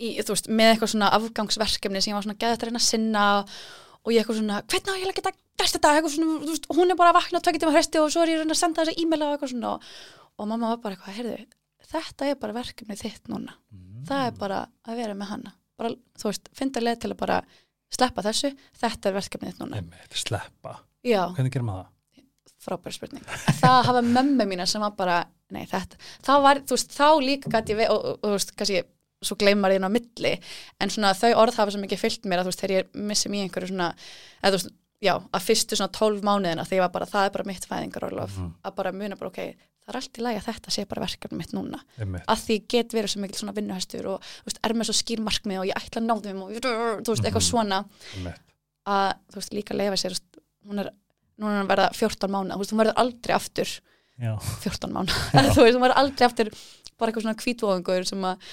[0.00, 3.24] í, veist, með eitthvað svona afgangsverkefni sem ég var svona geðið að reyna að sinna
[4.00, 6.92] og ég eitthvað svona, hvernig á ég að geta gert þetta, eitthvað svona, veist, hún
[6.92, 8.84] er bara að vakna tvekja tíma hresti og svo er ég að reyna að senda
[8.86, 9.88] þessi e-maila og eitthvað svona og,
[10.40, 11.40] og mamma var bara eitthvað, heyrðu,
[11.90, 13.56] þetta er bara verkefni þitt núna.
[14.08, 15.52] Það er bara að vera með hana.
[15.80, 17.40] Bara, þú veist, finna leið til að bara
[17.94, 20.76] sleppa þessu, þetta er verkefnið núna Einmitt, sleppa,
[21.06, 21.96] já, hvernig gerum maður það?
[22.60, 23.24] frábær spurning
[23.60, 25.18] það að hafa mömmu mína sem var bara
[25.50, 28.82] nei, þetta, þá var, þú veist, þá líka gæti ég, og, og, þú veist, kannski
[29.24, 30.34] svo gleymar ég inn á milli,
[30.80, 33.34] en svona þau orð hafa svo mikið fyllt mér að þú veist, þegar ég missum
[33.36, 33.88] í einhverju svona,
[34.40, 34.70] eða þú veist,
[35.04, 38.36] já, að fyrstu svona 12 mánuðina þegar ég var bara, það er bara mitt fæðingarólof,
[38.38, 38.52] Mhm.
[38.64, 39.40] að bara muna bara, ok,
[39.90, 42.24] það er allt í lagi að þetta sé bara verkefni mitt núna Einmitt.
[42.30, 45.60] að því get verið svo mikil svona vinnuhestur og veist, er með svo skýr markmið
[45.64, 47.50] og ég ætla að ná þeim og þú veist, eitthvað Mhm.
[47.50, 47.80] svona
[48.16, 48.40] Einmitt.
[48.86, 50.90] að þú veist, líka leifa sér veist, hún er,
[51.40, 53.68] núna er hann verða 14 mánu þú veist, hún verður aldrei aftur
[54.20, 54.34] Já.
[54.62, 55.08] 14 mánu,
[55.56, 56.50] þú veist, hún verður aldrei aftur
[57.00, 58.48] bara eitthvað svona kvítvóðungur sem að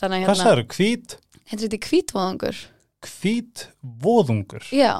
[0.00, 1.16] þannig Hvað að hérna, sagður, hvít,
[1.50, 2.60] hendur þetta kvítvóðungur
[3.00, 3.66] hvít
[4.04, 4.92] voðungur já,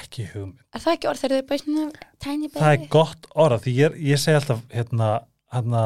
[0.00, 0.62] ekki hugmynd.
[0.72, 1.84] Er það ekki orð þegar þið er bara svona
[2.24, 2.60] tiny baby?
[2.62, 5.10] Það er gott orða því ég, ég segi alltaf hérna,
[5.52, 5.82] hérna,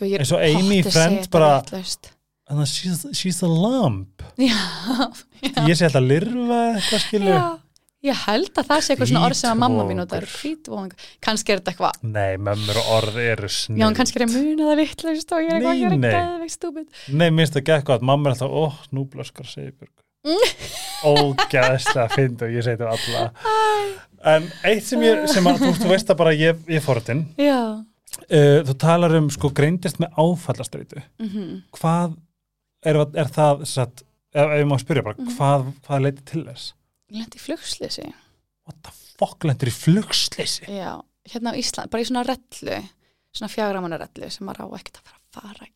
[0.00, 1.82] ég er eins og Amy að þetta bara-
[2.50, 4.22] hérna she's, she's a lump.
[4.38, 4.58] Já,
[5.66, 7.44] ég segi alltaf lirfa eitthvað skilu já
[8.04, 10.00] ég held að það sé eitthvað svona orð sem að mamma mín Hvítvóðungur.
[10.04, 14.18] notar kvítvóðungur, kannski er þetta eitthvað nei, mömmur og orð eru snill Já, en kannski
[14.20, 16.10] er ég að muna það vitlaust og ég er eitthvað að Nei, gera nei.
[16.12, 17.00] geðveik stúpid.
[17.16, 19.94] nei, minnst það gett gott, mamma er alltaf ó, nú blöskar Sigurbjörg
[21.04, 23.24] ógæðslega fynd og ég segi þetta alla
[24.34, 27.82] en eitt sem ég, sem að þú, veist að bara ég, ég er forðin uh,
[28.64, 32.14] þú talar um sko greindist með áfallastreitu Mm hvað
[32.84, 34.02] er, er það satt,
[34.34, 35.30] ef, ef ég má spyrja bara, Mhm.
[35.38, 36.66] hvað, hvað leiti til þess?
[37.14, 38.04] Lendi í flugslýsi.
[38.66, 40.66] What the fuck lendur í flugsleysi?
[40.68, 41.00] Já,
[41.32, 42.76] hérna á Ísland, bara í svona rellu,
[43.32, 45.72] svona fjagramanna rellu sem maður á ekkert að fara að fara í.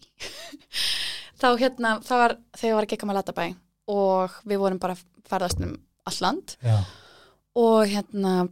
[1.41, 3.47] þá hérna, það var þegar ég var að gekka með Latabæ
[3.89, 4.97] og við vorum bara
[5.29, 5.77] ferðast um
[6.09, 6.79] all land Já.
[7.59, 8.49] og hérna,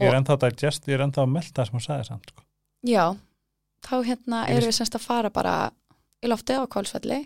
[0.00, 2.32] Ég er ennþá að digest, ég er ennþá að melda það sem hún sagði samt
[2.32, 2.42] sko.
[2.84, 3.04] já,
[3.86, 5.54] þá hérna Ég erum við semst að fara bara
[6.24, 7.20] í lofti á Kólsvelli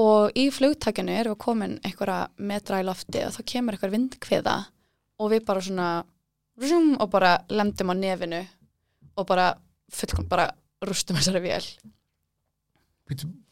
[0.00, 4.56] og í flugtakinu erum við komin einhverja metra í lofti og þá kemur einhver vindkviða
[5.20, 5.88] og við bara svona
[6.60, 8.42] rum, og bara lemdum á nefinu
[9.16, 9.50] og bara
[9.90, 10.50] fullkom bara
[10.86, 11.66] rústum þessari vél
[13.10, 13.49] Býtu Ó, ó,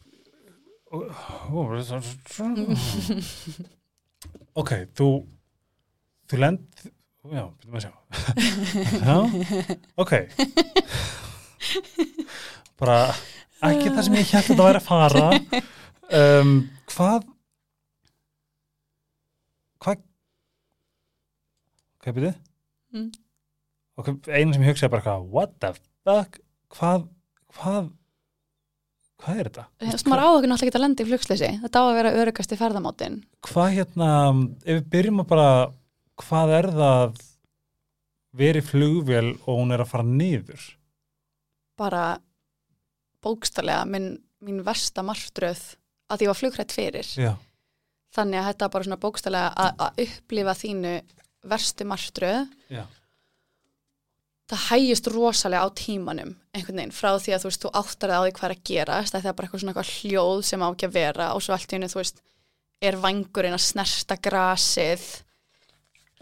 [4.59, 5.09] Ok, þú
[6.29, 6.87] þú lend
[7.29, 7.93] Já, býtum að sjá
[9.05, 9.17] Já,
[9.99, 10.13] ok
[12.79, 12.95] bara
[13.67, 15.25] ekki það sem ég held að það væri að fara
[16.19, 16.53] um,
[16.93, 17.27] hvað
[19.83, 20.03] hvað
[21.99, 22.37] hvað byrðið?
[22.95, 23.09] Mm.
[23.99, 25.73] ok, einu sem ég hugsa er bara hvað, what the
[26.07, 26.39] fuck
[26.73, 27.09] hvað,
[27.59, 27.91] hvað
[29.19, 29.65] hvað er þetta?
[29.79, 32.13] Þú veist, maður á okkur náttúrulega ekki að lenda í flugsleysi þetta á að vera
[32.23, 33.17] örugast í ferðamátin
[33.47, 34.11] hvað hérna,
[34.63, 35.49] ef við byrjum að bara
[36.19, 37.19] hvað er það
[38.39, 40.65] verið flugvél og hún er að fara niður?
[41.79, 42.03] Bara
[43.23, 44.11] bókstarlega minn,
[44.45, 45.61] mín versta martröð
[46.09, 47.07] að ég var flugrætt fyrir.
[47.19, 47.33] Já,
[48.15, 50.93] þannig að þetta bara svona bókstarlega að, upplifa þínu
[51.49, 52.47] verstu martröð.
[52.71, 52.83] Já,
[54.49, 58.19] það hægist rosalega á tímanum einhvern veginn frá því að þú veist þú áttar það
[58.19, 60.67] á því hvað er að gerast það er bara eitthvað svona eitthvað hljóð sem á
[60.69, 62.23] ekki að vera og svo allt í henni þú veist
[62.89, 65.05] er vangurinn að snerta grasið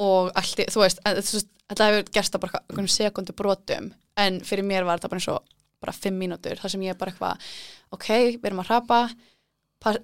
[0.04, 4.68] og allt í, þú veist þetta hefur gerst á bara einhvern sekundu brotum en fyrir
[4.68, 7.50] mér var þetta bara eins og bara fimm mínútur þar sem ég bara eitthvað
[7.96, 8.08] ok,
[8.42, 10.00] við erum að pass,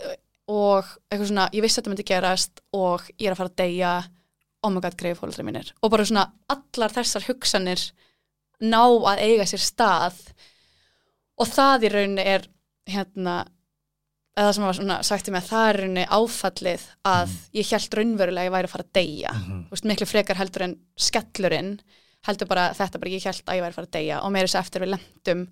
[0.52, 3.62] og eitthvað svona, ég vissi að þetta myndi gerast og ég er að fara að
[3.64, 3.94] deyja
[4.64, 5.72] oh god, greið fólkdra mínir.
[5.84, 7.82] Og bara svona allar þessar hugsanir
[8.64, 8.82] ná
[9.14, 10.20] að eiga sér stað.
[11.42, 12.46] Og það í rauninni er
[12.90, 13.42] hérna
[14.38, 17.74] eða sem var svona sagt í mig að það er í rauninni áfallið að ég
[17.74, 19.34] held raunverulega að ég væri að fara að deyja.
[19.34, 19.60] Mhm.
[19.68, 21.74] þú veist, miklu frekar heldur en skellurinn
[22.26, 24.22] heldur bara þetta bara ég held að ég væri að fara að deyja.
[24.24, 25.44] Og meira þess að eftir við lendum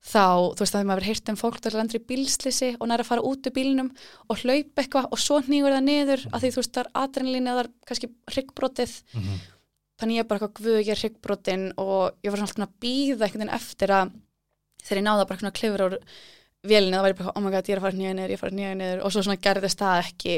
[0.00, 0.24] þá,
[0.56, 3.10] þú veist, að maður verið heyrt um fólk það lendur í bílslisi og næra að
[3.10, 3.90] fara út úr bílnum
[4.32, 7.50] og hlaupa eitthvað og svo hnýgur það niður að því þú veist, það er adrenalín
[7.50, 9.34] eða það er kannski hryggbrotið Mhm.
[10.00, 12.76] Þannig ég er bara eitthvað guðu ég er hryggbrotinn og ég var svona alltaf að
[12.84, 14.12] býða einhvern veginn eftir að
[14.80, 15.98] þegar ég náða bara svona klifur úr
[16.66, 18.38] vélinni það ég bara, oh my god, ég er að fara nýja niður, ég er
[18.38, 19.02] að fara nýja niður.
[19.04, 20.34] Og svo svona gerðist það ekki.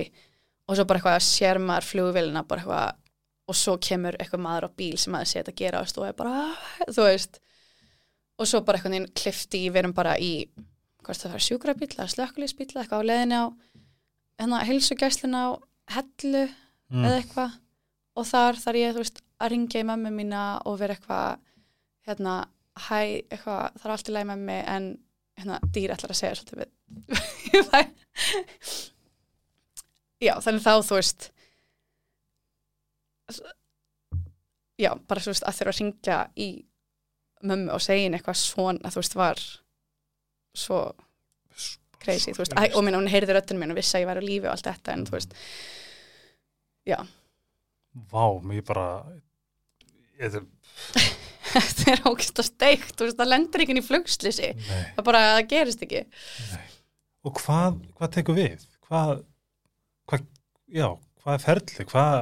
[0.68, 3.00] Og svo bara eitthvað sér maður flugvélina bara eitthvað
[3.50, 6.44] og svo kemur eitthvað maður á bíl sem maður sé þetta gerast og er bara,
[6.86, 7.40] þú veist.
[8.38, 10.32] Og svo bara eitthvað veginn klifti við erum bara í
[11.02, 15.50] hvort það var sjúkrabíl eða slökkulisbíl eða eitthvað á leiðinni á heilsugæsluna á
[15.96, 17.58] hellu eða eitthvað.
[18.12, 21.28] Og þar þarf ég, þú veist, að ringja í mömmu mína og vera eitthvað
[22.08, 22.34] hérna,
[22.88, 23.00] hæ,
[23.30, 24.84] eitthvað, það er allt í lagi með mig en
[25.38, 26.70] hérna, dýr ætlar að segja svolítið við
[30.26, 31.20] já, þannig þá, þú veist
[34.80, 36.48] já, bara þú veist, að þurfa að ringja í
[37.42, 39.42] mömmu og segja eitthvað svona, þú veist, var
[40.58, 40.78] svo
[42.02, 44.22] crazy, þú veist, Æ, og minna, hún heyrði röddinu mín og vissi að ég væri
[44.22, 45.30] á lífi og allt þetta, en þú veist
[46.88, 46.98] já,
[47.92, 48.86] Vá, mér bara
[50.20, 55.48] þetta er ógist að steikt, veist, það lendur ekki í flugslýsi, nei, það bara, það
[55.54, 56.68] gerist ekki nei.
[57.22, 58.66] Og hvað, hvað tekur við?
[58.88, 59.12] Hvað,
[60.10, 60.24] hvað
[60.74, 60.88] já,
[61.22, 61.88] hvað er ferli?
[61.92, 62.16] Hvað,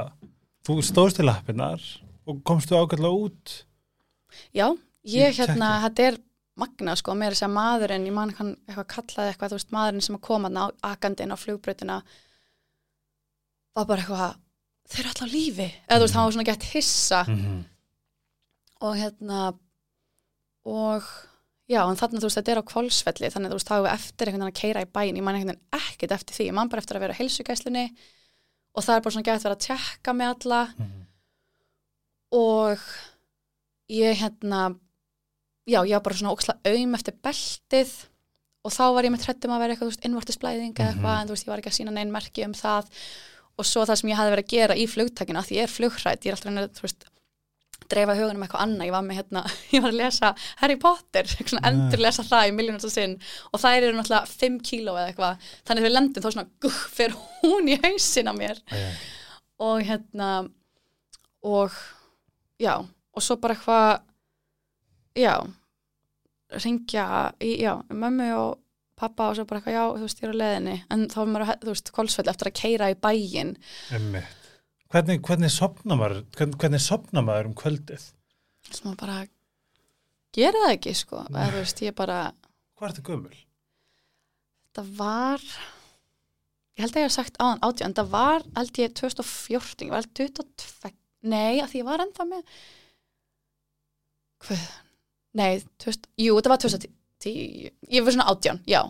[0.69, 1.85] þú stóðst í lappinnar
[2.29, 3.55] og komstu ágætlega út
[4.55, 4.69] já,
[5.09, 6.19] Ég hérna, þetta er
[6.61, 9.73] magna, sko, mér er að segja maðurinn ég man hann eitthvað kallaði eitthvað, þú veist,
[9.73, 11.97] maðurinn sem að koma þarna á flugbrautina
[13.79, 14.35] var bara eitthvað
[14.91, 17.61] þeir eru alltaf lífi, eða þú veist, hann var svona gett hissa mm -hmm.
[18.81, 19.41] Og hérna
[20.65, 21.03] og
[21.71, 23.87] já, en þarna þú veist, þetta er á kvolsfelli þannig að þú veist, þá hefur
[23.87, 26.47] við eftir einhvern veginn að keira í bæin ég man einhvern veginn ekkert eftir því,
[26.51, 27.85] ég man bara eftir að vera á heilsugæslunni
[28.75, 31.07] og það er bara svona gett verið að tjekka með alla Mhm.
[32.33, 32.79] og
[33.91, 34.61] ég hérna
[35.67, 37.91] já, ég var bara svona óksla auðm eftir beltið
[38.65, 41.21] og þá var ég með trættum að vera eitthvað, þú veist, innvortisblæðing eða eitthvað, Mhm.
[41.21, 42.87] en þú veist, ég var ekki að sína neinn merki um það
[43.59, 45.75] og svo það sem ég hafði verið að gera í flugtakinu, að því ég er
[45.77, 47.05] flughrætt, ég er alltaf að reyna að, þú veist,
[47.93, 49.43] dreifa hugunum eitthvað annað, ég var með hérna,
[49.75, 50.31] ég var að lesa
[50.63, 51.71] Harry Potter, svona Nei.
[51.71, 53.17] endur lesa það í miljónast sinn
[53.51, 56.81] og það eru náttúrulega 5 kíló eða eitthvað, þannig að við lendum þá svona, guh,
[56.99, 58.63] fer hún í hausin á mér.
[59.61, 60.31] Og hérna
[61.45, 61.75] og
[62.61, 64.01] já, og svo bara eitthvað
[65.21, 65.35] já
[66.65, 67.05] ringja
[67.43, 68.59] í, já, mömmu og
[69.01, 71.31] pappa og svo bara eitthvað, já, þú veist, ég er á leðinni en þá er
[71.31, 73.53] maður, að- þú veist, kolsfell eftir að keira í bæinn.
[73.97, 74.37] Einmitt.
[74.91, 78.09] Hvernig, hvernig sopna maður hvernig, hvernig sopna maður um kvöldið?
[78.71, 79.19] sem maður bara
[80.37, 81.21] gera það ekki, sko.
[81.31, 82.19] Eða þú veist, ég bara,
[82.79, 83.39] Hvað er þetta gömul?
[84.77, 85.43] það var
[86.79, 89.91] ég held að ég hef sagt áðan átján, en það var, held ég, 2014 ég
[89.95, 90.93] var held 22,
[91.31, 92.61] nei, að því ég var ennþá með
[94.45, 94.63] hvað,
[95.41, 95.51] nei
[95.83, 98.81] 2000, jú, þetta var 2010 ég var svona átján, já.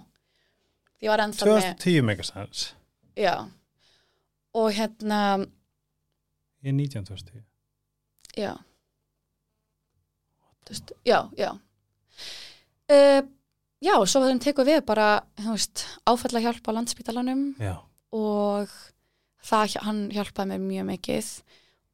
[1.01, 2.66] Ég var ennþá með 2010 megasens
[3.18, 3.35] Já,
[4.55, 5.22] og hérna,
[6.61, 7.47] Ég er 19 2010
[8.37, 8.55] já,
[10.69, 11.51] veist, já, já.
[12.91, 13.23] Uh,
[13.82, 15.23] já, svo þeim tekur við bara,
[16.09, 17.78] áfalla hjálp á landspítalanum Já,
[18.15, 18.70] og
[19.47, 21.32] það, hann hjálpaði mér mjög mikið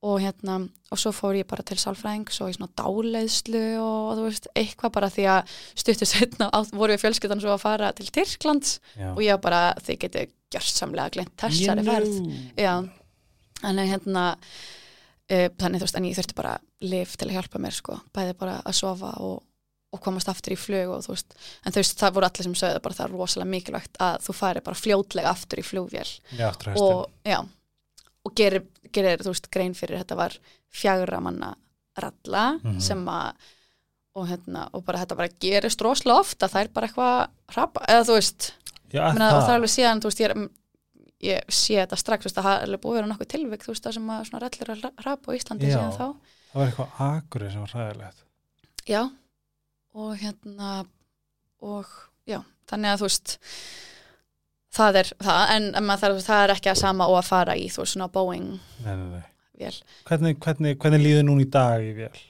[0.07, 0.59] og hérna,
[0.93, 4.93] og svo fór ég bara til sálfræðings og í svona dáleiðslu og þú veist, eitthvað
[4.99, 9.09] bara því að stuttu setna á, voru við fjölskyldan svo að fara til Tyrklands já.
[9.15, 12.21] og ég bara, þið getið gjörsamlega glint þessari ferð.
[12.61, 12.75] Já,
[13.63, 16.55] þannig hérna uh, þannig þú veist, en ég þurfti bara
[16.87, 19.43] lif til að hjálpa mér sko, bæði bara að sofa og,
[19.95, 22.57] og komast aftur í flug og þú veist, en þú veist, það voru allir sem
[22.63, 26.09] sögðu bara það er rosalega mikilvægt að þú færi bara fljótlega aftur í flugvél.
[26.37, 27.39] Já, og, já,
[28.27, 30.37] og gerir, gerir, þú veist, grein fyrir þetta var
[30.77, 31.55] fjagra manna
[31.97, 32.81] ralla Mhm.
[32.85, 33.33] sem að
[34.17, 38.05] og hérna, og bara þetta bara gerist rosalega ofta það er bara eitthvað hrapa, eða
[38.09, 38.47] þú veist.
[38.93, 40.49] Já, það er alveg síðan, þú veist, ég, er,
[41.27, 43.85] ég sé þetta strax, þú veist, það er búið að vera nokkuð tilvik, þú veist,
[43.87, 45.75] það sem að svona rellir að rapa á Íslandi Já.
[45.77, 46.35] síðan þá.
[46.51, 48.25] Það var eitthvað akurið sem var ræðilegt
[48.87, 49.03] Já,
[49.97, 50.73] og hérna,
[51.67, 51.95] og
[52.31, 52.41] já,
[52.71, 53.39] þannig að þú veist,
[54.77, 57.67] það er það, en, en maður, það er ekki að sama og að fara í,
[57.73, 58.53] þú veist, svona Boeing
[58.85, 59.25] Nei, nei, nei
[59.59, 59.77] vél.
[60.07, 62.23] Hvernig, hvernig, hvernig líður núna í dag í vél?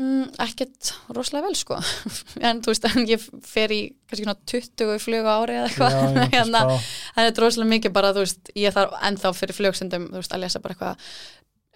[0.00, 1.76] Mm, ekkert rosalega vel, sko,
[2.48, 5.96] en þú veist, en ég fer í kannski svona 20 flug á ári eða eitthvað,
[5.98, 6.62] ég mátti hérna,
[7.18, 10.42] það er rosalega mikið bara, þú veist, ég þarf ennþá fyrir flugsendum, þú veist, að
[10.46, 11.10] lesa bara eitthvað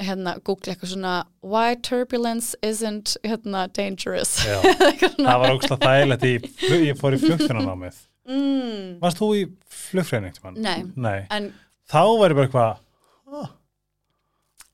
[0.09, 1.13] hérna, google eitthvað svona
[1.45, 4.33] why turbulence isn't hérna, dangerous?
[4.89, 6.33] Eitthvað það var ógslag þægilegt í,
[6.65, 9.45] flug- ég fór í flugfjónanámið mm, Varst þú í
[9.85, 10.81] flugfræðin einhvern Nei.
[10.97, 11.53] Nei, en
[11.93, 13.53] þá var ég bara eitthvað oh,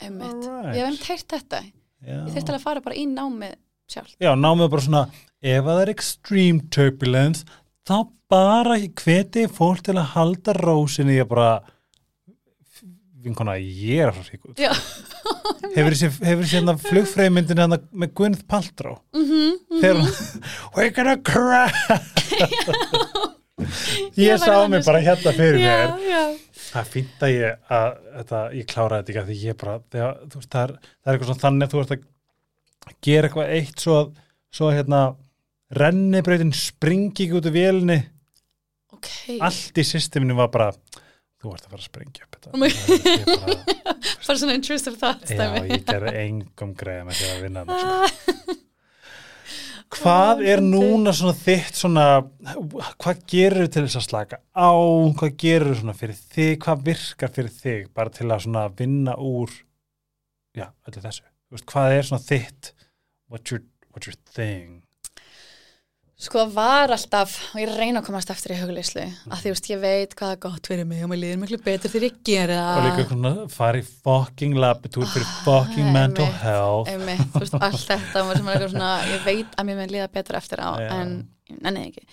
[0.01, 0.73] einmitt, Alright.
[0.73, 1.63] ég hef einmitt heyrt þetta.
[2.07, 3.57] Ég þurfti að fara bara í námið
[3.91, 5.05] sjálf já, námið bara svona
[5.41, 7.45] ef að það er extreme turbulence
[7.89, 7.97] þá
[8.31, 11.53] bara hveti fólk til að halda rósinni ég bara
[13.21, 14.61] vinkona, ég er út.
[14.61, 14.71] Já,
[15.75, 19.01] hefur þessi hérna flugfræðmyndin hérna með Gwyneth Paltrow?
[19.17, 20.09] Mhm, þegar hún
[20.77, 21.77] we're gonna crash.
[24.17, 26.07] Ég Ég sá mig bara hérna fyrir já, mér.
[26.09, 26.23] já
[26.71, 27.89] það er fínt að ég, að,
[28.19, 31.11] þetta, ég klára þetta ekki að því ég bara, þegar, þú veist, það er, það
[31.11, 32.07] er eitthvað svona þannig að þú ert að
[33.09, 34.23] gera eitthvað eitt svo, að-
[34.57, 35.01] svo að, hérna
[35.81, 37.99] rennibrautin springi ekki út úr vélni
[38.97, 39.11] ok,
[39.47, 40.71] allt í systeminu var bara
[41.41, 42.51] þú ert að fara að springja upp þetta.
[42.51, 42.59] Oh
[43.37, 43.77] bara,
[44.27, 48.57] bara svona intrusive thoughts Já, ég gerði engum greið með því að vinna sko.
[49.91, 52.05] Hvað er núna svona þitt svona,
[53.03, 54.71] hvað gerur til þess að slaka á,
[55.19, 57.89] hvað gerur svona fyrir þig, hvað virkar fyrir þig?
[57.97, 59.51] Bara til að svona vinna úr
[60.55, 61.27] já, öllu þessu.
[61.67, 62.71] Hvað er svona þitt
[63.27, 64.85] what's your, what's your thing
[66.21, 69.69] Sko það var alltaf, og ég reyna að komast eftir í hugleyslu, að því veist,
[69.73, 72.59] ég veit hvað er gott fyrir mig og mér líður miklu betur þegar ég gera
[72.75, 73.07] og líka það.
[73.15, 78.25] svona fara í fucking labbitúr fyrir fucking Ah, mental health Einmitt, þú veist, allt þetta
[78.37, 80.91] sem er eitthvað svona, ég veit að mér mun líða betur eftir á, Já.
[81.01, 81.17] en,
[81.65, 82.05] en ekki.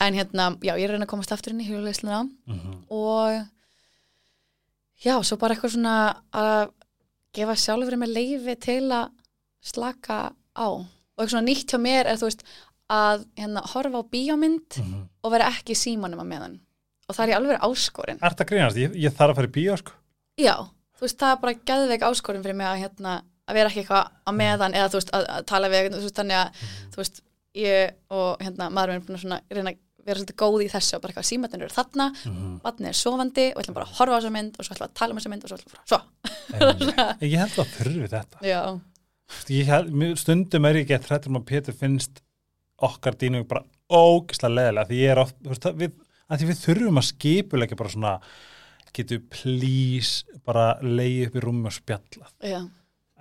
[0.00, 2.72] En hérna, já, ég reyna að komast aftur inn í hugleisluna Mhm.
[2.88, 3.44] og
[5.04, 5.98] já, svo bara eitthvað svona
[6.32, 6.72] að
[7.36, 9.10] gefa sjálfur með leifi til að
[9.60, 10.68] slaka á.
[10.72, 12.42] Og eitthvað svona nýtt hjá mér er, þú veist,
[12.92, 15.02] að hérna, horfa á bíómynd Mhm.
[15.24, 16.54] og vera ekki símanum að meðan
[17.08, 18.76] og það er í alveg áskorin Er þetta grínast?
[18.80, 19.92] Ég, ég þarf að fara í bíó sko
[20.38, 20.54] já,
[20.96, 23.14] þú veist, það er bara geðveik áskorin fyrir mig að, hérna,
[23.48, 26.38] að vera ekki eitthvað að meðan eða þú veist, að, að tala við veist, þannig
[26.42, 27.22] að, þú veist,
[27.54, 31.02] ég og hérna, maður er búin að reyna að vera svolítið góð í þessu og
[31.02, 32.54] bara eitthvað símatinn eru þarna Mhm.
[32.64, 34.90] vatnið er sofandi og ætlum bara að horfa á þessa mynd og svo ætlum við
[34.90, 36.00] að tala um þessa mynd og svo ætlum við að svo,
[36.52, 37.20] Einmitt.
[37.32, 38.80] Ég held að þurfi þetta já,
[39.52, 42.20] ég stundum er ég að hrættur um að Pétur finnst
[42.88, 45.94] okkar dýnum bara ógislega leðilega því ég er oft, þú veist, við,
[46.28, 48.12] að því við þurfum að skipulegja bara svona
[48.92, 52.28] getur please bara leiði upp í rúmi og spjalla.
[52.44, 52.60] Já.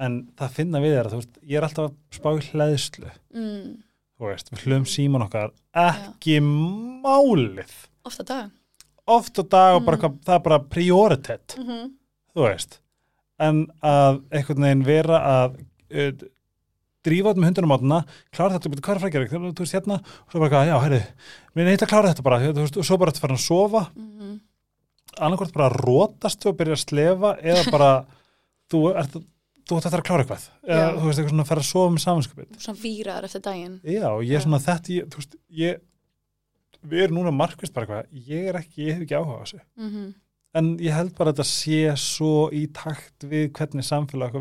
[0.01, 3.09] En það finna við er að þú veist, ég er alltaf að spá í hlæðslu
[3.11, 3.71] mm,
[4.17, 5.53] þú veist, við hlum síman okkar
[5.87, 7.75] ekki málið.
[8.07, 8.53] Ofta dag.
[9.11, 11.57] Oft á dag og bara hvað, það er bara prioritet.
[11.57, 11.91] Mm -hmm.
[12.35, 12.81] þú veist
[13.41, 16.25] en að einhvern veginn vera að uh,
[17.05, 17.99] drífa út með hundunum átuna
[18.33, 21.01] klára þetta, hvað er frækjar þú veist hérna, og svo bara, já, heyrðu
[21.55, 23.45] mér er neitt að klára þetta bara, þú veist, og svo bara þetta fara að
[23.47, 24.39] sofa, Mm
[25.21, 27.87] annarkvort bara að rótast og byrja að slefa eða bara
[28.71, 29.17] þú ert
[29.67, 30.93] þú eftir að klára eitthvað, eða Já.
[30.95, 33.75] þú veist, eitthvað svona að fara að sofa með samanskapið svona víraður eftir daginn.
[33.83, 35.81] Já, og ég er svona þetta, ég, þú veist, ég
[36.93, 39.61] við erum núna markvist bara eitthvað ég er ekki, ég hef ekki áhuga á þessu.
[39.83, 39.91] Mm
[40.57, 44.35] en ég held bara að þetta sé svo í takt við hvernig samfélag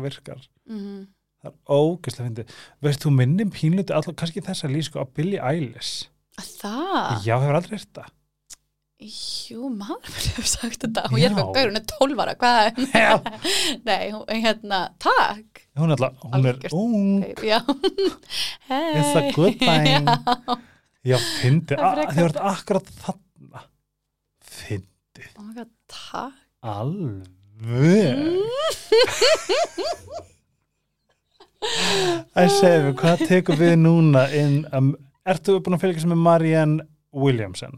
[0.77, 1.07] -hmm.
[1.41, 2.55] Það er ógeðslega fyndið.
[2.85, 6.09] Veist, þú minnum pínluti alltaf, kannski þess að lýsku á Billie Eilish.
[6.37, 8.11] það Já, hefur aldrei hýrt það.
[9.01, 12.57] Jú, maður hefur sagt þetta og ég er með gaur, hún er 12 ára, hvað
[12.69, 12.75] er.
[13.89, 17.23] Nei, hún, hérna, takk Hún er alltaf, hún er ung,
[18.67, 18.93] hey.
[18.99, 20.05] it's a good thing.
[21.01, 21.81] Já, fyndið,
[22.11, 23.65] þið vart akkurat þarna.
[24.51, 28.21] Fyndið, oh takk alveg.
[31.61, 34.91] Það segir við, hvað tekur við núna inn, um,
[35.29, 37.75] ertu búin að fylgja sem með Marianne Williamson?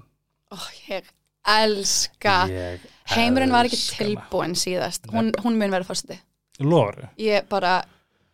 [0.54, 0.58] Ó,
[0.88, 1.10] ég
[1.54, 2.36] elska.
[2.52, 5.10] Ég Heimurinn var ekki elska tilbúin síðast.
[5.12, 6.22] Hún, hún mun vera fórstið
[6.64, 7.80] Lóru, Ég bara,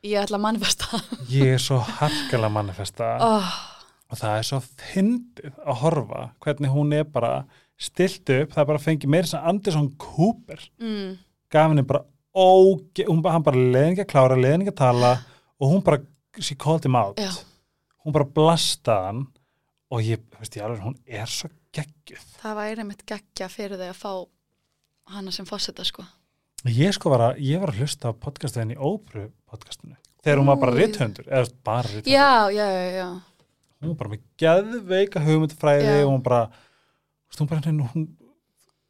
[0.06, 1.00] ég ætla að manifesta
[1.32, 3.08] ég er svo harkalega manifesta.
[3.24, 3.50] oh,
[4.12, 4.60] og það er svo
[4.92, 7.34] fyndið að horfa hvernig hún er bara
[7.80, 10.62] stilt upp, það er bara fengið meira sem Anderson Cooper.
[10.84, 11.14] Mm,
[11.50, 12.04] gaf henni bara
[12.36, 15.14] óge, hún bara, hann bara leiðin ekki að klára, leiðin ekki að tala
[15.60, 16.02] og hún bara,
[16.40, 17.20] she called him out.
[17.20, 17.32] Já.
[18.06, 19.24] hún bara blastaði hann
[19.90, 22.26] og ég, veist ég alveg, hún er svo geggjuð.
[22.40, 24.14] Það væri mitt geggja fyrir þig að fá
[25.16, 26.06] hana sem fórseta sko.
[26.68, 30.52] Ég sko var að, ég var að hlusta á podcastuðin í Ópru podcastinu, þegar hún
[30.52, 30.80] var bara Ú.
[30.80, 33.10] rithöndur, eða bara rithöndur Já, já, já, já.
[33.80, 36.42] Hún var bara með geðveika hugmyndfræði og hún bara
[37.40, 38.08] hún bara, hún,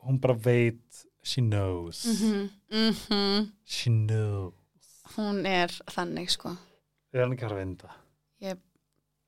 [0.07, 2.05] hún bara veit she knows.
[2.05, 2.49] Mm
[2.93, 4.58] -hmm, she knows
[5.15, 6.55] Hún er þannig sko.
[7.13, 7.95] Er hann ekki að fara að vinda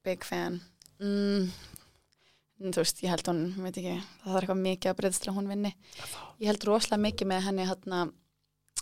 [0.01, 0.55] Big fan.
[0.97, 1.51] Mm,
[2.61, 3.83] Þú veist, ég held hún, ekki
[4.23, 5.71] það er eitthvað mikið að breyðst til að hún vinni.
[6.41, 7.99] Ég held rosalega mikið með henni hérna,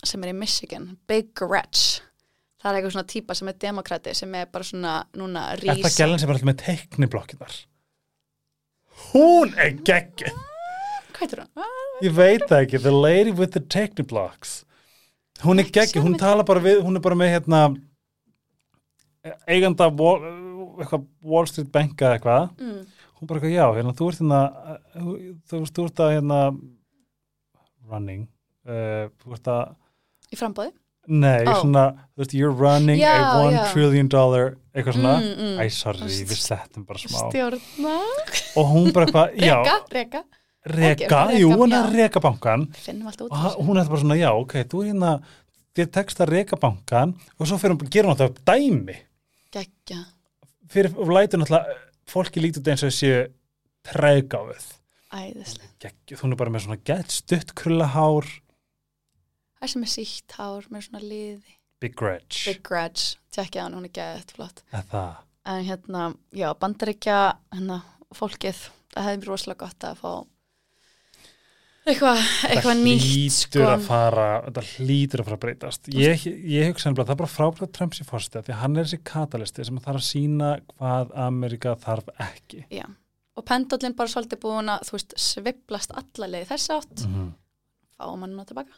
[0.04, 2.00] sem er í Michigan Big Gretch
[2.60, 5.92] Það er eitthvað svona típa sem er demokrati sem er bara svona núna þetta rísa.
[5.96, 7.60] gælan sem er alltaf með teikniblokkinar
[9.14, 10.40] hún er geggjuð.
[11.16, 11.70] Hvað heitir hún?
[12.04, 14.66] Ég veit það ekki, the lady with the techniblocks
[15.46, 17.62] hún er geggjuð, hún tala bara við hún er bara með hérna
[19.48, 20.22] eiganda Wall,
[20.80, 22.82] eitthvað Wall Street banka eitthvað mm,
[23.20, 24.42] hún bara eitthvað, já, hérna, þú ert hérna
[24.96, 25.16] þú,
[25.52, 26.40] þú, þú ert að hérna
[27.90, 28.28] running
[28.70, 29.74] uh, þú ert að,
[30.30, 30.72] Í frambóði?
[31.10, 31.54] nei, Ó.
[31.64, 31.84] svona
[32.14, 33.64] þú veist, you're running Já, a one já.
[33.74, 35.56] trillion dollar eitthvað svona, Mm, mm.
[35.60, 37.96] æ, sorry, við settum bara smá Stjórna
[38.62, 40.24] og hún bara eitthvað, já, Reka, reka
[40.66, 44.82] reka, jú, hún er að reka bankan og hún er bara svona, já, ok, þú
[44.84, 45.12] er hérna
[45.78, 48.98] þér tekst að reka bankan og svo fyrir hún, gerir hún alltaf dæmi.
[49.54, 50.02] Geggja.
[50.70, 51.78] Fyrir, og lætur náttúrulega
[52.10, 53.12] fólki lítið eins og þessi
[55.82, 58.28] geggjuð, hún er bara með svona gett stutt krullahár.
[59.60, 61.56] Það er sem er sítt hár með svona liði.
[61.80, 62.44] Big Grudge.
[62.44, 64.62] Big Grudge, tjekkja hann, hún er geðið flott.
[65.50, 67.20] En hérna, já, bandaríkja
[67.56, 67.80] hérna,
[68.14, 70.12] fólkið það hefði mér rosalega gott að fá
[71.90, 72.22] eitthvað
[72.64, 73.66] það nýtt sko.
[73.88, 77.74] það hlýtur að fara að breytast ég, ég hugsa að það er bara frábært að
[77.78, 82.12] Trump sé fórstu því hann er þessi katalisti sem þarf að sína hvað Amerika þarf
[82.30, 82.86] ekki já.
[83.36, 87.34] og pendullin bara svolítið búin að veist, sviplast alla leið þess átt mm -hmm.
[87.98, 88.74] fáum hann nú tilbaka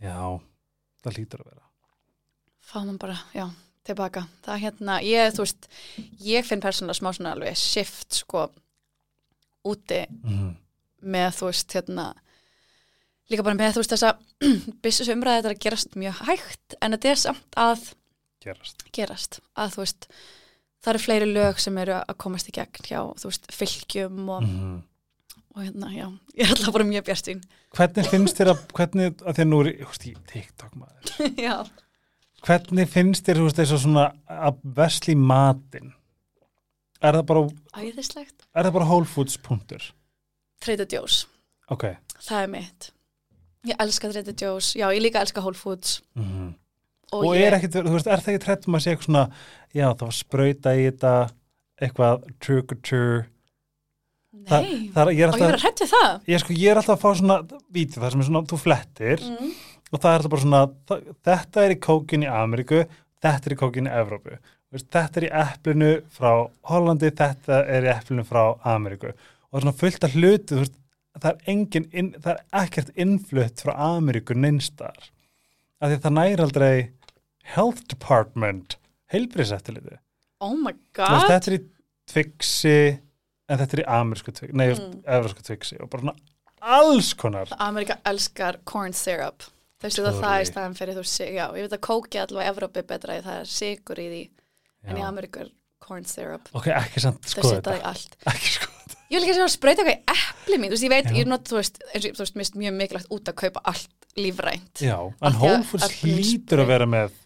[0.00, 0.40] já,
[1.04, 1.68] það hlýtur að vera
[2.60, 3.50] fáum hann bara, já,
[3.84, 5.70] tilbaka það er hérna, ég, þú veist
[6.20, 8.50] ég finn persónulega smá svona alveg shift sko
[9.64, 10.54] úti mm -hmm.
[11.02, 12.14] með þú veist hérna
[13.30, 14.12] líka bara með þú veist þessa
[14.84, 17.88] business umræði þetta er að gerast mjög hægt en þetta er samt að
[18.44, 18.86] gerast.
[18.96, 19.40] gerast.
[19.54, 20.10] Að þú veist
[20.80, 24.46] það eru fleiri lög sem eru að komast í gegn hjá þú veist fylgjum og,
[24.46, 24.78] mm
[25.54, 26.06] og hérna já,
[26.38, 27.40] ég er alltaf bara mjög bjartinn
[27.74, 31.10] hvernig finnst þér að hvernig, að að nú er ég, húst, ég TikTok maður.
[31.46, 31.56] Já,
[32.46, 34.06] hvernig finnst þér, þú veist, þess að svona
[34.48, 35.92] að vesli matinn?
[37.00, 37.44] Er það bara,
[37.80, 38.46] æðislegt.
[38.52, 39.86] er það bara Whole Foods punktur?
[40.60, 41.22] Trader Joe's,
[41.72, 41.86] ok.
[42.18, 42.90] Það er mitt
[43.68, 46.00] ég elska Trader Joe's, já ég líka elska Whole Foods.
[46.14, 46.54] Mm
[47.10, 49.24] og, og, ég, er ekkit, veist, er það ekki trættum að sé eitthvað svona,
[49.74, 51.14] já, það var sprauta í þetta
[51.80, 53.16] eitthvað or true
[54.46, 56.14] það, nei, það ég er og ég alltaf er að hrætti það.
[56.30, 57.38] Ég, sko, ég er alltaf að fá svona
[57.72, 59.52] víti það sem er svona, þú flettir mm.
[59.90, 62.82] og það er það bara svona, það, þetta er í kókin í Ameríku,
[63.24, 64.38] þetta er í kókin í Evrópu,
[64.78, 66.30] þetta er í eplinu frá
[66.70, 69.14] Hollandi, þetta er í eplinu frá Ameríku.
[69.50, 70.76] Og það er svona fullt af hluti, þú veist,
[71.18, 75.10] það er engin, inn, það er ekkert innflutt frá Ameríku neinstar
[75.80, 76.74] af því það næri aldrei
[77.56, 78.76] health department
[79.10, 79.98] heilbriðseftiliti
[80.40, 81.26] oh my god.
[81.28, 81.62] þetta er í
[82.10, 82.76] Twixi
[83.50, 85.00] en þetta er í amerísku Twixi nei, Mm.
[85.06, 86.16] evrósku Twixi og bara svona
[86.60, 87.48] alls konar.
[87.58, 89.46] Amerika elskar corn syrup.
[89.80, 93.16] Þau setja það í staðan fyrir þú já, ég veit að kóki allavega Evrópi betra
[93.16, 94.20] í það er sigur í því
[94.84, 95.06] en í Já.
[95.08, 95.48] Ameríku er
[95.80, 96.50] corn syrup.
[96.52, 98.18] Ok, ekki samt þau sko setja þetta það í allt.
[98.20, 98.66] Sko.
[98.66, 98.69] þetta
[99.10, 100.70] ég vil ekki að sprauta eitthvað í epli mín.
[100.70, 101.16] Þú veist, ég veit, Já.
[101.18, 104.14] ég not, þú veist, eins og þú veist, mist mjög mikilvægt út að kaupa allt
[104.18, 104.84] lífrænt.
[104.84, 107.18] Já, en Whole Foods hlýtur að vera með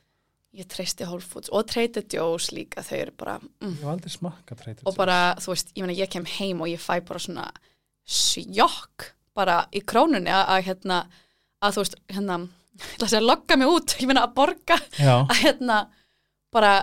[0.54, 4.12] ég treysti Whole Foods og Trader Joe's líka þau eru bara, mm, ég hef aldrei
[4.12, 7.22] smakka treytir og bara, þú veist, ég meina ég kem heim og ég fæ bara
[7.22, 7.46] svona
[8.06, 11.00] sjokk bara í krónunni að, að hérna,
[11.64, 14.36] að þú veist, hérna ég ætla að segja að logga mig út, ég meina að
[14.38, 15.80] borga já, að hérna
[16.54, 16.74] bara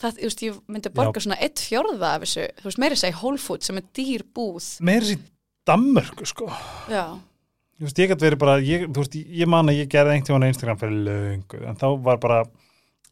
[0.00, 1.26] það, þú veist, ég myndi borga Já.
[1.26, 4.68] svona eitt fjórða af þessu, þú veist, meiri segi Whole Foods sem er dýr búð
[4.86, 5.20] meira sér
[5.68, 6.48] Danmörku sko
[6.90, 7.04] já,
[7.80, 10.34] Þú veist, ég gæti verið bara, ég, þú veist, ég man að ég gerði einhvern
[10.34, 12.40] veginn á Instagram fyrir löngu, en þá var bara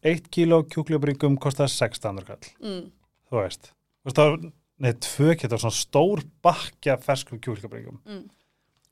[0.05, 2.83] 1 kíló kjúkljóbringum kostaði 16 kall, mm,
[3.31, 3.71] þú veist.
[3.73, 4.37] Þú veist, var,
[4.85, 8.21] nei, tvö getur svona stór bakja fersku kjúkljóbringum, mm.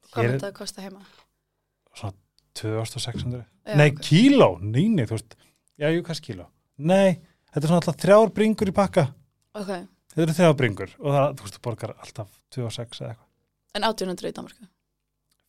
[0.08, 1.06] Hvað myndi það að kosta heima?
[1.94, 2.18] svona
[2.58, 3.46] 2600.
[3.68, 4.02] Já, nei, ok.
[4.10, 5.38] kíló, nei, þú veist,
[5.78, 6.04] já, jú,
[7.52, 9.06] þetta er svona alltaf þrjár bringur í pakka,
[9.58, 9.72] ok,
[10.14, 13.28] þetta eru þrjár bringur og það, þú veist, þú borgar alltaf 26 eða eitthvað.
[13.78, 14.68] en 1800 í Danmarku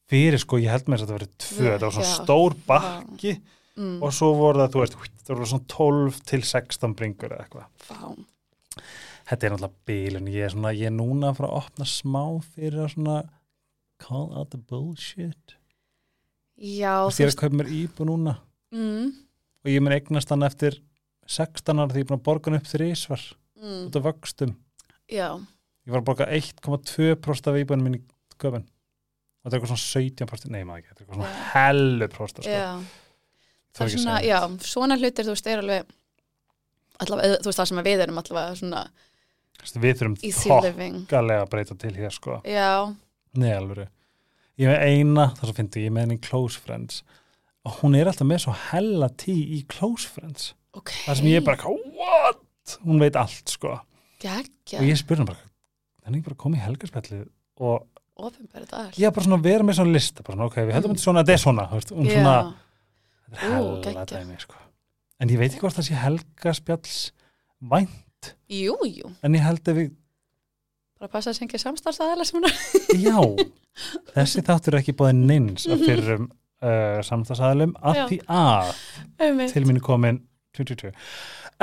[0.08, 2.14] Fyrir sko, ég held þess að þetta verið tvö, þetta var svona já.
[2.22, 3.32] stór bakki
[3.76, 4.94] mm, og svo voru það, þú veist,
[5.26, 7.66] það voru svona 12 til 16 bringur eða eitthvað.
[7.84, 7.98] fá,
[9.28, 12.22] Þetta er náttúrulega bílun, ég er svona, ég er núna að fara að opna smá
[12.54, 13.16] fyrir að svona
[14.00, 15.56] call out the bullshit.
[16.56, 18.34] já, Þú veist, ég er að kaupa mér íbú núna.
[18.72, 19.10] Mm,
[19.60, 20.78] og ég mun eignast hann eftir
[21.28, 23.24] 16 ára því ég er búin að borga hann upp þrísvar
[23.60, 24.54] mm, út af vöxtum.
[25.12, 25.28] já,
[25.88, 28.02] Ég var að borga 1,2% af íbúinu minni
[28.36, 28.66] köpun.
[29.42, 32.58] Þetta er eitthvað svona 17%, nei maður ekki, þetta er eitthvað svona hellu prosta, sko.
[33.78, 34.38] það er svona, já,
[34.68, 35.92] svona hlutir þú veist, er alveg
[37.04, 38.82] allavega, þú veist það sem við erum allavega svona
[39.62, 42.40] veist, Við þurfum þokkalega að breyta til hér, sko.
[42.44, 42.68] já,
[43.38, 43.88] Nei, alveg.
[44.58, 47.02] Ég með eina, það sem fyndi, ég er með henni í Close Friends
[47.68, 50.52] og hún er alltaf með svo hella tí í Close Friends.
[50.76, 50.90] Ok.
[51.06, 52.42] Það sem ég er bara, what?
[52.84, 53.78] Hún veit allt, sko.
[54.20, 55.44] geggja, Og ég spurði hann bara,
[56.04, 57.28] þannig bara komið í helgarspjallið?
[57.58, 57.86] Og
[58.98, 61.36] ég bara svona að vera með svona lista, bara ok, við heldum þetta svona, þetta
[61.36, 62.34] er svona, veist, hún svona,
[63.28, 63.54] þetta er
[63.86, 64.58] hella dæmi, sko.
[65.22, 66.96] En ég veit ekki hvort það sé helgarspjalls
[67.72, 69.12] vænt, jú, jú.
[69.22, 69.92] En ég held að við,
[70.98, 72.26] bara passa að sengja samstarfsaðala
[73.06, 73.18] já,
[74.16, 78.08] þessi þáttur er ekki bóðið neins af fyrrum uh, samstagsæðalum að Mhm.
[78.08, 80.18] Því að til mín er komin
[80.58, 80.92] 22.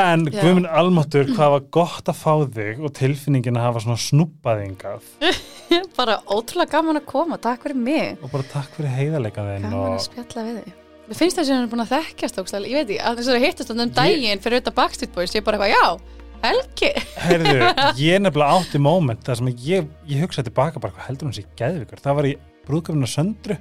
[0.06, 0.40] En Já.
[0.42, 5.12] Guðmund Almáttur, hvað var gott að fá þig og tilfinningin að hafa svona snúpaðingað
[6.00, 8.18] bara ótrúlega gaman að koma, takk fyrir mig.
[8.24, 10.74] Og bara takk fyrir heiðarleika þinn gaman að og spjalla við þig.
[11.06, 13.32] Mér finnst það sem hann er búin að þekkjast ókslega, ég veit ekki, að þess
[13.36, 16.16] að hittast um daginn fyrir auðvitað Backstreet Boys, ég er bara eitthvað, já,
[16.46, 16.90] Helgi.
[17.22, 17.54] Heyrðu,
[18.06, 21.48] ég nefnilega átti moment þar sem ég, ég hugsaði tilbaka bara hvað heldur hún sér
[21.62, 22.34] geðvikur, það var í
[22.66, 23.58] brúðgöfuna söndru.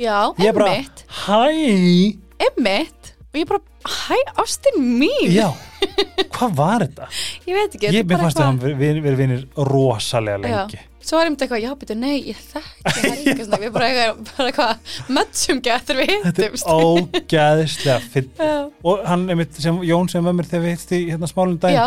[0.00, 0.74] Já, Ég er bara-
[1.22, 2.18] Hæ,
[2.48, 5.30] emmitt og ég bara, hæ, ástin mín?
[5.32, 5.46] Já,
[6.36, 7.04] hvað var þetta?
[7.48, 10.46] ég veit ekki, Ég, er bara fannst að hann verið veri vinir rosalega Já.
[10.62, 10.80] lengi.
[11.02, 13.86] Svo var ég myndi eitthvað, já, betur, nei, ég þekki það líka svona, við bara
[13.88, 14.72] eitthvað, eitthvað
[15.16, 16.68] mötsum getur við Þetta er hittumst.
[16.76, 17.98] ógæðislega
[18.38, 18.58] já,
[18.92, 21.72] og hann, einmitt, sem, Jón sem var mér þegar við hittst í hérna smálum dag
[21.74, 21.86] já,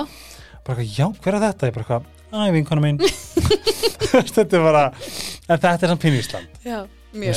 [0.68, 1.64] bara eitthvað, já, hver er þetta?
[1.70, 2.04] Ég bara eitthvað,
[2.36, 2.98] æ, vinkona mín.
[4.16, 6.80] Þetta er bara en þetta er samt pínu Ísland já,
[7.16, 7.32] mjög,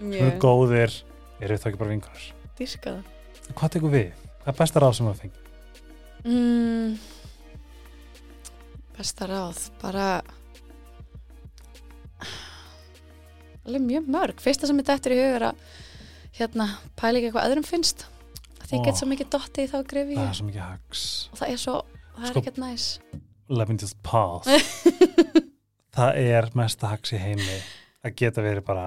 [0.00, 0.38] mjög
[2.58, 3.02] vinkonar dýrkaða
[3.56, 4.08] Hvað tekur við?
[4.42, 5.42] Hvað er besta ráð sem við fengið?
[6.26, 6.96] mm,
[8.96, 10.06] besta ráð bara
[13.66, 14.40] alveg mjög mörg.
[14.42, 15.62] Fyrsta sem er dættur í hugur að
[16.38, 16.66] hérna,
[16.98, 18.04] pæla ekki eitthvað öðrum finnst.
[18.62, 18.84] Að því Ó.
[18.86, 21.02] get svo mikið dotti í þá grefi Það er svo mikið hags.
[21.32, 21.74] Og það er svo,
[22.16, 22.86] það er Sko- ekkert næs.
[23.48, 24.50] Let me just pause.
[25.96, 27.54] Það er mesta hags í heimi
[28.04, 28.82] að geta verið bara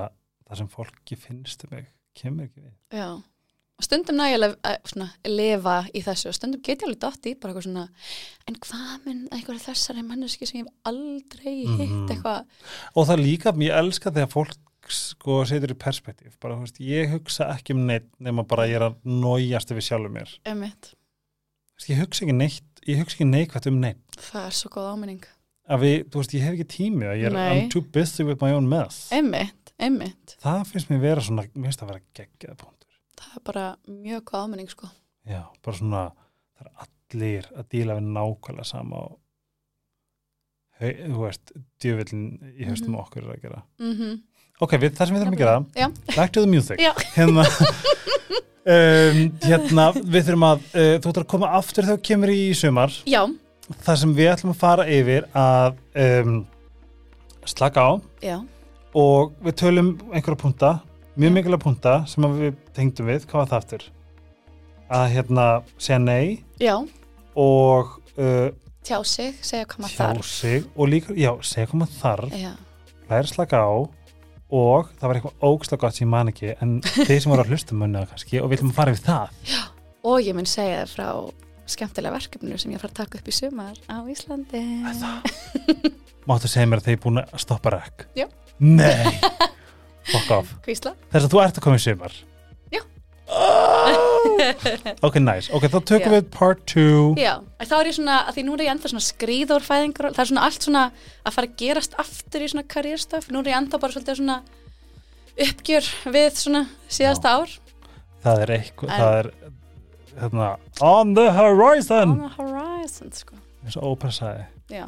[0.45, 2.73] það sem fólki finnst um mig kemur ekki við.
[2.93, 3.07] Já
[3.79, 7.37] og stundum nægilega að svona, lifa í þessu og stundum get ég alveg dotti í
[7.39, 7.85] bara eitthvað svona
[8.51, 12.09] en hvað mun einhverju þessari manneski sem ég hef aldrei hitt Mhm.
[12.11, 12.45] eitthvað?
[12.95, 14.57] Og það líka, ég elska þegar fólk
[14.89, 16.33] sko setur í perspektíf.
[16.41, 19.85] Bara, þú veist, ég hugsa ekki um neitt nema bara ég er að nójast yfir
[19.85, 20.31] sjálfur mér.
[20.55, 20.95] Mitt,
[21.77, 24.69] Þú veist, ég hugsa ekki neitt ég hugsa ekki neikvægt um neitt það er svo
[24.73, 25.23] góð áminning.
[25.69, 27.61] Að við, þú veist, ég hef ekki tími að ég er, Nei.
[27.61, 29.11] I'm too busy with my own mess.
[29.13, 32.57] Um mitt, um mitt það finnst mér vera svona, mér finnst það vera geggjað
[33.19, 34.89] það er bara mjög góð áminning sko.
[35.29, 36.03] Já, bara svona,
[36.59, 39.17] það er allir að díla við nákvæmlega sama og
[40.79, 42.25] hei, þú veist djöfillin
[42.55, 42.99] í höstum Mhm.
[43.03, 43.63] okkur er að gera.
[43.79, 44.19] Mm
[44.61, 46.79] ok, við, það sem við þurfum að gera back to the music.
[47.15, 47.45] Hérna
[48.75, 52.41] um, hérna, við þurfum að uh, þú ætlar að koma aftur þegar þú kemur í
[52.59, 52.95] sumar.
[53.07, 53.21] Já,
[53.85, 56.39] þar sem við ætlum að fara yfir að um,
[57.47, 57.91] slaka á
[58.25, 58.37] já,
[58.99, 60.71] og við tölum einhverja punta
[61.19, 61.35] mjög Já.
[61.35, 63.85] mikilvæg punta sem við tengdum við, hvað var það aftur?
[64.89, 65.45] Að hérna
[65.77, 66.75] segja nei já
[67.39, 68.49] og uh,
[68.85, 72.37] tjá sig, segja hvað maður tjá þarf sig og líka, já, segja hvað maður þarf
[72.39, 72.51] já,
[73.11, 73.71] læra slaka á
[74.49, 77.53] og það var eitthvað ógslega gott sem ég man ekki en þeir sem voru að
[77.53, 79.53] hlusta munna það kannski og við að fara yfir það
[80.09, 81.09] og ég mun segja þér frá
[81.69, 84.63] skemmtilega verkefninu sem ég fara að taka upp í sumar á Íslandi
[86.29, 88.03] Máttu segja mér að þeir búin að stoppa rekk?
[88.17, 88.27] Já.
[88.59, 89.17] Nei,
[90.11, 90.53] fuck off.
[90.65, 90.95] Hvísla?
[91.13, 92.13] Þess að þú ert að koma í sumar.
[92.73, 92.81] Já.
[95.05, 96.15] Ok, nice, ok, þá tökum Já.
[96.17, 99.05] við part 2 Já, þá er ég svona, að því nú er ég enda svona
[99.05, 100.81] skrýðórfæðingur, það er svona allt svona
[101.29, 104.37] að fara að gerast aftur í svona karriérstöf, nú er ég enda bara svolítið svona
[105.45, 107.55] uppgjör við svona síðasta ár.
[108.25, 109.31] Það er eitthvað, En- það er
[110.23, 110.49] hérna,
[110.91, 112.15] on the horizon.
[112.17, 113.39] On the horizon, sko.
[113.63, 114.47] Eins og ópera sagði.
[114.73, 114.85] Já,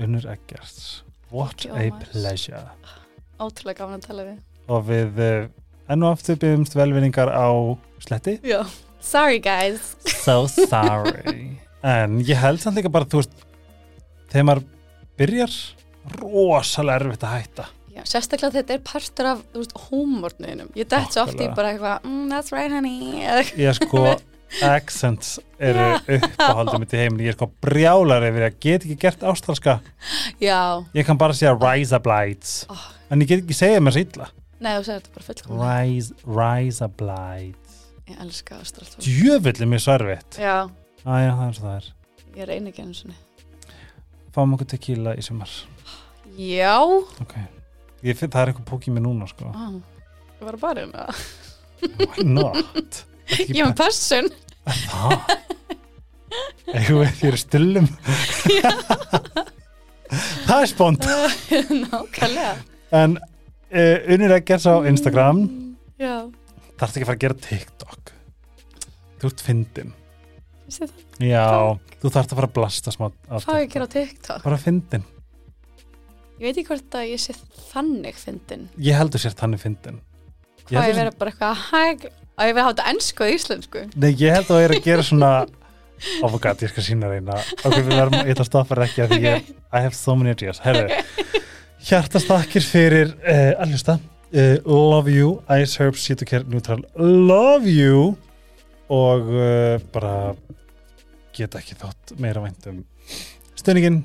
[0.00, 1.02] Unnur Eggerts.
[1.30, 2.06] What Thank you, a Ómar.
[2.12, 2.66] pleasure
[3.40, 4.38] ótrúlega gaman að tala við
[4.70, 5.48] og við uh,
[5.90, 7.50] enn og aftur byggjumst velvinningar á
[8.04, 8.36] sletti.
[8.46, 8.60] Já,
[9.02, 9.96] sorry guys.
[10.22, 11.58] So sorry.
[11.82, 13.34] En ég held samt líka bara, þú veist
[14.30, 14.66] þegar maður
[15.18, 15.56] byrjar
[16.20, 17.66] rosalega erfitt að hætta.
[17.90, 21.72] Já, sérstaklega þetta er partur af, þú veist, húmórnuðinum Ég dætt svo oft í bara
[21.74, 23.24] eitthvað mm, That's right honey.
[23.58, 24.04] Ég sko,
[24.64, 29.26] accents eru uppáhaldum mitt í heiminn ég er sko brjálar yfir að get ekki gert
[29.26, 29.80] ástralska.
[30.38, 32.88] Já, ég kann bara segja rise a blights Oh.
[33.10, 34.28] En ég get ekki segja mér illa.
[34.60, 35.80] Nei þú segir þetta bara fullkomlega.
[35.80, 37.78] Rise, rise a blights
[38.10, 40.56] Ég elska ástralt djöfull er mér svo erfitt Já,
[41.06, 41.90] Æja, það er svo það er.
[42.36, 43.16] Ég reyni ekki einu svona
[44.30, 45.50] fáum okkur tequila í sumar.
[46.38, 46.76] Já,
[47.22, 47.32] ok,
[48.06, 49.48] ég finn það er eitthvað pók í mig núna sko.
[49.50, 49.80] Ó,
[50.38, 51.08] ég var bara hérna
[51.80, 53.00] why not?
[53.30, 54.28] Ekki Ég er með passun
[54.66, 55.14] Það
[56.70, 57.88] Eitthvað við þér stillum
[60.46, 61.06] Það er spont
[61.84, 62.52] Nákvæmlega
[62.96, 65.44] En uh, unnir ekkert á Instagram.
[65.46, 65.66] Mm,
[66.00, 66.14] Já,
[66.80, 68.12] Þarfst ekki að fara að gera TikTok?
[69.20, 69.90] Þú ert fyndin.
[71.20, 71.44] Já,
[72.00, 74.44] þú þarfst að fara að blasta smá á Hvað ég gera á TikTok?
[74.46, 75.04] Bara fyndin.
[76.40, 77.34] Ég veit ekki hvort að ég sé
[77.68, 78.62] þannig fyndin.
[78.80, 79.98] Ég heldur sér þannig fyndin.
[80.70, 83.26] Ég Hvað ég að- vera bara eitthvað hæg að ég vera að hafa þetta ennsku
[83.26, 83.82] og íslensku.
[84.00, 85.32] Nei, ég held að það er að gera svona
[86.24, 89.10] Oh god, ég skal sína reyna Ok, við verðum, ég ætla að stoppa ekki af
[89.10, 90.62] því ég, I have so many ideas.
[90.64, 90.88] Herðu,
[91.86, 93.98] hjartastakkir fyrir uh, að hlusta.
[94.30, 96.84] Uh, Love you, Ice Herbs, Cetocare Neutral.
[96.96, 98.14] Love you
[98.90, 100.32] og uh, bara
[101.36, 102.80] geta ekki þótt meira vænt um
[103.58, 104.02] stönningin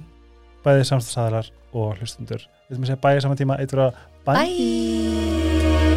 [0.66, 4.34] bæði samstagsæðalar og hlustundur við ætlum að segja bæði saman tíma, eitthvað bæ.
[4.36, 5.95] Bye